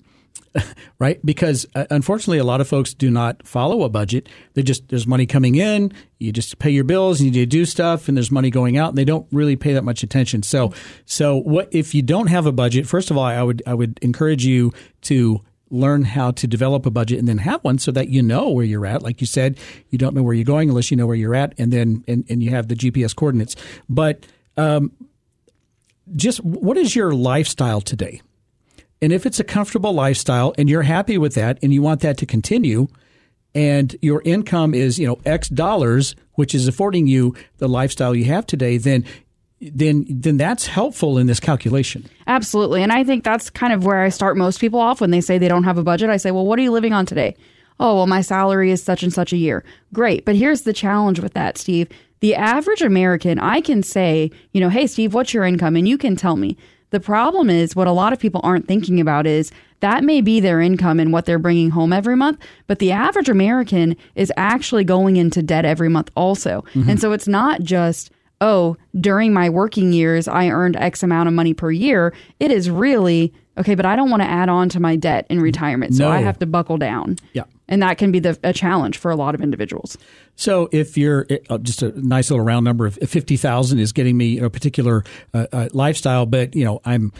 right? 0.98 1.24
Because 1.24 1.66
uh, 1.74 1.86
unfortunately, 1.90 2.38
a 2.38 2.44
lot 2.44 2.60
of 2.60 2.68
folks 2.68 2.94
do 2.94 3.10
not 3.10 3.46
follow 3.46 3.82
a 3.82 3.88
budget. 3.88 4.28
They 4.54 4.62
just 4.62 4.88
there's 4.88 5.06
money 5.06 5.26
coming 5.26 5.54
in, 5.56 5.92
you 6.18 6.32
just 6.32 6.58
pay 6.58 6.70
your 6.70 6.84
bills, 6.84 7.20
and 7.20 7.34
you 7.34 7.46
do 7.46 7.64
stuff, 7.64 8.08
and 8.08 8.16
there's 8.16 8.30
money 8.30 8.50
going 8.50 8.76
out, 8.76 8.90
and 8.90 8.98
they 8.98 9.04
don't 9.04 9.26
really 9.32 9.56
pay 9.56 9.72
that 9.74 9.84
much 9.84 10.02
attention. 10.02 10.42
So, 10.42 10.72
so 11.04 11.36
what 11.36 11.68
if 11.72 11.94
you 11.94 12.02
don't 12.02 12.28
have 12.28 12.46
a 12.46 12.52
budget? 12.52 12.86
First 12.86 13.10
of 13.10 13.16
all, 13.16 13.24
I 13.24 13.42
would 13.42 13.62
I 13.66 13.74
would 13.74 13.98
encourage 14.02 14.44
you 14.44 14.72
to 15.02 15.42
learn 15.72 16.04
how 16.04 16.30
to 16.30 16.46
develop 16.46 16.84
a 16.84 16.90
budget 16.90 17.18
and 17.18 17.26
then 17.26 17.38
have 17.38 17.64
one 17.64 17.78
so 17.78 17.90
that 17.90 18.08
you 18.08 18.22
know 18.22 18.50
where 18.50 18.64
you're 18.64 18.86
at. 18.86 19.02
Like 19.02 19.20
you 19.20 19.26
said, 19.26 19.58
you 19.90 19.98
don't 19.98 20.14
know 20.14 20.22
where 20.22 20.34
you're 20.34 20.44
going 20.44 20.68
unless 20.68 20.90
you 20.90 20.96
know 20.96 21.06
where 21.06 21.16
you're 21.16 21.34
at, 21.34 21.54
and 21.58 21.72
then 21.72 22.04
and, 22.06 22.24
and 22.28 22.42
you 22.42 22.50
have 22.50 22.68
the 22.68 22.76
GPS 22.76 23.16
coordinates. 23.16 23.56
But 23.88 24.26
um, 24.56 24.92
just 26.14 26.44
what 26.44 26.76
is 26.76 26.94
your 26.94 27.12
lifestyle 27.12 27.80
today? 27.80 28.20
And 29.00 29.12
if 29.12 29.26
it's 29.26 29.40
a 29.40 29.44
comfortable 29.44 29.92
lifestyle 29.92 30.54
and 30.56 30.68
you're 30.68 30.82
happy 30.82 31.18
with 31.18 31.34
that 31.34 31.58
and 31.62 31.72
you 31.72 31.82
want 31.82 32.02
that 32.02 32.18
to 32.18 32.26
continue, 32.26 32.86
and 33.54 33.96
your 34.00 34.22
income 34.24 34.74
is 34.74 34.98
you 34.98 35.06
know 35.06 35.18
X 35.24 35.48
dollars, 35.48 36.14
which 36.34 36.54
is 36.54 36.68
affording 36.68 37.06
you 37.06 37.34
the 37.58 37.68
lifestyle 37.68 38.14
you 38.14 38.26
have 38.26 38.46
today, 38.46 38.76
then 38.76 39.04
then 39.62 40.04
then 40.08 40.36
that's 40.36 40.66
helpful 40.66 41.18
in 41.18 41.26
this 41.26 41.40
calculation. 41.40 42.08
Absolutely. 42.26 42.82
And 42.82 42.92
I 42.92 43.04
think 43.04 43.24
that's 43.24 43.50
kind 43.50 43.72
of 43.72 43.84
where 43.84 44.02
I 44.02 44.08
start 44.08 44.36
most 44.36 44.60
people 44.60 44.80
off 44.80 45.00
when 45.00 45.10
they 45.10 45.20
say 45.20 45.38
they 45.38 45.48
don't 45.48 45.64
have 45.64 45.78
a 45.78 45.82
budget. 45.82 46.10
I 46.10 46.16
say, 46.16 46.30
well, 46.30 46.46
what 46.46 46.58
are 46.58 46.62
you 46.62 46.72
living 46.72 46.92
on 46.92 47.06
today? 47.06 47.36
Oh, 47.78 47.96
well, 47.96 48.06
my 48.06 48.20
salary 48.20 48.70
is 48.70 48.82
such 48.82 49.02
and 49.02 49.12
such 49.12 49.32
a 49.32 49.36
year. 49.36 49.64
Great. 49.92 50.24
But 50.24 50.36
here's 50.36 50.62
the 50.62 50.72
challenge 50.72 51.20
with 51.20 51.34
that, 51.34 51.58
Steve. 51.58 51.88
The 52.20 52.34
average 52.34 52.82
American, 52.82 53.38
I 53.38 53.60
can 53.60 53.82
say, 53.82 54.30
you 54.52 54.60
know, 54.60 54.68
hey, 54.68 54.86
Steve, 54.86 55.14
what's 55.14 55.34
your 55.34 55.44
income? 55.44 55.74
And 55.76 55.88
you 55.88 55.98
can 55.98 56.16
tell 56.16 56.36
me. 56.36 56.56
The 56.90 57.00
problem 57.00 57.48
is 57.48 57.74
what 57.74 57.86
a 57.86 57.92
lot 57.92 58.12
of 58.12 58.20
people 58.20 58.42
aren't 58.44 58.68
thinking 58.68 59.00
about 59.00 59.26
is 59.26 59.50
that 59.80 60.04
may 60.04 60.20
be 60.20 60.38
their 60.38 60.60
income 60.60 61.00
and 61.00 61.12
what 61.12 61.24
they're 61.24 61.38
bringing 61.38 61.70
home 61.70 61.92
every 61.92 62.14
month, 62.14 62.38
but 62.66 62.78
the 62.78 62.92
average 62.92 63.30
American 63.30 63.96
is 64.14 64.30
actually 64.36 64.84
going 64.84 65.16
into 65.16 65.42
debt 65.42 65.64
every 65.64 65.88
month 65.88 66.10
also. 66.14 66.64
Mm-hmm. 66.74 66.90
And 66.90 67.00
so 67.00 67.12
it's 67.12 67.26
not 67.26 67.62
just 67.62 68.12
oh, 68.42 68.76
during 69.00 69.32
my 69.32 69.48
working 69.48 69.92
years, 69.92 70.28
I 70.28 70.48
earned 70.48 70.76
X 70.76 71.02
amount 71.02 71.28
of 71.28 71.34
money 71.34 71.54
per 71.54 71.70
year. 71.70 72.12
It 72.40 72.50
is 72.50 72.68
really, 72.68 73.32
okay, 73.56 73.76
but 73.76 73.86
I 73.86 73.94
don't 73.96 74.10
want 74.10 74.20
to 74.22 74.28
add 74.28 74.48
on 74.48 74.68
to 74.70 74.80
my 74.80 74.96
debt 74.96 75.26
in 75.30 75.40
retirement. 75.40 75.94
So 75.94 76.04
No. 76.04 76.10
I 76.10 76.18
have 76.20 76.38
to 76.40 76.46
buckle 76.46 76.76
down. 76.76 77.16
Yeah. 77.32 77.44
And 77.68 77.80
that 77.82 77.96
can 77.96 78.10
be 78.10 78.18
the, 78.18 78.36
a 78.42 78.52
challenge 78.52 78.98
for 78.98 79.10
a 79.10 79.16
lot 79.16 79.34
of 79.34 79.40
individuals. 79.40 79.96
So 80.34 80.68
if 80.72 80.98
you're 80.98 81.26
uh, 81.48 81.58
just 81.58 81.82
a 81.82 81.92
nice 81.98 82.30
little 82.30 82.44
round 82.44 82.64
number 82.64 82.84
of 82.84 82.96
fifty 82.96 83.36
thousand 83.36 83.78
is 83.78 83.92
getting 83.92 84.16
me 84.16 84.40
a 84.40 84.50
particular 84.50 85.04
uh, 85.32 85.46
uh, 85.52 85.68
lifestyle, 85.72 86.26
but 86.26 86.54
you 86.54 86.64
know 86.64 86.82
I'm 86.84 87.12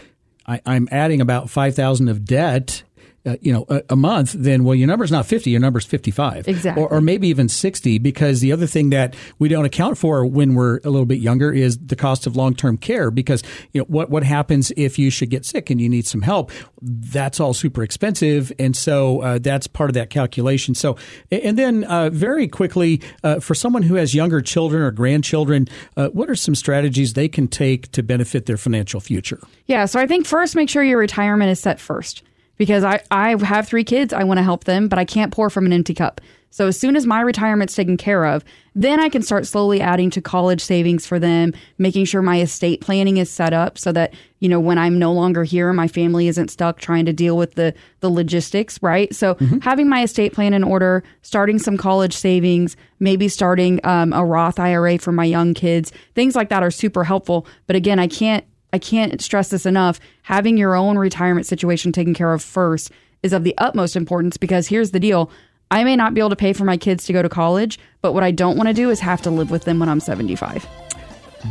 I, 0.45 0.61
I'm 0.65 0.87
adding 0.91 1.21
about 1.21 1.49
five 1.49 1.73
thousand 1.73 2.09
of 2.09 2.25
debt. 2.25 2.83
Uh, 3.25 3.37
you 3.39 3.53
know, 3.53 3.65
a, 3.69 3.81
a 3.91 3.95
month, 3.95 4.33
then 4.33 4.65
well, 4.65 4.75
your 4.75 4.85
number's 4.85 5.09
not 5.09 5.25
fifty, 5.25 5.49
your 5.49 5.61
number's 5.61 5.85
fifty-five, 5.85 6.45
Exactly. 6.45 6.83
or, 6.83 6.89
or 6.89 6.99
maybe 6.99 7.29
even 7.29 7.47
sixty. 7.47 7.97
Because 7.97 8.41
the 8.41 8.51
other 8.51 8.67
thing 8.67 8.89
that 8.89 9.15
we 9.39 9.47
don't 9.47 9.63
account 9.63 9.97
for 9.97 10.25
when 10.25 10.55
we're 10.55 10.79
a 10.83 10.89
little 10.89 11.05
bit 11.05 11.19
younger 11.19 11.49
is 11.49 11.77
the 11.77 11.95
cost 11.95 12.27
of 12.27 12.35
long-term 12.35 12.79
care. 12.79 13.11
Because 13.11 13.41
you 13.71 13.79
know 13.79 13.85
what 13.87 14.09
what 14.09 14.23
happens 14.23 14.73
if 14.75 14.99
you 14.99 15.09
should 15.09 15.29
get 15.29 15.45
sick 15.45 15.69
and 15.69 15.79
you 15.79 15.87
need 15.87 16.05
some 16.05 16.21
help? 16.21 16.51
That's 16.81 17.39
all 17.39 17.53
super 17.53 17.81
expensive, 17.81 18.51
and 18.59 18.75
so 18.75 19.21
uh, 19.21 19.39
that's 19.39 19.67
part 19.67 19.89
of 19.89 19.93
that 19.93 20.09
calculation. 20.09 20.75
So, 20.75 20.97
and 21.31 21.57
then 21.57 21.85
uh, 21.85 22.09
very 22.09 22.49
quickly, 22.49 22.99
uh, 23.23 23.39
for 23.39 23.55
someone 23.55 23.83
who 23.83 23.95
has 23.95 24.13
younger 24.13 24.41
children 24.41 24.83
or 24.83 24.91
grandchildren, 24.91 25.69
uh, 25.95 26.09
what 26.09 26.29
are 26.29 26.35
some 26.35 26.55
strategies 26.55 27.13
they 27.13 27.29
can 27.29 27.47
take 27.47 27.89
to 27.93 28.03
benefit 28.03 28.47
their 28.47 28.57
financial 28.57 28.99
future? 28.99 29.39
Yeah. 29.65 29.85
So 29.85 30.01
I 30.01 30.07
think 30.07 30.25
first, 30.25 30.57
make 30.57 30.69
sure 30.69 30.83
your 30.83 30.99
retirement 30.99 31.49
is 31.49 31.61
set 31.61 31.79
first. 31.79 32.21
Because 32.57 32.83
I, 32.83 33.01
I 33.11 33.35
have 33.43 33.67
three 33.67 33.83
kids. 33.83 34.13
I 34.13 34.23
want 34.23 34.37
to 34.37 34.43
help 34.43 34.63
them, 34.65 34.87
but 34.87 34.99
I 34.99 35.05
can't 35.05 35.31
pour 35.33 35.49
from 35.49 35.65
an 35.65 35.73
empty 35.73 35.93
cup. 35.93 36.21
So 36.53 36.67
as 36.67 36.79
soon 36.79 36.95
as 36.95 37.07
my 37.07 37.19
retirement's 37.21 37.75
taken 37.75 37.97
care 37.97 38.25
of, 38.25 38.43
then 38.75 38.99
I 38.99 39.09
can 39.09 39.23
start 39.23 39.47
slowly 39.47 39.81
adding 39.81 40.11
to 40.11 40.21
college 40.21 40.61
savings 40.61 41.03
for 41.03 41.17
them, 41.17 41.51
making 41.79 42.05
sure 42.05 42.21
my 42.21 42.41
estate 42.41 42.79
planning 42.79 43.17
is 43.17 43.31
set 43.31 43.53
up 43.53 43.79
so 43.79 43.91
that, 43.93 44.13
you 44.37 44.47
know, 44.47 44.59
when 44.59 44.77
I'm 44.77 44.99
no 44.99 45.11
longer 45.11 45.43
here, 45.43 45.73
my 45.73 45.87
family 45.87 46.27
isn't 46.27 46.51
stuck 46.51 46.79
trying 46.79 47.05
to 47.05 47.13
deal 47.13 47.37
with 47.37 47.55
the 47.55 47.73
the 48.01 48.09
logistics, 48.09 48.79
right? 48.83 49.13
So 49.15 49.35
having 49.63 49.89
my 49.89 50.03
estate 50.03 50.33
plan 50.33 50.53
in 50.53 50.63
order, 50.63 51.03
starting 51.23 51.57
some 51.57 51.75
college 51.75 52.15
savings, 52.15 52.77
maybe 52.99 53.29
starting 53.29 53.79
um, 53.83 54.13
a 54.13 54.23
Roth 54.23 54.59
IRA 54.59 54.99
for 54.99 55.11
my 55.11 55.25
young 55.25 55.55
kids, 55.55 55.91
things 56.13 56.35
like 56.35 56.49
that 56.49 56.61
are 56.61 56.69
super 56.69 57.03
helpful. 57.03 57.47
But 57.65 57.75
again, 57.75 57.97
I 57.97 58.05
can't 58.05 58.45
I 58.73 58.79
can't 58.79 59.21
stress 59.21 59.49
this 59.49 59.67
enough. 59.67 59.99
Having 60.23 60.57
your 60.57 60.75
own 60.75 60.97
retirement 60.97 61.45
situation 61.45 61.91
taken 61.91 62.15
care 62.15 62.33
of 62.33 62.41
first 62.41 62.91
is 63.21 63.31
of 63.31 63.43
the 63.43 63.53
utmost 63.59 63.95
importance 63.95 64.35
because 64.35 64.67
here's 64.67 64.91
the 64.91 64.99
deal. 64.99 65.31
I 65.69 65.83
may 65.83 65.95
not 65.95 66.13
be 66.13 66.21
able 66.21 66.31
to 66.31 66.35
pay 66.35 66.53
for 66.53 66.65
my 66.65 66.75
kids 66.75 67.05
to 67.05 67.13
go 67.13 67.21
to 67.21 67.29
college, 67.29 67.79
but 68.01 68.13
what 68.13 68.23
I 68.23 68.31
don't 68.31 68.57
want 68.57 68.67
to 68.67 68.73
do 68.73 68.89
is 68.89 68.99
have 68.99 69.21
to 69.21 69.29
live 69.29 69.51
with 69.51 69.63
them 69.63 69.79
when 69.79 69.89
I'm 69.89 69.99
75. 69.99 70.67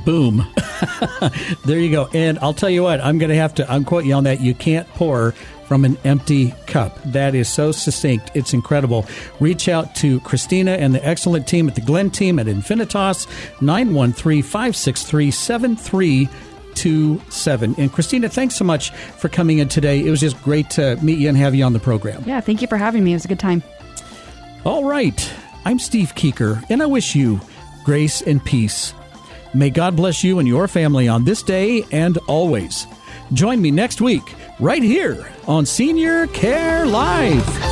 Boom. 0.05 0.47
there 1.65 1.79
you 1.79 1.91
go. 1.91 2.09
And 2.13 2.39
I'll 2.41 2.55
tell 2.55 2.71
you 2.71 2.83
what, 2.83 3.01
I'm 3.01 3.19
going 3.19 3.31
to 3.31 3.37
have 3.37 3.55
to 3.57 3.73
unquote 3.73 4.05
you 4.05 4.15
on 4.15 4.25
that. 4.25 4.41
You 4.41 4.55
can't 4.55 4.89
pour 4.89 5.33
from 5.67 5.85
an 5.85 5.97
empty 6.05 6.53
cup. 6.67 7.03
That 7.05 7.35
is 7.35 7.49
so 7.49 7.73
succinct. 7.73 8.31
It's 8.35 8.53
incredible. 8.53 9.07
Reach 9.39 9.69
out 9.69 9.95
to 9.97 10.21
Christina 10.21 10.73
and 10.73 10.95
the 10.95 11.05
excellent 11.07 11.47
team 11.47 11.69
at 11.69 11.75
the 11.75 11.81
Glenn 11.81 12.11
team 12.11 12.39
at 12.39 12.47
Infinitas 12.47 13.27
913 13.61 14.43
563 14.43 16.29
7327. 16.83 17.75
And 17.79 17.93
Christina, 17.93 18.29
thanks 18.29 18.57
so 18.57 18.65
much 18.65 18.91
for 18.91 19.29
coming 19.29 19.59
in 19.59 19.69
today. 19.69 20.05
It 20.05 20.11
was 20.11 20.21
just 20.21 20.41
great 20.43 20.71
to 20.71 20.97
meet 21.03 21.19
you 21.19 21.29
and 21.29 21.37
have 21.37 21.55
you 21.55 21.65
on 21.65 21.73
the 21.73 21.81
program. 21.81 22.23
Yeah, 22.27 22.41
thank 22.41 22.63
you 22.63 22.69
for 22.69 22.77
having 22.77 23.05
me. 23.05 23.13
It 23.13 23.17
was 23.17 23.25
a 23.25 23.29
good 23.29 23.39
time. 23.39 23.63
All 24.65 24.85
right. 24.85 25.33
I'm 25.65 25.79
Steve 25.79 26.15
Keeker, 26.17 26.65
and 26.71 26.83
I 26.83 26.87
wish 26.87 27.15
you 27.15 27.41
grace 27.85 28.21
and 28.21 28.45
peace. 28.45 28.95
May 29.55 29.71
God 29.71 29.97
bless 29.97 30.25
you 30.25 30.39
and 30.39 30.49
your 30.49 30.67
family 30.67 31.09
on 31.09 31.25
this 31.25 31.43
day 31.43 31.85
and 31.93 32.19
always. 32.27 32.87
Join 33.33 33.61
me 33.61 33.71
next 33.71 34.01
week, 34.01 34.35
right 34.59 34.83
here 34.83 35.31
on 35.47 35.67
Senior 35.67 36.27
Care 36.29 36.87
Live. 36.87 37.72